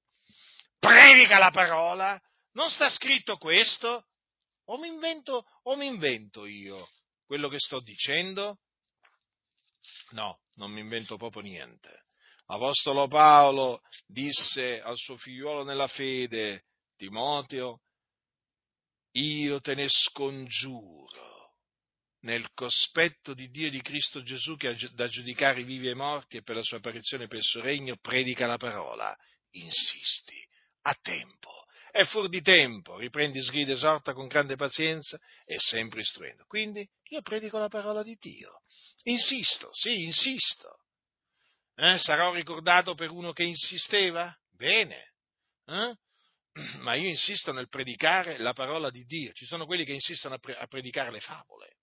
predica 0.79 1.37
la 1.37 1.51
parola? 1.51 2.19
Non 2.53 2.69
sta 2.69 2.89
scritto 2.89 3.37
questo? 3.37 4.07
O 4.65 4.77
mi 4.77 4.87
invento, 4.87 5.45
o 5.63 5.75
mi 5.75 5.85
invento 5.85 6.45
io 6.45 6.87
quello 7.25 7.47
che 7.47 7.59
sto 7.59 7.79
dicendo? 7.79 8.59
No, 10.11 10.41
non 10.55 10.71
mi 10.71 10.81
invento 10.81 11.17
proprio 11.17 11.41
niente. 11.41 12.05
L'Apostolo 12.47 13.07
Paolo 13.07 13.81
disse 14.07 14.81
al 14.81 14.97
suo 14.97 15.15
figliuolo 15.15 15.63
nella 15.63 15.87
fede, 15.87 16.65
Timoteo, 16.95 17.81
io 19.11 19.59
te 19.61 19.75
ne 19.75 19.87
scongiuro 19.87 21.29
nel 22.21 22.51
cospetto 22.53 23.33
di 23.33 23.49
Dio 23.49 23.67
e 23.67 23.69
di 23.69 23.81
Cristo 23.81 24.21
Gesù 24.23 24.57
che 24.57 24.67
ha 24.67 24.75
da 24.93 25.07
giudicare 25.07 25.61
i 25.61 25.63
vivi 25.63 25.87
e 25.87 25.91
i 25.91 25.95
morti 25.95 26.37
e 26.37 26.41
per 26.41 26.55
la 26.55 26.63
sua 26.63 26.77
apparizione 26.77 27.27
per 27.27 27.37
il 27.37 27.43
suo 27.43 27.61
regno, 27.61 27.97
predica 27.97 28.45
la 28.45 28.57
parola, 28.57 29.15
insisti 29.51 30.35
a 30.81 30.97
tempo. 31.01 31.65
È 31.91 32.03
fuori 32.03 32.29
di 32.29 32.41
tempo, 32.41 32.97
riprendi, 32.97 33.41
sgrida, 33.41 33.73
esorta 33.73 34.13
con 34.13 34.27
grande 34.27 34.55
pazienza 34.55 35.19
e 35.43 35.55
sempre 35.57 36.01
istruendo. 36.01 36.45
Quindi 36.45 36.87
io 37.09 37.21
predico 37.21 37.57
la 37.57 37.67
parola 37.67 38.03
di 38.03 38.15
Dio. 38.19 38.61
Insisto, 39.03 39.69
sì, 39.73 40.03
insisto. 40.03 40.79
Eh, 41.75 41.97
sarò 41.97 42.33
ricordato 42.33 42.93
per 42.93 43.09
uno 43.11 43.31
che 43.31 43.43
insisteva? 43.43 44.35
Bene. 44.51 45.13
Eh? 45.65 45.95
Ma 46.79 46.95
io 46.95 47.07
insisto 47.07 47.51
nel 47.53 47.69
predicare 47.69 48.37
la 48.37 48.53
parola 48.53 48.89
di 48.89 49.03
Dio. 49.05 49.31
Ci 49.31 49.45
sono 49.45 49.65
quelli 49.65 49.85
che 49.85 49.93
insistono 49.93 50.35
a, 50.35 50.39
pre- 50.39 50.57
a 50.57 50.67
predicare 50.67 51.11
le 51.11 51.21
favole, 51.21 51.77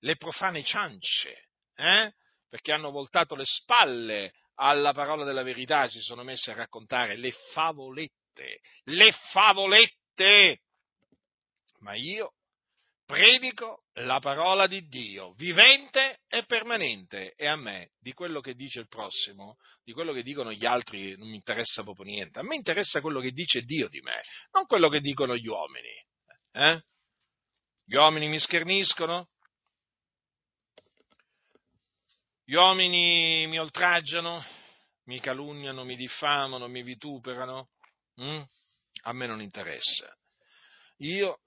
le 0.00 0.16
profane 0.16 0.62
ciance, 0.64 1.48
eh? 1.74 2.12
perché 2.48 2.72
hanno 2.72 2.90
voltato 2.90 3.34
le 3.34 3.46
spalle 3.46 4.34
alla 4.56 4.92
parola 4.92 5.24
della 5.24 5.42
verità, 5.42 5.88
si 5.88 6.00
sono 6.00 6.22
messi 6.22 6.50
a 6.50 6.54
raccontare 6.54 7.16
le 7.16 7.32
favolette, 7.52 8.60
le 8.84 9.12
favolette. 9.30 10.60
Ma 11.78 11.94
io 11.94 12.34
predico 13.12 13.84
la 13.96 14.20
parola 14.20 14.66
di 14.66 14.86
Dio, 14.88 15.34
vivente 15.34 16.20
e 16.28 16.44
permanente, 16.46 17.34
e 17.36 17.46
a 17.46 17.56
me 17.56 17.90
di 17.98 18.14
quello 18.14 18.40
che 18.40 18.54
dice 18.54 18.80
il 18.80 18.88
prossimo, 18.88 19.58
di 19.84 19.92
quello 19.92 20.14
che 20.14 20.22
dicono 20.22 20.50
gli 20.50 20.64
altri 20.64 21.14
non 21.18 21.28
mi 21.28 21.36
interessa 21.36 21.82
proprio 21.82 22.06
niente, 22.06 22.38
a 22.38 22.42
me 22.42 22.54
interessa 22.54 23.02
quello 23.02 23.20
che 23.20 23.32
dice 23.32 23.60
Dio 23.62 23.90
di 23.90 24.00
me, 24.00 24.22
non 24.52 24.64
quello 24.64 24.88
che 24.88 25.00
dicono 25.00 25.36
gli 25.36 25.46
uomini. 25.46 25.92
Eh? 26.52 26.82
Gli 27.84 27.96
uomini 27.96 28.28
mi 28.28 28.38
scherniscono, 28.38 29.28
gli 32.44 32.54
uomini 32.54 33.46
mi 33.46 33.58
oltraggiano, 33.58 34.42
mi 35.04 35.20
calunniano, 35.20 35.84
mi 35.84 35.96
diffamano, 35.96 36.66
mi 36.66 36.82
vituperano, 36.82 37.68
Mm? 38.20 38.42
A 39.04 39.12
me 39.12 39.26
non 39.26 39.40
interessa. 39.40 40.14
Io 40.98 41.40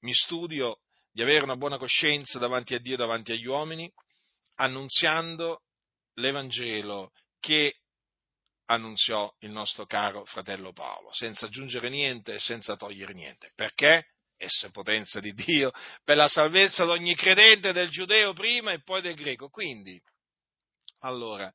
mi 0.00 0.14
studio 0.14 0.78
di 1.10 1.22
avere 1.22 1.44
una 1.44 1.56
buona 1.56 1.78
coscienza 1.78 2.38
davanti 2.38 2.74
a 2.74 2.78
Dio 2.78 2.94
e 2.94 2.98
davanti 2.98 3.32
agli 3.32 3.46
uomini, 3.46 3.90
annunziando 4.56 5.62
l'Evangelo 6.14 7.12
che 7.40 7.74
annunziò 8.66 9.32
il 9.40 9.50
nostro 9.50 9.86
caro 9.86 10.24
fratello 10.24 10.72
Paolo, 10.72 11.12
senza 11.12 11.46
aggiungere 11.46 11.88
niente 11.88 12.34
e 12.34 12.38
senza 12.40 12.76
togliere 12.76 13.12
niente. 13.12 13.52
Perché? 13.54 14.08
Essa 14.38 14.66
è 14.66 14.70
potenza 14.70 15.18
di 15.18 15.32
Dio 15.32 15.72
per 16.04 16.16
la 16.16 16.28
salvezza 16.28 16.84
di 16.84 16.90
ogni 16.90 17.14
credente, 17.14 17.72
del 17.72 17.88
giudeo 17.88 18.34
prima 18.34 18.72
e 18.72 18.82
poi 18.82 19.00
del 19.00 19.14
greco. 19.14 19.48
Quindi, 19.48 19.98
allora, 21.00 21.50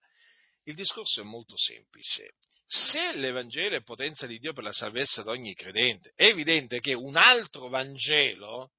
il 0.65 0.75
discorso 0.75 1.21
è 1.21 1.23
molto 1.23 1.57
semplice 1.57 2.35
se 2.73 3.17
l'Evangelo 3.17 3.75
è 3.75 3.83
potenza 3.83 4.25
di 4.25 4.39
Dio 4.39 4.53
per 4.53 4.63
la 4.63 4.71
salvezza 4.71 5.23
di 5.23 5.27
ogni 5.27 5.53
credente, 5.53 6.13
è 6.15 6.27
evidente 6.27 6.79
che 6.79 6.93
un 6.93 7.17
altro 7.17 7.67
Vangelo 7.67 8.71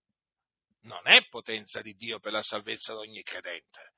non 0.85 1.07
è 1.07 1.27
potenza 1.29 1.83
di 1.83 1.93
Dio 1.93 2.19
per 2.19 2.33
la 2.33 2.41
salvezza 2.41 2.95
di 2.95 3.01
ogni 3.01 3.23
credente. 3.23 3.93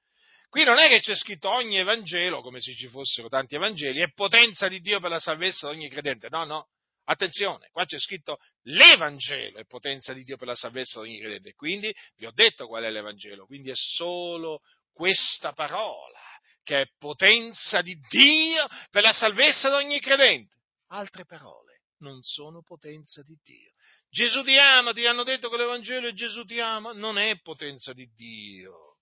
Qui 0.49 0.65
non 0.65 0.79
è 0.79 0.89
che 0.89 0.99
c'è 0.99 1.15
scritto 1.15 1.49
ogni 1.49 1.77
Evangelo, 1.77 2.41
come 2.41 2.61
se 2.61 2.75
ci 2.75 2.89
fossero 2.89 3.29
tanti 3.29 3.55
Evangeli, 3.55 4.01
è 4.01 4.13
potenza 4.13 4.67
di 4.67 4.81
Dio 4.81 4.99
per 4.99 5.11
la 5.11 5.21
salvezza 5.21 5.71
di 5.71 5.77
ogni 5.77 5.89
credente. 5.89 6.29
No, 6.29 6.43
no. 6.43 6.69
Attenzione, 7.05 7.69
qua 7.71 7.85
c'è 7.85 8.01
scritto 8.01 8.39
l'Evangelo 8.63 9.59
è 9.59 9.65
potenza 9.65 10.13
di 10.13 10.25
Dio 10.25 10.37
per 10.37 10.49
la 10.49 10.57
salvezza 10.57 11.01
di 11.03 11.11
ogni 11.11 11.21
credente. 11.21 11.53
Quindi 11.55 11.95
vi 12.17 12.27
ho 12.27 12.33
detto 12.33 12.67
qual 12.67 12.83
è 12.83 12.91
l'Evangelo, 12.91 13.47
quindi 13.47 13.71
è 13.71 13.77
solo 13.77 14.59
questa 14.93 15.53
parola 15.53 16.34
che 16.65 16.81
è 16.81 16.87
potenza 16.99 17.81
di 17.83 17.97
Dio 18.09 18.67
per 18.91 19.03
la 19.03 19.13
salvezza 19.13 19.69
di 19.69 19.75
ogni 19.77 20.01
credente. 20.01 20.57
Altre 20.89 21.25
parole, 21.25 21.83
non 21.99 22.23
sono 22.23 22.63
potenza 22.63 23.23
di 23.23 23.39
Dio. 23.43 23.71
Gesù 24.09 24.43
ti 24.43 24.59
ama, 24.59 24.93
ti 24.93 25.07
hanno 25.07 25.23
detto 25.23 25.49
che 25.49 25.57
l'Evangelo 25.57 26.09
è 26.09 26.13
Gesù 26.13 26.45
ti 26.45 26.59
ama, 26.59 26.93
non 26.93 27.19
è 27.19 27.41
potenza 27.41 27.93
di 27.93 28.09
Dio. 28.15 28.94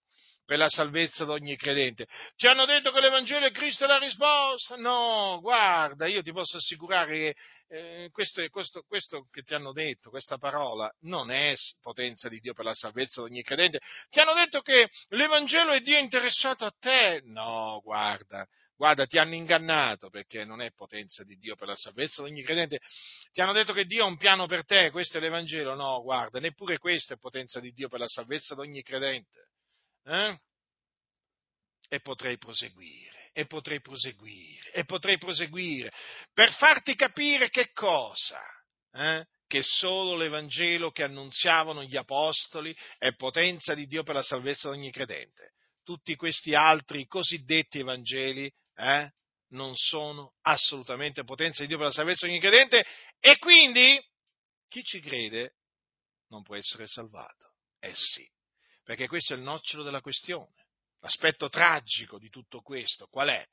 Per 0.45 0.59
la 0.59 0.69
salvezza 0.69 1.25
di 1.25 1.31
ogni 1.31 1.57
credente. 1.57 2.07
Ti 2.37 2.47
hanno 2.47 2.65
detto 2.65 2.93
che 2.93 3.01
l'Evangelo 3.01 3.47
è 3.47 3.51
Cristo 3.51 3.87
la 3.87 3.99
risposta? 3.99 4.77
No, 4.77 5.39
guarda, 5.41 6.07
io 6.07 6.23
ti 6.23 6.33
posso 6.33 6.57
assicurare 6.57 7.13
che 7.13 7.35
eh, 7.69 8.11
questo, 8.13 8.47
questo, 8.51 8.83
questo, 8.83 9.27
che 9.31 9.43
ti 9.43 9.55
hanno 9.55 9.73
detto, 9.73 10.11
questa 10.11 10.37
parola, 10.37 10.93
non 11.03 11.31
è 11.31 11.55
potenza 11.81 12.29
di 12.29 12.39
Dio 12.39 12.53
per 12.53 12.65
la 12.65 12.75
salvezza 12.75 13.23
di 13.23 13.31
ogni 13.31 13.43
credente. 13.43 13.81
Ti 14.11 14.21
hanno 14.21 14.35
detto 14.35 14.61
che 14.61 14.89
l'Evangelo 15.09 15.73
è 15.73 15.81
Dio 15.81 15.99
interessato 15.99 16.65
a 16.65 16.75
te? 16.79 17.23
No, 17.25 17.81
guarda, 17.83 18.47
guarda, 18.77 19.07
ti 19.07 19.17
hanno 19.17 19.35
ingannato 19.35 20.11
perché 20.11 20.45
non 20.45 20.61
è 20.61 20.73
potenza 20.73 21.25
di 21.25 21.37
Dio 21.37 21.55
per 21.55 21.69
la 21.69 21.77
salvezza 21.77 22.23
di 22.23 22.31
ogni 22.31 22.43
credente. 22.43 22.81
Ti 23.33 23.41
hanno 23.41 23.53
detto 23.53 23.73
che 23.73 23.87
Dio 23.87 24.05
ha 24.05 24.09
un 24.09 24.19
piano 24.19 24.47
per 24.47 24.65
te, 24.65 24.91
questo 24.91 25.17
è 25.17 25.21
l'Evangelo? 25.21 25.75
No, 25.75 26.03
guarda, 26.03 26.41
neppure 26.41 26.79
questo 26.79 27.15
è 27.15 27.17
potenza 27.17 27.61
di 27.61 27.73
Dio 27.73 27.89
per 27.89 28.01
la 28.01 28.09
salvezza 28.09 28.55
di 28.55 28.61
ogni 28.61 28.83
credente. 28.83 29.49
Eh? 30.05 30.39
E 31.89 32.01
potrei 32.01 32.39
proseguire, 32.39 33.31
e 33.33 33.47
potrei 33.47 33.81
proseguire, 33.81 34.71
e 34.73 34.85
potrei 34.85 35.19
proseguire, 35.19 35.93
per 36.33 36.53
farti 36.55 36.95
capire 36.95 37.51
che 37.51 37.71
cosa? 37.73 38.41
Eh? 38.93 39.27
Che 39.47 39.63
solo 39.63 40.17
l'Evangelo 40.17 40.91
che 40.91 41.03
annunziavano 41.03 41.83
gli 41.85 41.97
Apostoli 41.97 42.75
è 42.99 43.15
potenza 43.15 43.75
di 43.75 43.87
Dio 43.87 44.03
per 44.03 44.15
la 44.15 44.23
salvezza 44.23 44.71
di 44.71 44.79
ogni 44.79 44.91
credente. 44.91 45.53
Tutti 45.83 46.15
questi 46.17 46.55
altri 46.55 47.07
cosiddetti 47.07 47.81
Evangeli 47.81 48.51
eh, 48.77 49.13
non 49.49 49.77
sono 49.77 50.35
assolutamente 50.43 51.25
potenza 51.25 51.63
di 51.63 51.69
Dio 51.69 51.77
per 51.77 51.87
la 51.87 51.93
salvezza 51.93 52.25
di 52.25 52.33
ogni 52.33 52.41
credente 52.41 52.85
e 53.21 53.39
quindi 53.39 54.01
chi 54.69 54.83
ci 54.83 55.01
crede 55.01 55.57
non 56.29 56.43
può 56.43 56.57
essere 56.57 56.87
salvato. 56.87 57.57
Eh 57.79 57.93
sì, 57.95 58.27
perché 58.85 59.07
questo 59.07 59.35
è 59.35 59.37
il 59.37 59.43
nocciolo 59.43 59.83
della 59.83 60.01
questione. 60.01 60.67
L'aspetto 61.01 61.49
tragico 61.49 62.19
di 62.19 62.29
tutto 62.29 62.61
questo 62.61 63.07
qual 63.09 63.29
è? 63.29 63.47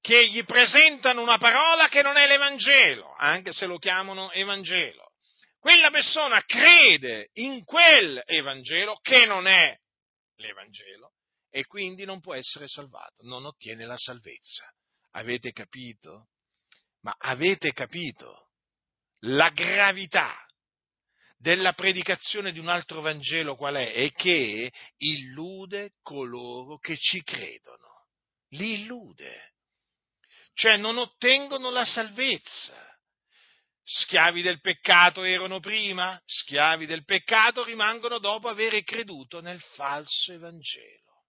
Che 0.00 0.28
gli 0.28 0.44
presentano 0.44 1.22
una 1.22 1.38
parola 1.38 1.88
che 1.88 2.02
non 2.02 2.16
è 2.16 2.26
l'Evangelo, 2.26 3.12
anche 3.16 3.52
se 3.52 3.66
lo 3.66 3.78
chiamano 3.78 4.30
Evangelo. 4.32 5.12
Quella 5.58 5.90
persona 5.90 6.42
crede 6.42 7.30
in 7.34 7.64
quel 7.64 8.22
Evangelo 8.24 8.98
che 9.02 9.26
non 9.26 9.46
è 9.46 9.76
l'Evangelo 10.36 11.12
e 11.50 11.66
quindi 11.66 12.04
non 12.04 12.20
può 12.20 12.34
essere 12.34 12.66
salvato, 12.66 13.22
non 13.24 13.44
ottiene 13.44 13.84
la 13.84 13.98
salvezza. 13.98 14.72
Avete 15.12 15.52
capito? 15.52 16.28
Ma 17.02 17.14
avete 17.18 17.72
capito 17.72 18.50
la 19.24 19.50
gravità 19.50 20.34
della 21.40 21.72
predicazione 21.72 22.52
di 22.52 22.58
un 22.58 22.68
altro 22.68 23.00
Vangelo 23.00 23.56
qual 23.56 23.76
è? 23.76 23.94
È 23.94 24.12
che 24.12 24.70
illude 24.98 25.92
coloro 26.02 26.76
che 26.76 26.98
ci 26.98 27.22
credono. 27.22 28.08
Li 28.50 28.82
illude. 28.82 29.54
Cioè 30.52 30.76
non 30.76 30.98
ottengono 30.98 31.70
la 31.70 31.86
salvezza. 31.86 32.76
Schiavi 33.82 34.42
del 34.42 34.60
peccato 34.60 35.22
erano 35.22 35.60
prima, 35.60 36.20
schiavi 36.26 36.84
del 36.84 37.04
peccato 37.04 37.64
rimangono 37.64 38.18
dopo 38.18 38.48
aver 38.48 38.84
creduto 38.84 39.40
nel 39.40 39.60
falso 39.60 40.32
Evangelo. 40.32 41.24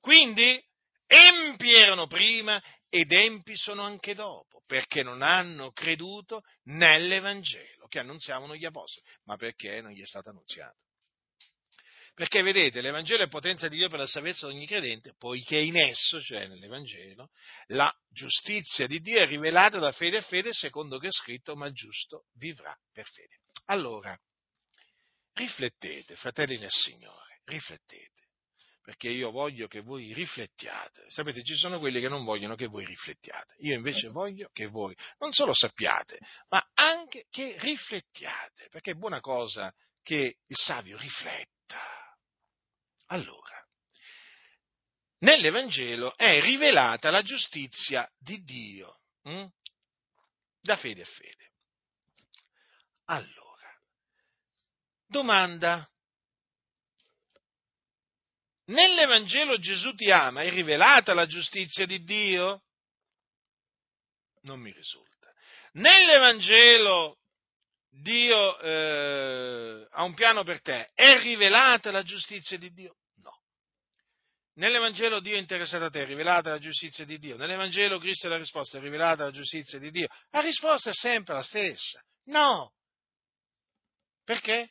Quindi 0.00 0.60
empi 1.06 1.72
erano 1.72 2.08
prima 2.08 2.60
ed 2.94 3.10
empi 3.10 3.56
sono 3.56 3.80
anche 3.80 4.14
dopo, 4.14 4.62
perché 4.66 5.02
non 5.02 5.22
hanno 5.22 5.70
creduto 5.70 6.42
nell'Evangelo 6.64 7.86
che 7.86 7.98
annunziavano 7.98 8.54
gli 8.54 8.66
Apostoli, 8.66 9.06
ma 9.24 9.36
perché 9.36 9.80
non 9.80 9.92
gli 9.92 10.02
è 10.02 10.04
stato 10.04 10.28
annunziato. 10.28 10.76
Perché 12.12 12.42
vedete, 12.42 12.82
l'Evangelo 12.82 13.24
è 13.24 13.28
potenza 13.28 13.68
di 13.68 13.78
Dio 13.78 13.88
per 13.88 13.98
la 13.98 14.06
salvezza 14.06 14.46
di 14.46 14.52
ogni 14.52 14.66
credente, 14.66 15.14
poiché 15.16 15.56
in 15.56 15.78
esso, 15.78 16.20
cioè 16.20 16.46
nell'Evangelo, 16.48 17.30
la 17.68 17.90
giustizia 18.10 18.86
di 18.86 19.00
Dio 19.00 19.20
è 19.20 19.26
rivelata 19.26 19.78
da 19.78 19.90
fede 19.92 20.18
a 20.18 20.22
fede, 20.22 20.52
secondo 20.52 20.98
che 20.98 21.06
è 21.06 21.12
scritto, 21.12 21.56
ma 21.56 21.68
il 21.68 21.72
giusto 21.72 22.26
vivrà 22.34 22.78
per 22.92 23.08
fede. 23.08 23.38
Allora, 23.68 24.14
riflettete, 25.32 26.14
fratelli 26.16 26.58
nel 26.58 26.70
Signore, 26.70 27.40
riflettete 27.44 28.11
perché 28.82 29.08
io 29.08 29.30
voglio 29.30 29.68
che 29.68 29.80
voi 29.80 30.12
riflettiate. 30.12 31.04
Sapete, 31.08 31.42
ci 31.44 31.54
sono 31.54 31.78
quelli 31.78 32.00
che 32.00 32.08
non 32.08 32.24
vogliono 32.24 32.56
che 32.56 32.66
voi 32.66 32.84
riflettiate. 32.84 33.54
Io 33.60 33.74
invece 33.74 34.08
voglio 34.08 34.50
che 34.52 34.66
voi 34.66 34.94
non 35.18 35.32
solo 35.32 35.54
sappiate, 35.54 36.18
ma 36.48 36.64
anche 36.74 37.26
che 37.30 37.56
riflettiate, 37.58 38.68
perché 38.70 38.92
è 38.92 38.94
buona 38.94 39.20
cosa 39.20 39.72
che 40.02 40.38
il 40.46 40.56
savio 40.56 40.98
rifletta. 40.98 41.80
Allora, 43.06 43.64
nell'Evangelo 45.18 46.16
è 46.16 46.40
rivelata 46.40 47.10
la 47.10 47.22
giustizia 47.22 48.10
di 48.18 48.42
Dio, 48.42 49.00
hm? 49.22 49.46
da 50.60 50.76
fede 50.76 51.02
a 51.02 51.06
fede. 51.06 51.50
Allora, 53.06 53.70
domanda, 55.06 55.88
Nell'Evangelo 58.66 59.58
Gesù 59.58 59.94
ti 59.94 60.10
ama, 60.10 60.42
è 60.42 60.50
rivelata 60.50 61.14
la 61.14 61.26
giustizia 61.26 61.84
di 61.86 62.02
Dio? 62.04 62.62
Non 64.42 64.60
mi 64.60 64.72
risulta. 64.72 65.32
Nell'Evangelo 65.72 67.18
Dio 67.88 68.58
eh, 68.60 69.86
ha 69.90 70.02
un 70.02 70.14
piano 70.14 70.44
per 70.44 70.62
te, 70.62 70.90
è 70.94 71.18
rivelata 71.20 71.90
la 71.90 72.02
giustizia 72.02 72.56
di 72.56 72.70
Dio? 72.72 72.96
No. 73.16 73.42
Nell'Evangelo 74.54 75.20
Dio 75.20 75.36
è 75.36 75.38
interessato 75.38 75.84
a 75.84 75.90
te, 75.90 76.02
è 76.02 76.06
rivelata 76.06 76.50
la 76.50 76.58
giustizia 76.58 77.04
di 77.04 77.18
Dio. 77.18 77.36
Nell'Evangelo 77.36 77.98
Cristo 77.98 78.26
è 78.26 78.30
la 78.30 78.38
risposta, 78.38 78.78
è 78.78 78.80
rivelata 78.80 79.24
la 79.24 79.30
giustizia 79.30 79.78
di 79.78 79.90
Dio. 79.90 80.08
La 80.30 80.40
risposta 80.40 80.90
è 80.90 80.94
sempre 80.94 81.34
la 81.34 81.42
stessa. 81.42 82.02
No. 82.24 82.72
Perché? 84.24 84.70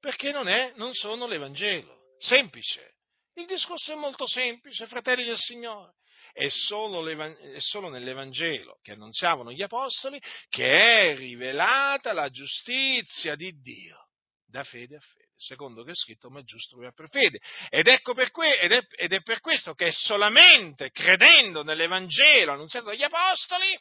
Perché 0.00 0.32
non, 0.32 0.48
è, 0.48 0.72
non 0.76 0.94
sono 0.94 1.26
l'Evangelo. 1.26 2.16
Semplice. 2.18 2.96
Il 3.38 3.46
discorso 3.46 3.92
è 3.92 3.94
molto 3.94 4.26
semplice, 4.26 4.88
fratelli 4.88 5.22
del 5.22 5.38
Signore. 5.38 5.94
È 6.32 6.48
solo, 6.48 7.06
è 7.08 7.60
solo, 7.60 7.88
nell'Evangelo 7.88 8.80
che 8.82 8.92
annunziavano 8.92 9.52
gli 9.52 9.62
Apostoli 9.62 10.20
che 10.48 11.12
è 11.12 11.16
rivelata 11.16 12.12
la 12.12 12.30
giustizia 12.30 13.36
di 13.36 13.52
Dio 13.60 14.08
da 14.44 14.64
fede 14.64 14.96
a 14.96 15.00
fede, 15.00 15.30
secondo 15.36 15.84
che 15.84 15.92
è 15.92 15.94
scritto, 15.94 16.30
ma 16.30 16.40
è 16.40 16.42
giusto 16.42 16.76
lui 16.76 16.90
per 16.92 17.08
fede. 17.08 17.38
Ed, 17.68 17.86
ecco 17.86 18.12
per 18.12 18.32
que- 18.32 18.58
ed, 18.58 18.72
è, 18.72 18.84
ed 18.96 19.12
è 19.12 19.22
per 19.22 19.38
questo 19.38 19.74
che 19.74 19.86
è 19.86 19.92
solamente 19.92 20.90
credendo 20.90 21.62
nell'Evangelo 21.62 22.52
annunziato 22.52 22.86
dagli 22.86 23.04
Apostoli 23.04 23.78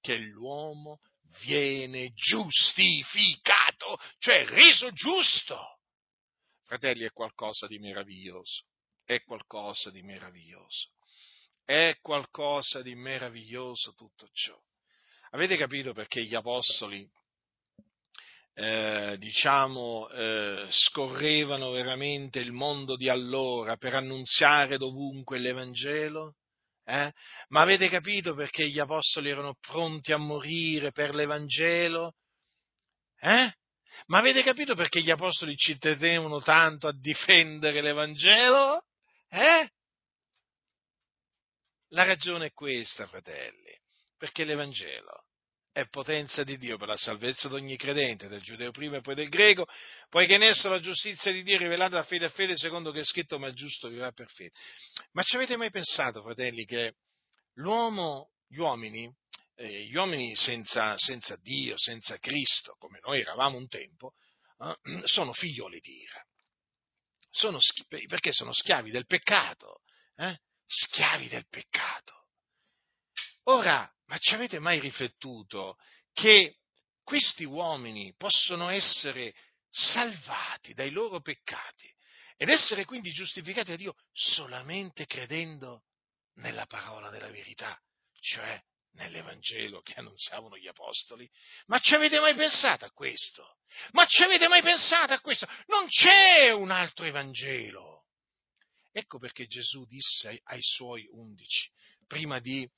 che 0.00 0.16
l'uomo 0.16 1.00
viene 1.44 2.12
giustificato, 2.14 3.98
cioè 4.18 4.46
reso 4.46 4.90
giusto. 4.92 5.79
Fratelli, 6.70 7.04
è 7.04 7.10
qualcosa 7.10 7.66
di 7.66 7.80
meraviglioso 7.80 8.62
è 9.10 9.24
qualcosa 9.24 9.90
di 9.90 10.02
meraviglioso. 10.02 10.90
È 11.64 11.96
qualcosa 12.00 12.80
di 12.80 12.94
meraviglioso 12.94 13.92
tutto 13.94 14.28
ciò. 14.32 14.56
Avete 15.30 15.56
capito 15.56 15.92
perché 15.92 16.22
gli 16.22 16.34
apostoli, 16.36 17.08
eh, 18.54 19.16
diciamo, 19.18 20.08
eh, 20.10 20.68
scorrevano 20.70 21.70
veramente 21.70 22.38
il 22.38 22.52
mondo 22.52 22.94
di 22.94 23.08
allora 23.08 23.76
per 23.76 23.94
annunziare 23.94 24.78
dovunque 24.78 25.38
l'Evangelo? 25.38 26.36
Eh? 26.84 27.12
Ma 27.48 27.62
avete 27.62 27.88
capito 27.88 28.34
perché 28.34 28.68
gli 28.68 28.78
apostoli 28.78 29.28
erano 29.28 29.56
pronti 29.60 30.12
a 30.12 30.18
morire 30.18 30.92
per 30.92 31.16
l'Evangelo? 31.16 32.14
Eh? 33.18 33.54
Ma 34.06 34.18
avete 34.18 34.42
capito 34.42 34.74
perché 34.74 35.02
gli 35.02 35.10
apostoli 35.10 35.56
ci 35.56 35.78
tenevano 35.78 36.40
tanto 36.40 36.88
a 36.88 36.92
difendere 36.92 37.80
l'Evangelo? 37.80 38.84
Eh? 39.28 39.70
La 41.88 42.04
ragione 42.04 42.46
è 42.46 42.52
questa, 42.52 43.06
fratelli, 43.06 43.76
perché 44.16 44.44
l'Evangelo 44.44 45.24
è 45.72 45.86
potenza 45.88 46.42
di 46.42 46.56
Dio 46.56 46.76
per 46.76 46.88
la 46.88 46.96
salvezza 46.96 47.48
di 47.48 47.54
ogni 47.54 47.76
credente, 47.76 48.28
del 48.28 48.40
giudeo 48.40 48.72
prima 48.72 48.96
e 48.96 49.00
poi 49.00 49.14
del 49.14 49.28
greco, 49.28 49.66
poiché 50.08 50.34
in 50.34 50.42
esso 50.42 50.68
la 50.68 50.80
giustizia 50.80 51.30
di 51.32 51.42
Dio 51.42 51.56
è 51.56 51.58
rivelata 51.58 51.96
da 51.96 52.02
fede 52.02 52.26
a 52.26 52.30
fede, 52.30 52.56
secondo 52.56 52.90
che 52.90 53.00
è 53.00 53.04
scritto, 53.04 53.38
ma 53.38 53.46
il 53.46 53.54
giusto 53.54 53.88
vivrà 53.88 54.10
per 54.10 54.28
fede. 54.30 54.50
Ma 55.12 55.22
ci 55.22 55.36
avete 55.36 55.56
mai 55.56 55.70
pensato, 55.70 56.22
fratelli, 56.22 56.64
che 56.64 56.94
l'uomo, 57.54 58.30
gli 58.48 58.58
uomini, 58.58 59.12
eh, 59.60 59.84
gli 59.84 59.94
uomini 59.94 60.34
senza, 60.34 60.96
senza, 60.96 61.36
Dio, 61.36 61.76
senza 61.76 62.18
Cristo, 62.18 62.76
come 62.78 63.00
noi 63.02 63.20
eravamo 63.20 63.56
un 63.56 63.68
tempo, 63.68 64.14
eh, 64.58 65.02
sono 65.06 65.32
figlioli 65.32 65.80
di 65.80 66.00
ira 66.00 66.24
sono, 67.30 67.58
perché 68.08 68.32
sono 68.32 68.52
schiavi 68.52 68.90
del 68.90 69.06
peccato, 69.06 69.82
eh? 70.16 70.38
schiavi 70.66 71.28
del 71.28 71.46
peccato. 71.48 72.26
Ora, 73.44 73.90
ma 74.06 74.18
ci 74.18 74.34
avete 74.34 74.58
mai 74.58 74.80
riflettuto 74.80 75.78
che 76.12 76.58
questi 77.02 77.44
uomini 77.44 78.14
possono 78.16 78.68
essere 78.68 79.34
salvati 79.70 80.74
dai 80.74 80.90
loro 80.90 81.20
peccati 81.20 81.92
ed 82.36 82.48
essere 82.48 82.84
quindi 82.84 83.12
giustificati 83.12 83.70
da 83.70 83.76
Dio 83.76 83.94
solamente 84.12 85.06
credendo 85.06 85.84
nella 86.34 86.66
parola 86.66 87.10
della 87.10 87.30
verità, 87.30 87.80
cioè 88.20 88.60
nell'Evangelo 88.92 89.80
che 89.80 89.94
annunziavano 89.96 90.56
gli 90.56 90.66
apostoli. 90.66 91.28
Ma 91.66 91.78
ci 91.78 91.94
avete 91.94 92.18
mai 92.20 92.34
pensato 92.34 92.84
a 92.84 92.90
questo? 92.90 93.58
Ma 93.92 94.04
ci 94.06 94.22
avete 94.22 94.48
mai 94.48 94.62
pensato 94.62 95.12
a 95.12 95.20
questo? 95.20 95.46
Non 95.66 95.86
c'è 95.86 96.50
un 96.50 96.70
altro 96.70 97.04
Evangelo. 97.04 98.06
Ecco 98.92 99.18
perché 99.18 99.46
Gesù 99.46 99.84
disse 99.86 100.40
ai 100.44 100.62
suoi 100.62 101.06
undici, 101.12 101.70
prima 102.06 102.40
di, 102.40 102.68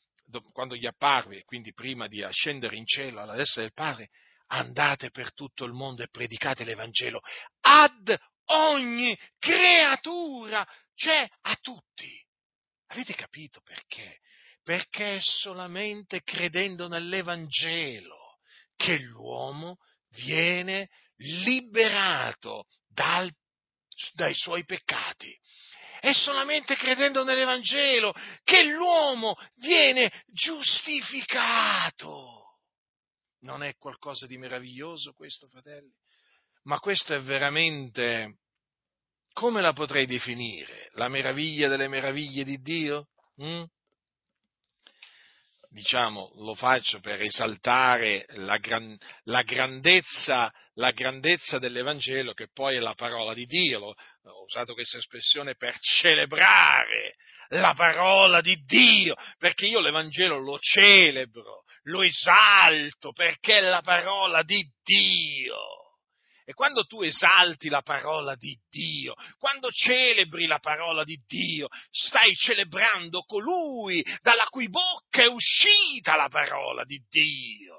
quando 0.52 0.76
gli 0.76 0.86
apparve, 0.86 1.42
quindi 1.44 1.72
prima 1.72 2.06
di 2.06 2.22
ascendere 2.22 2.76
in 2.76 2.86
cielo 2.86 3.20
alla 3.20 3.34
destra 3.34 3.62
del 3.62 3.72
Padre, 3.72 4.10
andate 4.48 5.10
per 5.10 5.32
tutto 5.32 5.64
il 5.64 5.72
mondo 5.72 6.02
e 6.02 6.10
predicate 6.10 6.64
l'Evangelo 6.64 7.20
ad 7.60 8.14
ogni 8.46 9.18
creatura, 9.38 10.66
cioè 10.94 11.26
a 11.42 11.56
tutti. 11.56 12.14
Avete 12.88 13.14
capito 13.14 13.62
perché? 13.62 14.20
Perché 14.62 15.16
è 15.16 15.20
solamente 15.20 16.22
credendo 16.22 16.88
nell'Evangelo 16.88 18.38
che 18.76 18.98
l'uomo 18.98 19.78
viene 20.24 20.88
liberato 21.16 22.66
dal, 22.86 23.30
dai 24.14 24.34
suoi 24.34 24.64
peccati. 24.64 25.36
È 26.00 26.12
solamente 26.12 26.76
credendo 26.76 27.22
nell'Evangelo 27.22 28.12
che 28.42 28.64
l'uomo 28.64 29.36
viene 29.54 30.24
giustificato. 30.26 32.40
Non 33.40 33.62
è 33.62 33.76
qualcosa 33.76 34.26
di 34.26 34.36
meraviglioso 34.36 35.12
questo, 35.12 35.48
fratelli? 35.48 35.92
Ma 36.64 36.78
questo 36.78 37.14
è 37.14 37.20
veramente, 37.20 38.38
come 39.32 39.60
la 39.60 39.72
potrei 39.72 40.06
definire? 40.06 40.90
La 40.94 41.08
meraviglia 41.08 41.68
delle 41.68 41.88
meraviglie 41.88 42.44
di 42.44 42.60
Dio? 42.60 43.08
Mm? 43.42 43.64
Diciamo, 45.72 46.30
lo 46.36 46.54
faccio 46.54 47.00
per 47.00 47.20
esaltare 47.22 48.26
la, 48.34 48.58
gran, 48.58 48.96
la, 49.24 49.42
grandezza, 49.42 50.52
la, 50.74 50.90
grandezza, 50.90 51.58
dell'Evangelo, 51.58 52.34
che 52.34 52.48
poi 52.52 52.76
è 52.76 52.80
la 52.80 52.94
parola 52.94 53.34
di 53.34 53.46
Dio. 53.46 53.80
Ho 53.80 54.44
usato 54.44 54.74
questa 54.74 54.98
espressione 54.98 55.54
per 55.56 55.76
celebrare 55.78 57.16
la 57.48 57.74
parola 57.74 58.40
di 58.40 58.56
Dio, 58.64 59.14
perché 59.38 59.66
io 59.66 59.80
l'Evangelo 59.80 60.38
lo 60.38 60.58
celebro, 60.58 61.64
lo 61.84 62.02
esalto, 62.02 63.12
perché 63.12 63.58
è 63.58 63.60
la 63.60 63.82
parola 63.82 64.42
di 64.42 64.64
Dio. 64.82 65.81
E 66.52 66.54
quando 66.54 66.84
tu 66.84 67.00
esalti 67.00 67.70
la 67.70 67.80
parola 67.80 68.34
di 68.34 68.54
Dio, 68.68 69.14
quando 69.38 69.70
celebri 69.70 70.44
la 70.44 70.58
parola 70.58 71.02
di 71.02 71.18
Dio, 71.26 71.66
stai 71.90 72.34
celebrando 72.34 73.22
colui 73.22 74.04
dalla 74.20 74.44
cui 74.50 74.68
bocca 74.68 75.22
è 75.22 75.28
uscita 75.28 76.14
la 76.14 76.28
parola 76.28 76.84
di 76.84 77.02
Dio. 77.08 77.76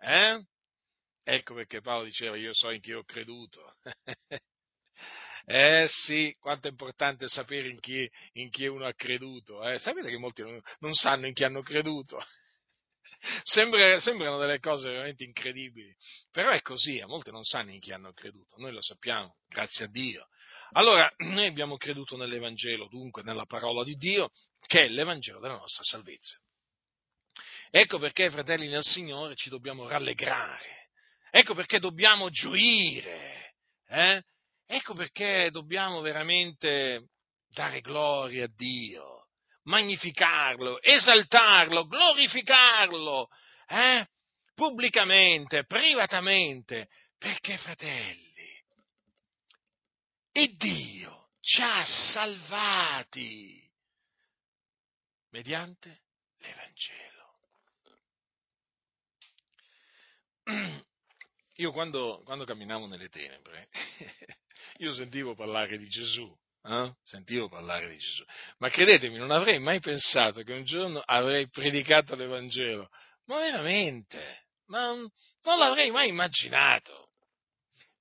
Eh? 0.00 0.44
Ecco 1.22 1.54
perché 1.54 1.80
Paolo 1.80 2.06
diceva 2.06 2.36
io 2.36 2.52
so 2.52 2.72
in 2.72 2.80
chi 2.80 2.92
ho 2.92 3.04
creduto. 3.04 3.76
Eh 5.46 5.86
sì, 5.88 6.32
quanto 6.38 6.68
è 6.68 6.70
importante 6.70 7.26
sapere 7.26 7.66
in 7.68 7.80
chi, 7.80 8.08
in 8.34 8.50
chi 8.50 8.66
uno 8.66 8.84
ha 8.84 8.92
creduto. 8.92 9.66
Eh? 9.66 9.80
Sapete 9.80 10.08
che 10.08 10.18
molti 10.18 10.42
non, 10.42 10.60
non 10.80 10.94
sanno 10.94 11.26
in 11.26 11.32
chi 11.32 11.42
hanno 11.42 11.62
creduto? 11.62 12.22
Sembra, 13.42 14.00
sembrano 14.00 14.38
delle 14.38 14.58
cose 14.60 14.88
veramente 14.88 15.24
incredibili, 15.24 15.94
però 16.30 16.50
è 16.50 16.62
così, 16.62 17.00
a 17.00 17.06
molti 17.06 17.30
non 17.30 17.44
sanno 17.44 17.70
in 17.70 17.80
chi 17.80 17.92
hanno 17.92 18.12
creduto, 18.12 18.56
noi 18.58 18.72
lo 18.72 18.82
sappiamo, 18.82 19.36
grazie 19.46 19.84
a 19.84 19.88
Dio. 19.88 20.28
Allora, 20.72 21.10
noi 21.18 21.46
abbiamo 21.46 21.76
creduto 21.76 22.16
nell'Evangelo, 22.16 22.88
dunque 22.88 23.22
nella 23.22 23.44
parola 23.44 23.84
di 23.84 23.94
Dio, 23.96 24.30
che 24.66 24.84
è 24.84 24.88
l'Evangelo 24.88 25.40
della 25.40 25.58
nostra 25.58 25.84
salvezza. 25.84 26.38
Ecco 27.70 27.98
perché, 27.98 28.30
fratelli 28.30 28.68
nel 28.68 28.82
Signore, 28.82 29.36
ci 29.36 29.48
dobbiamo 29.48 29.86
rallegrare, 29.86 30.88
ecco 31.30 31.54
perché 31.54 31.78
dobbiamo 31.78 32.30
gioire, 32.30 33.54
eh? 33.86 34.22
ecco 34.66 34.94
perché 34.94 35.50
dobbiamo 35.52 36.00
veramente 36.00 37.10
dare 37.48 37.80
gloria 37.80 38.44
a 38.44 38.52
Dio 38.52 39.19
magnificarlo, 39.70 40.82
esaltarlo, 40.82 41.86
glorificarlo, 41.86 43.28
eh? 43.68 44.06
pubblicamente, 44.54 45.64
privatamente, 45.64 46.88
perché 47.16 47.56
fratelli, 47.56 48.28
e 50.32 50.54
Dio 50.56 51.30
ci 51.40 51.62
ha 51.62 51.84
salvati 51.86 53.68
mediante 55.30 56.02
l'Evangelo. 56.38 57.08
Io 61.56 61.72
quando, 61.72 62.22
quando 62.24 62.44
camminavo 62.44 62.86
nelle 62.86 63.08
tenebre, 63.08 63.68
io 64.78 64.92
sentivo 64.94 65.34
parlare 65.34 65.78
di 65.78 65.88
Gesù, 65.88 66.34
eh? 66.62 66.92
Sentivo 67.02 67.48
parlare 67.48 67.88
di 67.88 67.96
Gesù. 67.96 68.24
Ma 68.58 68.68
credetemi, 68.68 69.16
non 69.16 69.30
avrei 69.30 69.58
mai 69.58 69.80
pensato 69.80 70.42
che 70.42 70.52
un 70.52 70.64
giorno 70.64 71.00
avrei 71.04 71.48
predicato 71.48 72.14
l'Evangelo. 72.14 72.88
Ma 73.26 73.38
veramente, 73.38 74.46
ma 74.66 74.92
non 74.92 75.58
l'avrei 75.58 75.90
mai 75.90 76.08
immaginato. 76.08 77.08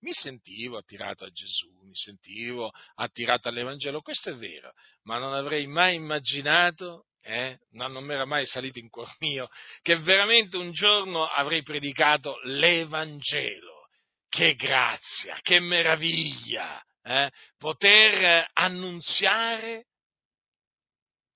Mi 0.02 0.14
sentivo 0.14 0.78
attirato 0.78 1.26
a 1.26 1.30
Gesù, 1.30 1.68
mi 1.84 1.96
sentivo 1.96 2.72
attirato 2.96 3.50
all'Evangelo, 3.50 4.02
questo 4.02 4.30
è 4.30 4.36
vero, 4.36 4.72
ma 5.04 5.18
non 5.18 5.34
avrei 5.34 5.68
mai 5.68 5.96
immaginato, 5.96 7.08
eh, 7.22 7.60
non 7.72 8.04
mi 8.06 8.14
era 8.14 8.24
mai 8.24 8.46
salito 8.46 8.80
in 8.80 8.90
cuor 8.90 9.14
mio, 9.20 9.50
che 9.82 9.98
veramente 9.98 10.56
un 10.56 10.72
giorno 10.72 11.26
avrei 11.26 11.64
predicato 11.64 12.40
l'Evangelo. 12.44 13.88
Che 14.30 14.56
grazia, 14.56 15.38
che 15.42 15.60
meraviglia! 15.60 16.82
Eh, 17.04 17.32
poter 17.58 18.50
annunziare 18.54 19.86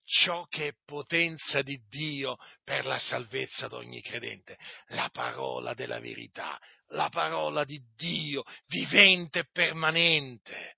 ciò 0.06 0.46
che 0.46 0.68
è 0.68 0.74
potenza 0.86 1.62
di 1.62 1.82
Dio 1.88 2.38
per 2.64 2.86
la 2.86 3.00
salvezza 3.00 3.68
di 3.68 3.76
ogni 3.76 4.02
credente, 4.02 4.58
la 4.88 5.10
parola 5.12 5.74
della 5.74 6.00
verità, 6.00 6.60
la 6.90 7.10
parola 7.10 7.64
di 7.64 7.82
Dio 7.96 8.44
vivente 8.68 9.40
e 9.40 9.48
permanente. 9.52 10.78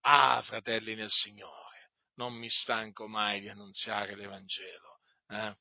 Ah, 0.00 0.42
fratelli 0.42 0.94
nel 0.94 1.10
Signore, 1.10 1.90
non 2.16 2.34
mi 2.34 2.48
stanco 2.48 3.06
mai 3.06 3.40
di 3.40 3.48
annunziare 3.48 4.16
l'Evangelo. 4.16 5.00
Eh? 5.28 5.54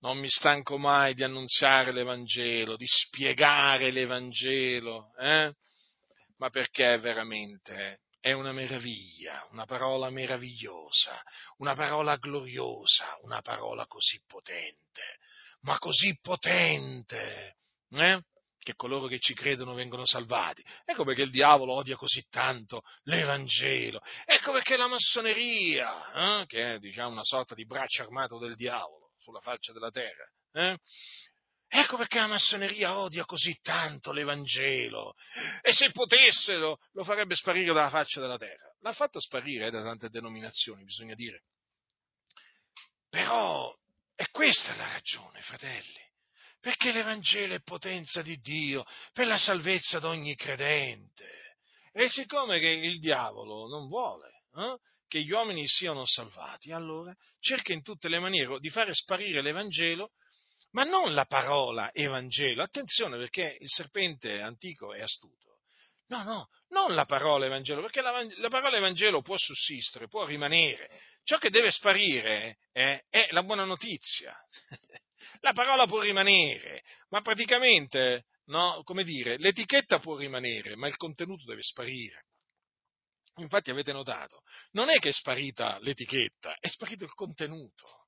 Non 0.00 0.18
mi 0.18 0.28
stanco 0.28 0.78
mai 0.78 1.14
di 1.14 1.24
annunziare 1.24 1.92
l'Evangelo, 1.92 2.76
di 2.76 2.86
spiegare 2.86 3.90
l'Evangelo. 3.90 5.12
Eh? 5.16 5.52
Ma 6.38 6.50
perché 6.50 6.98
veramente 6.98 8.00
è 8.20 8.32
una 8.32 8.52
meraviglia, 8.52 9.46
una 9.50 9.64
parola 9.64 10.10
meravigliosa, 10.10 11.22
una 11.58 11.74
parola 11.74 12.16
gloriosa, 12.16 13.16
una 13.22 13.40
parola 13.40 13.86
così 13.86 14.20
potente, 14.26 15.18
ma 15.60 15.78
così 15.78 16.18
potente, 16.20 17.56
eh? 17.90 18.22
che 18.58 18.74
coloro 18.74 19.06
che 19.06 19.18
ci 19.18 19.34
credono 19.34 19.72
vengono 19.74 20.04
salvati. 20.04 20.64
Ecco 20.84 21.04
perché 21.04 21.22
il 21.22 21.30
diavolo 21.30 21.74
odia 21.74 21.96
così 21.96 22.26
tanto 22.28 22.82
l'Evangelo. 23.04 24.00
Ecco 24.24 24.52
perché 24.52 24.76
la 24.76 24.88
massoneria, 24.88 26.40
eh? 26.40 26.46
che 26.46 26.74
è 26.74 26.78
diciamo, 26.78 27.10
una 27.10 27.24
sorta 27.24 27.54
di 27.54 27.64
braccio 27.64 28.02
armato 28.02 28.38
del 28.38 28.56
diavolo 28.56 29.12
sulla 29.16 29.40
faccia 29.40 29.72
della 29.72 29.90
terra, 29.90 30.24
eh? 30.52 30.78
Ecco 31.70 31.98
perché 31.98 32.18
la 32.18 32.28
massoneria 32.28 32.98
odia 32.98 33.26
così 33.26 33.58
tanto 33.60 34.10
l'Evangelo 34.12 35.14
e 35.60 35.72
se 35.72 35.90
potessero 35.90 36.78
lo 36.92 37.04
farebbe 37.04 37.34
sparire 37.34 37.74
dalla 37.74 37.90
faccia 37.90 38.20
della 38.20 38.38
terra. 38.38 38.74
L'ha 38.80 38.94
fatto 38.94 39.20
sparire 39.20 39.66
eh, 39.66 39.70
da 39.70 39.82
tante 39.82 40.08
denominazioni, 40.08 40.82
bisogna 40.84 41.14
dire. 41.14 41.42
Però 43.10 43.74
è 44.14 44.24
questa 44.30 44.74
la 44.76 44.90
ragione, 44.92 45.42
fratelli, 45.42 46.00
perché 46.58 46.90
l'Evangelo 46.90 47.54
è 47.54 47.60
potenza 47.60 48.22
di 48.22 48.38
Dio 48.38 48.84
per 49.12 49.26
la 49.26 49.38
salvezza 49.38 49.98
di 49.98 50.06
ogni 50.06 50.34
credente. 50.36 51.56
E 51.92 52.08
siccome 52.08 52.60
che 52.60 52.68
il 52.68 52.98
diavolo 52.98 53.68
non 53.68 53.88
vuole 53.88 54.42
eh, 54.56 54.78
che 55.06 55.20
gli 55.22 55.30
uomini 55.30 55.66
siano 55.66 56.06
salvati, 56.06 56.72
allora 56.72 57.14
cerca 57.40 57.72
in 57.72 57.82
tutte 57.82 58.08
le 58.08 58.18
maniere 58.18 58.58
di 58.58 58.70
fare 58.70 58.94
sparire 58.94 59.42
l'Evangelo 59.42 60.12
ma 60.70 60.84
non 60.84 61.14
la 61.14 61.24
parola 61.24 61.92
Evangelo. 61.92 62.62
Attenzione 62.62 63.16
perché 63.16 63.56
il 63.60 63.68
serpente 63.68 64.40
antico 64.40 64.92
è 64.92 65.00
astuto. 65.00 65.60
No, 66.08 66.22
no, 66.22 66.48
non 66.68 66.94
la 66.94 67.04
parola 67.04 67.44
Evangelo, 67.44 67.82
perché 67.82 68.00
la, 68.00 68.26
la 68.36 68.48
parola 68.48 68.76
Evangelo 68.76 69.20
può 69.20 69.36
sussistere, 69.36 70.08
può 70.08 70.24
rimanere. 70.24 70.88
Ciò 71.22 71.36
che 71.36 71.50
deve 71.50 71.70
sparire 71.70 72.58
è, 72.72 72.98
è 73.10 73.28
la 73.30 73.42
buona 73.42 73.64
notizia. 73.64 74.34
la 75.40 75.52
parola 75.52 75.86
può 75.86 76.00
rimanere, 76.00 76.82
ma 77.10 77.20
praticamente, 77.20 78.24
no, 78.46 78.80
come 78.84 79.04
dire, 79.04 79.36
l'etichetta 79.36 79.98
può 79.98 80.16
rimanere, 80.16 80.76
ma 80.76 80.88
il 80.88 80.96
contenuto 80.96 81.44
deve 81.44 81.62
sparire. 81.62 82.24
infatti 83.36 83.70
avete 83.70 83.92
notato, 83.92 84.42
non 84.72 84.88
è 84.88 84.98
che 84.98 85.10
è 85.10 85.12
sparita 85.12 85.78
l'etichetta, 85.80 86.56
è 86.58 86.68
sparito 86.68 87.04
il 87.04 87.12
contenuto. 87.12 88.06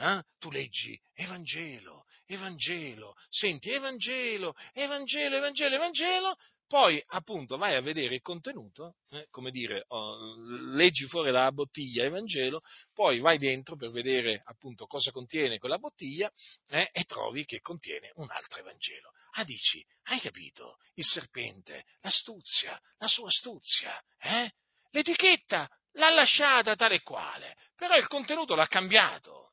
Eh? 0.00 0.22
Tu 0.38 0.50
leggi 0.50 0.98
Evangelo, 1.12 2.06
Evangelo, 2.24 3.14
senti 3.28 3.70
Evangelo, 3.70 4.54
Evangelo, 4.72 5.36
Evangelo, 5.36 5.74
Evangelo, 5.74 6.36
poi 6.66 7.02
appunto 7.08 7.58
vai 7.58 7.74
a 7.74 7.82
vedere 7.82 8.14
il 8.14 8.22
contenuto, 8.22 8.94
eh, 9.10 9.26
come 9.30 9.50
dire, 9.50 9.84
oh, 9.88 10.36
leggi 10.74 11.06
fuori 11.06 11.32
dalla 11.32 11.52
bottiglia 11.52 12.04
Evangelo, 12.04 12.62
poi 12.94 13.18
vai 13.18 13.36
dentro 13.36 13.76
per 13.76 13.90
vedere 13.90 14.40
appunto 14.46 14.86
cosa 14.86 15.10
contiene 15.10 15.58
quella 15.58 15.78
bottiglia 15.78 16.32
eh, 16.68 16.88
e 16.92 17.04
trovi 17.04 17.44
che 17.44 17.60
contiene 17.60 18.12
un 18.14 18.30
altro 18.30 18.60
Evangelo. 18.60 19.10
Ah, 19.32 19.44
dici, 19.44 19.84
hai 20.04 20.20
capito? 20.20 20.78
Il 20.94 21.04
serpente, 21.04 21.84
l'astuzia, 22.00 22.80
la 22.98 23.08
sua 23.08 23.28
astuzia, 23.28 24.02
eh? 24.18 24.50
L'etichetta 24.92 25.68
l'ha 25.94 26.10
lasciata 26.10 26.74
tale 26.74 26.94
e 26.94 27.02
quale, 27.02 27.56
però 27.76 27.96
il 27.96 28.06
contenuto 28.06 28.54
l'ha 28.54 28.66
cambiato. 28.66 29.50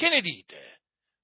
Che 0.00 0.08
ne 0.08 0.22
dite? 0.22 0.80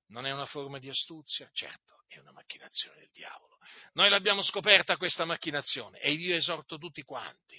Non 0.09 0.27
è 0.27 0.33
una 0.33 0.45
forma 0.45 0.79
di 0.79 0.91
astuzia? 0.91 1.49
Certo, 1.55 2.05
è 2.09 2.19
una 2.19 2.33
macchinazione 2.33 2.99
del 2.99 3.11
diavolo. 3.11 3.57
Noi 3.95 4.11
l'abbiamo 4.11 4.43
scoperta 4.43 4.99
questa 4.99 5.25
macchinazione 5.25 5.99
e 5.99 6.13
io 6.13 6.37
esorto 6.37 6.77
tutti 6.77 7.01
quanti 7.03 7.57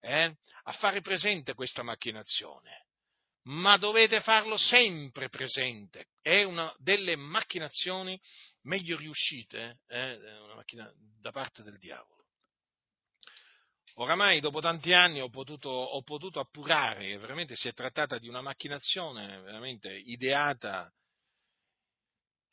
eh, 0.00 0.34
a 0.62 0.72
fare 0.72 1.02
presente 1.02 1.52
questa 1.52 1.82
macchinazione. 1.82 2.86
Ma 3.42 3.76
dovete 3.76 4.22
farlo 4.22 4.56
sempre 4.56 5.28
presente. 5.28 6.06
È 6.22 6.42
una 6.44 6.74
delle 6.78 7.14
macchinazioni 7.14 8.18
meglio 8.62 8.96
riuscite 8.96 9.80
eh, 9.86 10.18
da 11.20 11.30
parte 11.30 11.62
del 11.62 11.76
diavolo. 11.76 12.17
Oramai 14.00 14.38
dopo 14.38 14.60
tanti 14.60 14.92
anni 14.92 15.20
ho 15.20 15.28
potuto, 15.28 15.68
ho 15.68 16.02
potuto 16.02 16.38
appurare 16.38 17.18
veramente 17.18 17.56
si 17.56 17.66
è 17.66 17.72
trattata 17.72 18.18
di 18.18 18.28
una 18.28 18.40
macchinazione 18.40 19.40
veramente 19.40 19.92
ideata, 19.92 20.88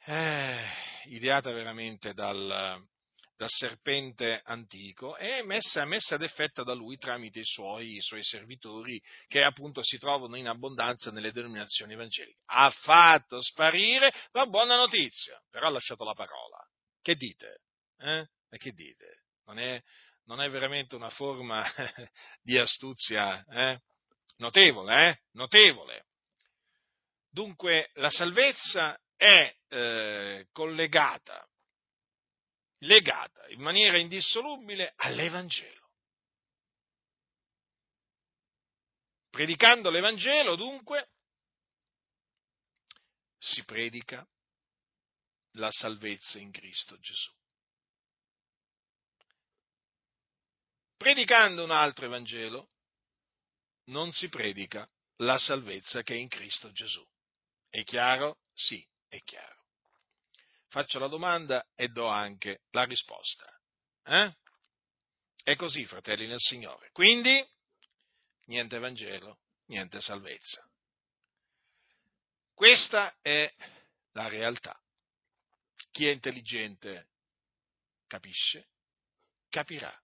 eh, 0.06 0.66
ideata 1.04 1.52
veramente 1.52 2.16
dal, 2.16 2.84
dal, 3.38 3.50
serpente 3.50 4.42
antico 4.44 5.18
e 5.18 5.44
messa, 5.44 5.86
messa 5.86 6.16
ad 6.16 6.24
effetto 6.24 6.64
da 6.64 6.74
lui 6.74 6.98
tramite 6.98 7.42
i 7.42 7.46
suoi, 7.46 7.98
i 7.98 8.02
suoi, 8.02 8.24
servitori 8.24 9.00
che 9.28 9.44
appunto 9.44 9.84
si 9.84 10.00
trovano 10.00 10.38
in 10.38 10.48
abbondanza 10.48 11.12
nelle 11.12 11.32
denominazioni 11.32 11.94
evangeliche. 11.94 12.40
Ha 12.46 12.72
fatto 12.72 13.40
sparire 13.40 14.12
la 14.32 14.48
buona 14.48 14.78
notizia, 14.78 15.40
però 15.52 15.68
ha 15.68 15.72
lasciato 15.72 16.04
la 16.06 16.16
parola. 16.16 16.58
Che 17.04 17.16
dite? 17.16 17.62
Eh? 18.00 18.28
E 18.50 18.58
che 18.58 18.72
dite? 18.72 19.26
Non 19.46 19.60
è, 19.60 19.80
non 20.26 20.42
è 20.42 20.50
veramente 20.50 20.96
una 20.96 21.10
forma 21.10 21.64
di 22.42 22.58
astuzia 22.58 23.44
eh? 23.46 23.82
notevole, 24.38 25.10
eh? 25.10 25.22
notevole. 25.32 26.06
Dunque 27.30 27.90
la 27.96 28.10
salvezza 28.10 28.98
è 29.16 29.54
eh, 29.68 30.48
collegata, 30.52 31.48
legata 32.80 33.48
in 33.50 33.62
maniera 33.62 33.98
indissolubile 33.98 34.94
all'Evangelo. 34.96 35.84
Predicando 39.30 39.90
l'Evangelo, 39.90 40.56
dunque, 40.56 41.10
si 43.38 43.66
predica 43.66 44.26
la 45.56 45.70
salvezza 45.72 46.40
in 46.40 46.52
Cristo 46.52 46.98
Gesù. 47.00 47.32
Predicando 51.06 51.64
un 51.64 51.70
altro 51.70 52.06
Evangelo, 52.06 52.72
non 53.90 54.12
si 54.12 54.28
predica 54.28 54.90
la 55.18 55.38
salvezza 55.38 56.02
che 56.02 56.16
è 56.16 56.18
in 56.18 56.28
Cristo 56.28 56.72
Gesù. 56.72 57.08
È 57.70 57.84
chiaro? 57.84 58.40
Sì, 58.56 58.84
è 59.08 59.22
chiaro. 59.22 59.66
Faccio 60.68 60.98
la 60.98 61.08
domanda 61.08 61.64
e 61.76 61.90
do 61.90 62.08
anche 62.08 62.62
la 62.72 62.86
risposta. 62.86 63.46
Eh? 64.04 64.36
È 65.44 65.56
così, 65.56 65.86
fratelli 65.86 66.26
nel 66.26 66.40
Signore. 66.40 66.90
Quindi, 66.92 67.48
niente 68.46 68.80
Vangelo, 68.80 69.42
niente 69.66 70.02
salvezza. 70.02 70.68
Questa 72.52 73.16
è 73.22 73.54
la 74.14 74.28
realtà. 74.28 74.76
Chi 75.92 76.08
è 76.08 76.12
intelligente 76.12 77.10
capisce, 78.08 78.70
capirà. 79.50 79.96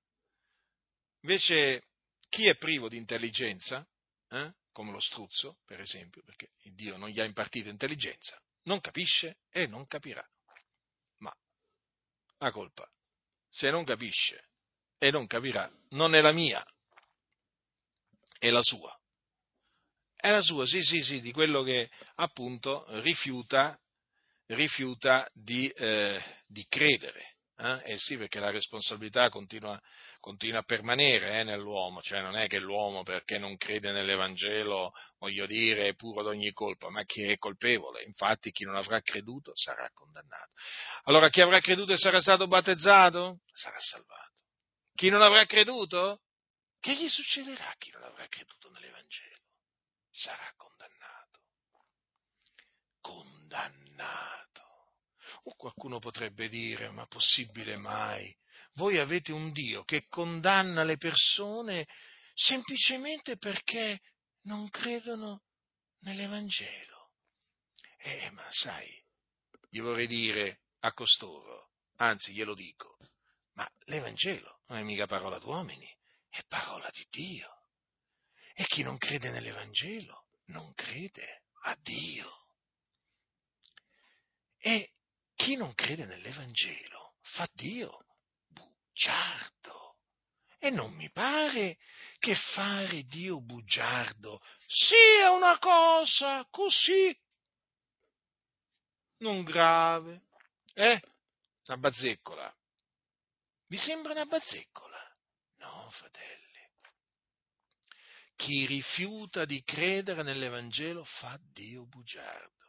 Invece 1.21 1.83
chi 2.29 2.47
è 2.47 2.55
privo 2.55 2.89
di 2.89 2.97
intelligenza, 2.97 3.85
eh, 4.29 4.53
come 4.71 4.91
lo 4.91 4.99
struzzo, 4.99 5.59
per 5.65 5.79
esempio, 5.79 6.21
perché 6.23 6.51
Dio 6.63 6.97
non 6.97 7.09
gli 7.09 7.19
ha 7.19 7.25
impartito 7.25 7.69
intelligenza, 7.69 8.41
non 8.63 8.79
capisce 8.79 9.39
e 9.49 9.67
non 9.67 9.85
capirà. 9.87 10.25
Ma 11.17 11.33
la 12.37 12.51
colpa, 12.51 12.89
se 13.49 13.69
non 13.69 13.83
capisce 13.83 14.49
e 14.97 15.11
non 15.11 15.27
capirà, 15.27 15.69
non 15.89 16.15
è 16.15 16.21
la 16.21 16.31
mia, 16.31 16.65
è 18.37 18.49
la 18.49 18.63
sua. 18.63 18.95
È 20.15 20.29
la 20.29 20.41
sua, 20.41 20.65
sì, 20.65 20.81
sì, 20.83 21.03
sì, 21.03 21.19
di 21.19 21.31
quello 21.31 21.63
che 21.63 21.89
appunto 22.15 22.85
rifiuta, 23.01 23.79
rifiuta 24.47 25.27
di, 25.33 25.67
eh, 25.67 26.21
di 26.45 26.65
credere. 26.67 27.37
Eh? 27.57 27.93
eh 27.93 27.97
sì, 27.97 28.17
perché 28.17 28.39
la 28.39 28.51
responsabilità 28.51 29.29
continua, 29.29 29.79
continua 30.21 30.59
a 30.59 30.63
permanere 30.63 31.39
eh, 31.39 31.43
nell'uomo, 31.43 31.99
cioè 32.01 32.21
non 32.21 32.37
è 32.37 32.47
che 32.47 32.59
l'uomo 32.59 33.01
perché 33.01 33.39
non 33.39 33.57
crede 33.57 33.91
nell'Evangelo, 33.91 34.93
voglio 35.17 35.47
dire, 35.47 35.87
è 35.87 35.95
puro 35.95 36.21
d'ogni 36.21 36.53
colpa, 36.53 36.89
ma 36.91 37.03
che 37.03 37.33
è 37.33 37.37
colpevole. 37.37 38.03
Infatti 38.03 38.51
chi 38.51 38.63
non 38.63 38.75
avrà 38.75 39.01
creduto 39.01 39.51
sarà 39.55 39.89
condannato. 39.91 40.51
Allora 41.05 41.29
chi 41.29 41.41
avrà 41.41 41.59
creduto 41.59 41.91
e 41.93 41.97
sarà 41.97 42.21
stato 42.21 42.47
battezzato 42.47 43.39
sarà 43.51 43.79
salvato. 43.79 44.43
Chi 44.93 45.09
non 45.09 45.23
avrà 45.23 45.45
creduto? 45.45 46.21
Che 46.79 46.95
gli 46.95 47.09
succederà 47.09 47.69
a 47.69 47.75
chi 47.77 47.89
non 47.91 48.03
avrà 48.03 48.25
creduto 48.27 48.69
nell'Evangelo? 48.69 49.41
Sarà 50.11 50.53
condannato. 50.55 51.39
Condannato. 53.01 54.61
O 55.45 55.55
qualcuno 55.55 55.97
potrebbe 55.97 56.47
dire, 56.47 56.91
ma 56.91 57.07
possibile 57.07 57.75
mai? 57.77 58.35
Voi 58.73 58.97
avete 58.97 59.31
un 59.31 59.51
Dio 59.51 59.83
che 59.83 60.07
condanna 60.07 60.83
le 60.83 60.97
persone 60.97 61.87
semplicemente 62.33 63.37
perché 63.37 63.99
non 64.43 64.69
credono 64.69 65.43
nell'Evangelo. 65.99 67.11
Eh, 67.97 68.29
ma 68.31 68.45
sai, 68.49 68.89
gli 69.69 69.79
vorrei 69.79 70.07
dire 70.07 70.61
a 70.79 70.93
costoro, 70.93 71.71
anzi 71.97 72.33
glielo 72.33 72.55
dico, 72.55 72.97
ma 73.53 73.69
l'Evangelo 73.85 74.61
non 74.67 74.79
è 74.79 74.83
mica 74.83 75.05
parola 75.05 75.37
d'uomini, 75.37 75.89
è 76.29 76.41
parola 76.47 76.89
di 76.91 77.05
Dio. 77.09 77.49
E 78.53 78.65
chi 78.65 78.83
non 78.83 78.97
crede 78.97 79.29
nell'Evangelo 79.29 80.27
non 80.45 80.73
crede 80.73 81.43
a 81.63 81.77
Dio. 81.81 82.47
E 84.57 84.93
chi 85.35 85.55
non 85.55 85.73
crede 85.73 86.05
nell'Evangelo 86.05 87.15
fa 87.21 87.47
Dio 87.53 88.05
bugiardo. 88.91 89.95
E 90.59 90.69
non 90.69 90.93
mi 90.93 91.09
pare 91.09 91.77
che 92.19 92.35
fare 92.35 93.03
Dio 93.03 93.41
bugiardo 93.41 94.41
sia 94.67 95.31
una 95.31 95.57
cosa 95.57 96.45
così 96.51 97.17
non 99.19 99.43
grave. 99.43 100.23
Eh? 100.73 101.01
Una 101.65 101.77
bazzeccola. 101.77 102.55
Vi 103.67 103.77
sembra 103.77 104.11
una 104.11 104.25
bazzeccola? 104.25 105.15
No, 105.57 105.89
fratelli. 105.91 106.39
Chi 108.35 108.65
rifiuta 108.65 109.45
di 109.45 109.63
credere 109.63 110.23
nell'Evangelo 110.23 111.03
fa 111.03 111.39
Dio 111.41 111.85
bugiardo. 111.85 112.65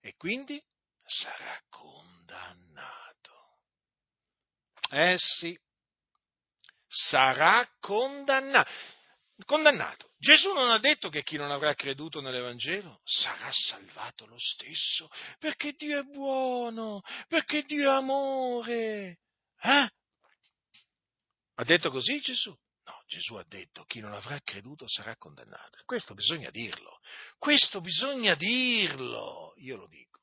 E 0.00 0.14
quindi 0.16 0.62
sarà 1.04 1.58
condannato. 1.68 2.49
Eh 4.92 5.14
sì, 5.18 5.56
sarà 6.88 7.68
condannato. 7.78 8.68
condannato. 9.46 10.10
Gesù 10.18 10.52
non 10.52 10.68
ha 10.68 10.78
detto 10.78 11.08
che 11.08 11.22
chi 11.22 11.36
non 11.36 11.50
avrà 11.52 11.74
creduto 11.74 12.20
nell'Evangelo 12.20 13.00
sarà 13.04 13.50
salvato 13.52 14.26
lo 14.26 14.38
stesso, 14.38 15.08
perché 15.38 15.72
Dio 15.72 16.00
è 16.00 16.02
buono, 16.02 17.02
perché 17.28 17.62
Dio 17.62 17.90
è 17.90 17.94
amore. 17.94 19.20
Eh? 19.60 19.90
Ha 21.54 21.64
detto 21.64 21.90
così 21.90 22.20
Gesù? 22.20 22.50
No, 22.84 23.02
Gesù 23.06 23.36
ha 23.36 23.44
detto 23.46 23.84
chi 23.84 24.00
non 24.00 24.12
avrà 24.12 24.40
creduto 24.40 24.88
sarà 24.88 25.16
condannato. 25.16 25.78
Questo 25.84 26.14
bisogna 26.14 26.50
dirlo. 26.50 26.98
Questo 27.38 27.80
bisogna 27.80 28.34
dirlo. 28.34 29.54
Io 29.58 29.76
lo 29.76 29.86
dico. 29.86 30.18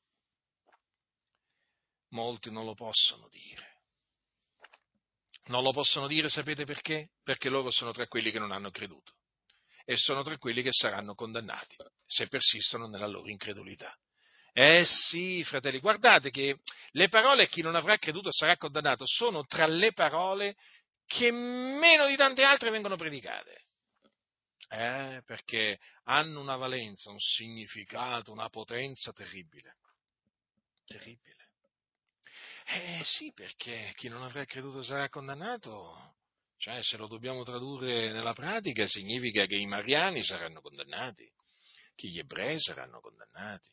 Molti 2.10 2.50
non 2.50 2.66
lo 2.66 2.74
possono 2.74 3.28
dire 3.30 3.77
Non 5.48 5.62
lo 5.62 5.72
possono 5.72 6.06
dire, 6.06 6.28
sapete 6.28 6.64
perché? 6.64 7.10
Perché 7.22 7.48
loro 7.48 7.70
sono 7.70 7.92
tra 7.92 8.06
quelli 8.06 8.30
che 8.30 8.38
non 8.38 8.52
hanno 8.52 8.70
creduto 8.70 9.12
e 9.84 9.96
sono 9.96 10.22
tra 10.22 10.36
quelli 10.36 10.62
che 10.62 10.72
saranno 10.72 11.14
condannati 11.14 11.76
se 12.06 12.28
persistono 12.28 12.88
nella 12.88 13.06
loro 13.06 13.30
incredulità. 13.30 13.96
Eh 14.52 14.84
sì, 14.84 15.42
fratelli, 15.44 15.78
guardate 15.78 16.30
che 16.30 16.58
le 16.90 17.08
parole 17.08 17.48
chi 17.48 17.62
non 17.62 17.74
avrà 17.74 17.96
creduto 17.96 18.30
sarà 18.30 18.56
condannato 18.56 19.06
sono 19.06 19.46
tra 19.46 19.66
le 19.66 19.92
parole 19.92 20.56
che 21.06 21.30
meno 21.30 22.06
di 22.06 22.16
tante 22.16 22.42
altre 22.42 22.70
vengono 22.70 22.96
predicate. 22.96 23.64
Eh, 24.68 25.22
perché 25.24 25.78
hanno 26.04 26.40
una 26.40 26.56
valenza, 26.56 27.10
un 27.10 27.18
significato, 27.18 28.30
una 28.30 28.50
potenza 28.50 29.12
terribile. 29.12 29.76
Terribile. 30.84 31.47
Eh 32.70 33.00
sì, 33.02 33.32
perché 33.32 33.92
chi 33.94 34.08
non 34.08 34.22
avrà 34.22 34.44
creduto 34.44 34.82
sarà 34.82 35.08
condannato. 35.08 36.16
Cioè, 36.58 36.82
se 36.82 36.98
lo 36.98 37.06
dobbiamo 37.06 37.42
tradurre 37.42 38.12
nella 38.12 38.34
pratica, 38.34 38.86
significa 38.86 39.46
che 39.46 39.56
i 39.56 39.64
mariani 39.64 40.22
saranno 40.22 40.60
condannati, 40.60 41.26
che 41.94 42.08
gli 42.08 42.18
ebrei 42.18 42.60
saranno 42.60 43.00
condannati, 43.00 43.70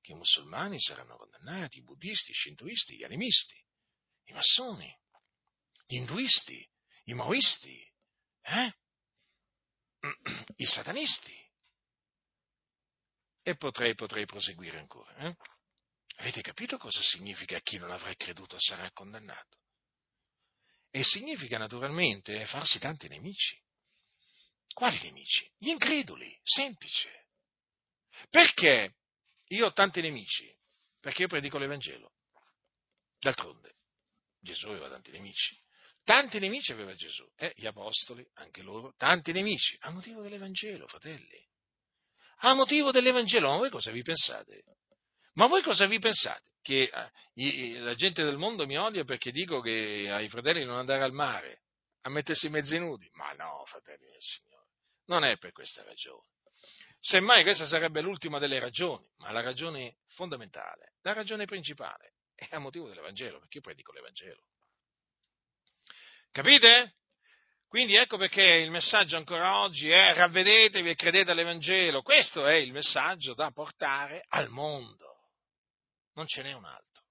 che 0.00 0.12
i 0.12 0.14
musulmani 0.14 0.80
saranno 0.80 1.16
condannati, 1.16 1.78
i 1.78 1.82
buddisti, 1.82 2.30
i 2.30 2.34
shintoisti, 2.34 2.96
gli 2.96 3.04
animisti, 3.04 3.62
i 4.26 4.32
massoni, 4.32 4.90
gli 5.86 5.96
induisti, 5.96 6.66
i 7.04 7.14
maoisti, 7.14 7.92
eh? 8.42 8.72
i 10.56 10.64
satanisti. 10.64 11.36
E 13.42 13.56
potrei, 13.56 13.94
potrei 13.94 14.24
proseguire 14.24 14.78
ancora. 14.78 15.14
Eh? 15.16 15.36
Avete 16.20 16.42
capito 16.42 16.76
cosa 16.76 17.00
significa 17.00 17.58
chi 17.60 17.78
non 17.78 17.90
avrà 17.90 18.12
creduto 18.14 18.58
sarà 18.60 18.90
condannato? 18.92 19.56
E 20.90 21.02
significa 21.02 21.56
naturalmente 21.56 22.44
farsi 22.44 22.78
tanti 22.78 23.08
nemici. 23.08 23.58
Quali 24.74 24.98
nemici? 25.02 25.50
Gli 25.56 25.68
increduli, 25.68 26.38
semplice. 26.42 27.28
Perché 28.28 28.96
io 29.48 29.66
ho 29.66 29.72
tanti 29.72 30.02
nemici? 30.02 30.54
Perché 31.00 31.22
io 31.22 31.28
predico 31.28 31.56
l'Evangelo. 31.56 32.12
D'altronde, 33.18 33.76
Gesù 34.40 34.68
aveva 34.68 34.90
tanti 34.90 35.10
nemici. 35.12 35.58
Tanti 36.04 36.38
nemici 36.38 36.72
aveva 36.72 36.94
Gesù, 36.94 37.26
eh, 37.36 37.54
gli 37.56 37.66
apostoli, 37.66 38.28
anche 38.34 38.62
loro, 38.62 38.94
tanti 38.96 39.32
nemici, 39.32 39.74
a 39.80 39.90
motivo 39.90 40.20
dell'Evangelo, 40.20 40.86
fratelli. 40.86 41.48
A 42.42 42.52
motivo 42.52 42.90
dell'Evangelo, 42.90 43.48
ma 43.48 43.56
voi 43.56 43.70
cosa 43.70 43.90
vi 43.90 44.02
pensate? 44.02 44.64
Ma 45.40 45.46
voi 45.46 45.62
cosa 45.62 45.86
vi 45.86 45.98
pensate? 45.98 46.50
Che 46.60 46.90
eh, 47.34 47.78
la 47.78 47.94
gente 47.94 48.22
del 48.22 48.36
mondo 48.36 48.66
mi 48.66 48.76
odia 48.76 49.04
perché 49.04 49.30
dico 49.30 49.62
che 49.62 50.06
ai 50.10 50.28
fratelli 50.28 50.66
non 50.66 50.76
andare 50.76 51.02
al 51.02 51.12
mare, 51.12 51.62
a 52.02 52.10
mettersi 52.10 52.50
mezzi 52.50 52.78
nudi? 52.78 53.08
Ma 53.14 53.32
no, 53.32 53.64
fratelli 53.64 54.04
del 54.04 54.20
Signore, 54.20 54.66
non 55.06 55.24
è 55.24 55.38
per 55.38 55.52
questa 55.52 55.82
ragione. 55.82 56.26
Semmai 56.98 57.42
questa 57.42 57.64
sarebbe 57.64 58.02
l'ultima 58.02 58.38
delle 58.38 58.58
ragioni, 58.58 59.02
ma 59.16 59.32
la 59.32 59.40
ragione 59.40 59.96
fondamentale, 60.08 60.92
la 61.00 61.14
ragione 61.14 61.46
principale, 61.46 62.16
è 62.34 62.46
a 62.50 62.58
motivo 62.58 62.88
dell'Evangelo, 62.88 63.38
perché 63.38 63.56
io 63.56 63.62
predico 63.62 63.92
l'Evangelo. 63.92 64.42
Capite? 66.32 66.96
Quindi 67.66 67.94
ecco 67.94 68.18
perché 68.18 68.42
il 68.42 68.70
messaggio 68.70 69.16
ancora 69.16 69.60
oggi 69.60 69.88
è 69.88 70.12
ravvedetevi 70.12 70.90
e 70.90 70.94
credete 70.94 71.30
all'Evangelo. 71.30 72.02
Questo 72.02 72.46
è 72.46 72.56
il 72.56 72.72
messaggio 72.72 73.32
da 73.32 73.50
portare 73.52 74.22
al 74.28 74.50
mondo. 74.50 75.09
Non 76.14 76.26
ce 76.26 76.42
n'è 76.42 76.52
un 76.52 76.64
altro. 76.64 77.04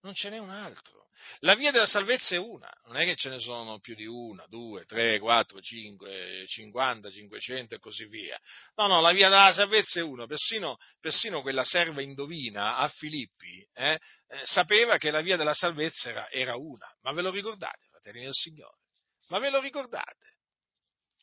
Non 0.00 0.14
ce 0.14 0.30
n'è 0.30 0.38
un 0.38 0.50
altro. 0.50 1.08
La 1.40 1.54
via 1.54 1.72
della 1.72 1.86
salvezza 1.86 2.34
è 2.34 2.38
una, 2.38 2.72
non 2.84 2.96
è 2.96 3.04
che 3.04 3.16
ce 3.16 3.28
ne 3.28 3.40
sono 3.40 3.80
più 3.80 3.96
di 3.96 4.06
una, 4.06 4.46
due, 4.46 4.84
tre, 4.84 5.18
quattro, 5.18 5.60
cinque, 5.60 6.44
cinquanta, 6.46 7.10
cinquecento 7.10 7.74
e 7.74 7.78
così 7.78 8.06
via. 8.06 8.38
No, 8.76 8.86
no, 8.86 9.00
la 9.00 9.12
via 9.12 9.28
della 9.28 9.52
salvezza 9.52 9.98
è 9.98 10.02
una. 10.02 10.26
Persino, 10.26 10.76
persino 11.00 11.42
quella 11.42 11.64
serva 11.64 12.02
indovina 12.02 12.76
a 12.76 12.88
Filippi 12.88 13.66
eh, 13.74 13.98
eh, 14.28 14.40
sapeva 14.44 14.96
che 14.98 15.10
la 15.10 15.20
via 15.20 15.36
della 15.36 15.54
salvezza 15.54 16.10
era, 16.10 16.30
era 16.30 16.56
una. 16.56 16.88
Ma 17.02 17.12
ve 17.12 17.22
lo 17.22 17.30
ricordate, 17.30 17.86
fratelli 17.90 18.22
del 18.22 18.34
Signore? 18.34 18.78
Ma 19.28 19.38
ve 19.40 19.50
lo 19.50 19.60
ricordate? 19.60 20.36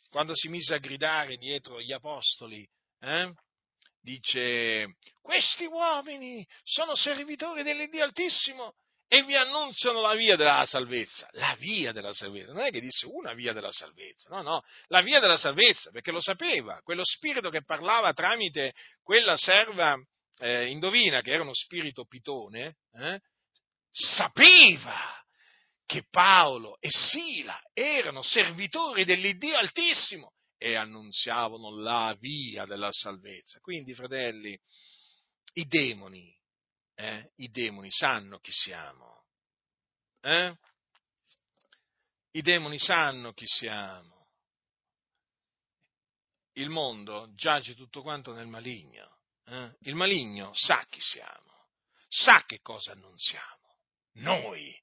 Quando 0.10 0.36
si 0.36 0.50
mise 0.50 0.76
a 0.76 0.80
gridare 0.80 1.38
dietro 1.38 1.82
gli 1.82 1.92
apostoli, 1.92 2.68
eh? 3.00 3.34
Dice, 4.06 4.98
questi 5.20 5.66
uomini 5.66 6.48
sono 6.64 6.96
servitori 6.96 7.64
dell'Iddio 7.64 8.04
Altissimo 8.04 8.76
e 9.08 9.24
vi 9.24 9.36
annunziano 9.36 10.00
la 10.00 10.14
via 10.14 10.36
della 10.36 10.66
salvezza. 10.66 11.28
La 11.32 11.56
via 11.58 11.92
della 11.92 12.14
salvezza. 12.14 12.54
Non 12.54 12.64
è 12.64 12.70
che 12.70 12.80
disse 12.80 13.08
una 13.08 13.34
via 13.34 13.52
della 13.52 13.72
salvezza, 13.72 14.30
no, 14.30 14.42
no, 14.44 14.62
la 14.88 15.02
via 15.02 15.20
della 15.20 15.38
salvezza, 15.38 15.90
perché 15.90 16.12
lo 16.12 16.22
sapeva, 16.22 16.80
quello 16.84 17.04
spirito 17.04 17.50
che 17.50 17.64
parlava 17.64 18.14
tramite 18.14 18.74
quella 19.02 19.36
serva 19.36 19.98
eh, 20.38 20.68
indovina, 20.68 21.22
che 21.22 21.32
era 21.32 21.42
uno 21.42 21.56
spirito 21.56 22.06
pitone, 22.06 22.78
eh, 22.94 23.20
sapeva 23.90 25.20
che 25.86 26.04
Paolo 26.10 26.78
e 26.80 26.90
Sila 26.92 27.60
erano 27.74 28.22
servitori 28.24 29.04
dell'Iddio 29.04 29.58
Altissimo 29.58 30.35
e 30.58 30.76
annunziavano 30.76 31.78
la 31.78 32.16
via 32.20 32.66
della 32.66 32.92
salvezza. 32.92 33.60
Quindi, 33.60 33.94
fratelli, 33.94 34.60
i 35.54 35.66
demoni, 35.68 36.34
eh, 36.96 37.32
i 37.38 37.50
demoni 37.50 37.92
sanno 37.92 38.40
chi 38.40 38.52
siamo. 38.52 39.26
Eh? 40.22 40.58
I 42.32 42.42
demoni 42.42 42.80
sanno 42.80 43.34
chi 43.34 43.46
siamo. 43.48 44.28
Il 46.54 46.70
mondo 46.70 47.32
giace 47.36 47.76
tutto 47.76 48.02
quanto 48.02 48.34
nel 48.34 48.48
maligno. 48.48 49.20
Eh? 49.46 49.76
Il 49.82 49.96
maligno 49.96 50.52
sa 50.54 50.86
chi 50.90 51.00
siamo, 51.00 51.70
sa 52.08 52.44
che 52.46 52.60
cosa 52.62 52.94
annunziamo. 52.94 53.78
Noi 54.14 54.74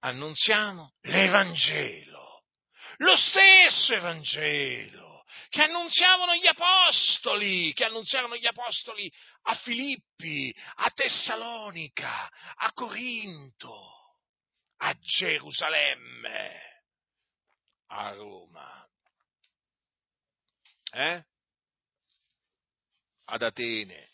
annunziamo 0.00 0.94
l'Evangelo 1.00 2.19
lo 3.00 3.16
stesso 3.16 3.94
Evangelo 3.94 5.24
che 5.48 5.62
annunziavano 5.62 6.34
gli 6.36 6.46
apostoli, 6.46 7.72
che 7.72 7.84
annunziavano 7.84 8.36
gli 8.36 8.46
apostoli 8.46 9.12
a 9.42 9.54
Filippi, 9.56 10.54
a 10.76 10.90
Tessalonica, 10.90 12.30
a 12.56 12.72
Corinto, 12.72 14.16
a 14.76 14.96
Gerusalemme, 14.98 16.82
a 17.86 18.12
Roma, 18.12 18.88
eh? 20.92 21.24
ad 23.24 23.42
Atene, 23.42 24.08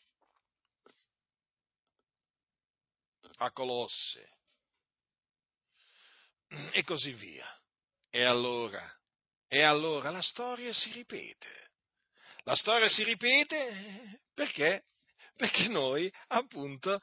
a 3.39 3.51
Colosse 3.53 4.39
e 6.73 6.85
così 6.85 7.13
via. 7.13 7.56
E 8.17 8.25
allora, 8.25 8.83
e 9.47 9.61
allora 9.61 10.09
la 10.09 10.23
storia 10.23 10.73
si 10.73 10.91
ripete. 10.91 11.73
La 12.45 12.55
storia 12.55 12.89
si 12.89 13.05
ripete 13.05 14.23
perché? 14.33 14.85
Perché 15.37 15.69
noi 15.69 16.11
appunto 16.29 16.99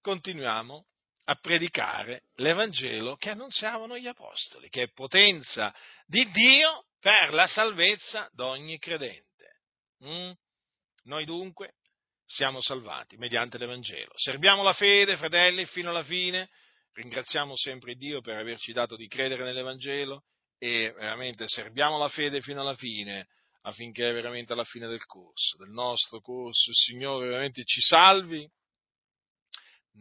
continuiamo 0.00 0.86
a 1.24 1.34
predicare 1.34 2.26
l'Evangelo 2.34 3.16
che 3.16 3.30
annunziavano 3.30 3.98
gli 3.98 4.06
Apostoli, 4.06 4.68
che 4.68 4.82
è 4.82 4.92
potenza 4.92 5.74
di 6.06 6.30
Dio 6.30 6.84
per 7.00 7.32
la 7.32 7.48
salvezza 7.48 8.28
d'ogni 8.30 8.78
credente. 8.78 9.62
Mm? 10.04 10.30
Noi 11.06 11.24
dunque 11.24 11.72
siamo 12.24 12.60
salvati 12.60 13.16
mediante 13.16 13.58
l'Evangelo. 13.58 14.12
Serbiamo 14.14 14.62
la 14.62 14.74
fede, 14.74 15.16
fratelli, 15.16 15.66
fino 15.66 15.90
alla 15.90 16.04
fine, 16.04 16.48
ringraziamo 17.00 17.56
sempre 17.56 17.94
Dio 17.94 18.20
per 18.20 18.36
averci 18.36 18.72
dato 18.72 18.94
di 18.94 19.08
credere 19.08 19.44
nell'Evangelo 19.44 20.24
e 20.58 20.92
veramente 20.92 21.48
serviamo 21.48 21.96
la 21.96 22.08
fede 22.08 22.42
fino 22.42 22.60
alla 22.60 22.74
fine 22.74 23.26
affinché 23.62 24.12
veramente 24.12 24.52
alla 24.52 24.64
fine 24.64 24.86
del 24.86 25.04
corso, 25.04 25.56
del 25.58 25.70
nostro 25.70 26.20
corso, 26.20 26.70
il 26.70 26.76
Signore 26.76 27.28
veramente 27.28 27.64
ci 27.64 27.80
salvi 27.80 28.48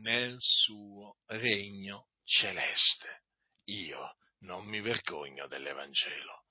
nel 0.01 0.35
suo 0.39 1.17
regno 1.27 2.09
celeste. 2.23 3.23
Io 3.65 4.15
non 4.39 4.65
mi 4.65 4.81
vergogno 4.81 5.47
dell'Evangelo, 5.47 6.45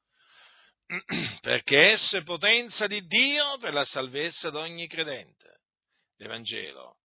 perché 1.41 1.93
esso 1.93 2.19
è 2.19 2.23
potenza 2.23 2.87
di 2.87 3.07
Dio 3.07 3.57
per 3.59 3.73
la 3.73 3.85
salvezza 3.85 4.51
di 4.51 4.57
ogni 4.57 4.87
credente. 4.87 5.61
L'Evangelo 6.17 7.01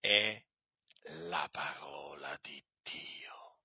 è 0.00 0.40
la 1.28 1.48
parola 1.50 2.38
di 2.42 2.62
Dio, 2.82 3.60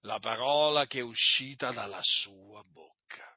la 0.00 0.18
parola 0.18 0.86
che 0.86 1.00
è 1.00 1.02
uscita 1.02 1.72
dalla 1.72 2.00
sua 2.02 2.62
bocca. 2.64 3.36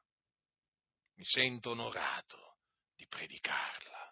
Mi 1.16 1.26
sento 1.26 1.72
onorato 1.72 2.58
di 2.96 3.06
predicarla. 3.08 4.12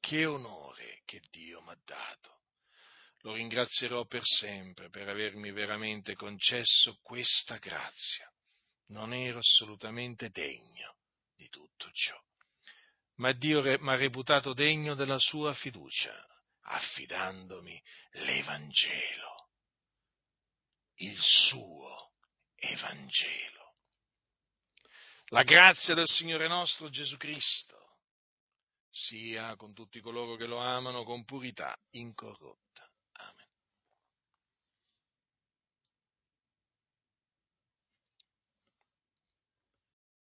Che 0.00 0.24
onore 0.24 1.02
che 1.04 1.20
Dio 1.30 1.60
mi 1.62 1.70
ha 1.70 1.78
dato. 1.84 2.36
lo 3.22 3.32
ringrazierò 3.32 4.04
per 4.04 4.22
sempre 4.24 4.88
per 4.90 5.08
avermi 5.08 5.50
veramente 5.50 6.14
concesso 6.14 6.98
questa 7.02 7.56
grazia. 7.56 8.32
Non 8.86 9.12
ero 9.12 9.38
assolutamente 9.38 10.30
degno 10.30 10.96
di 11.34 11.48
tutto 11.48 11.90
ciò. 11.92 12.16
Ma 13.16 13.32
Dio 13.32 13.60
mi 13.60 13.90
ha 13.90 13.96
reputato 13.96 14.52
degno 14.54 14.94
della 14.94 15.18
sua 15.18 15.52
fiducia, 15.52 16.27
affidandomi 16.68 17.80
l'Evangelo, 18.12 19.50
il 20.96 21.18
suo 21.20 22.12
Evangelo. 22.56 23.74
La 25.30 25.42
grazia 25.42 25.94
del 25.94 26.06
Signore 26.06 26.48
nostro 26.48 26.88
Gesù 26.88 27.16
Cristo 27.16 27.76
sia 28.90 29.54
con 29.56 29.74
tutti 29.74 30.00
coloro 30.00 30.36
che 30.36 30.46
lo 30.46 30.58
amano 30.58 31.04
con 31.04 31.24
purità 31.24 31.78
incorrotta 31.90 32.87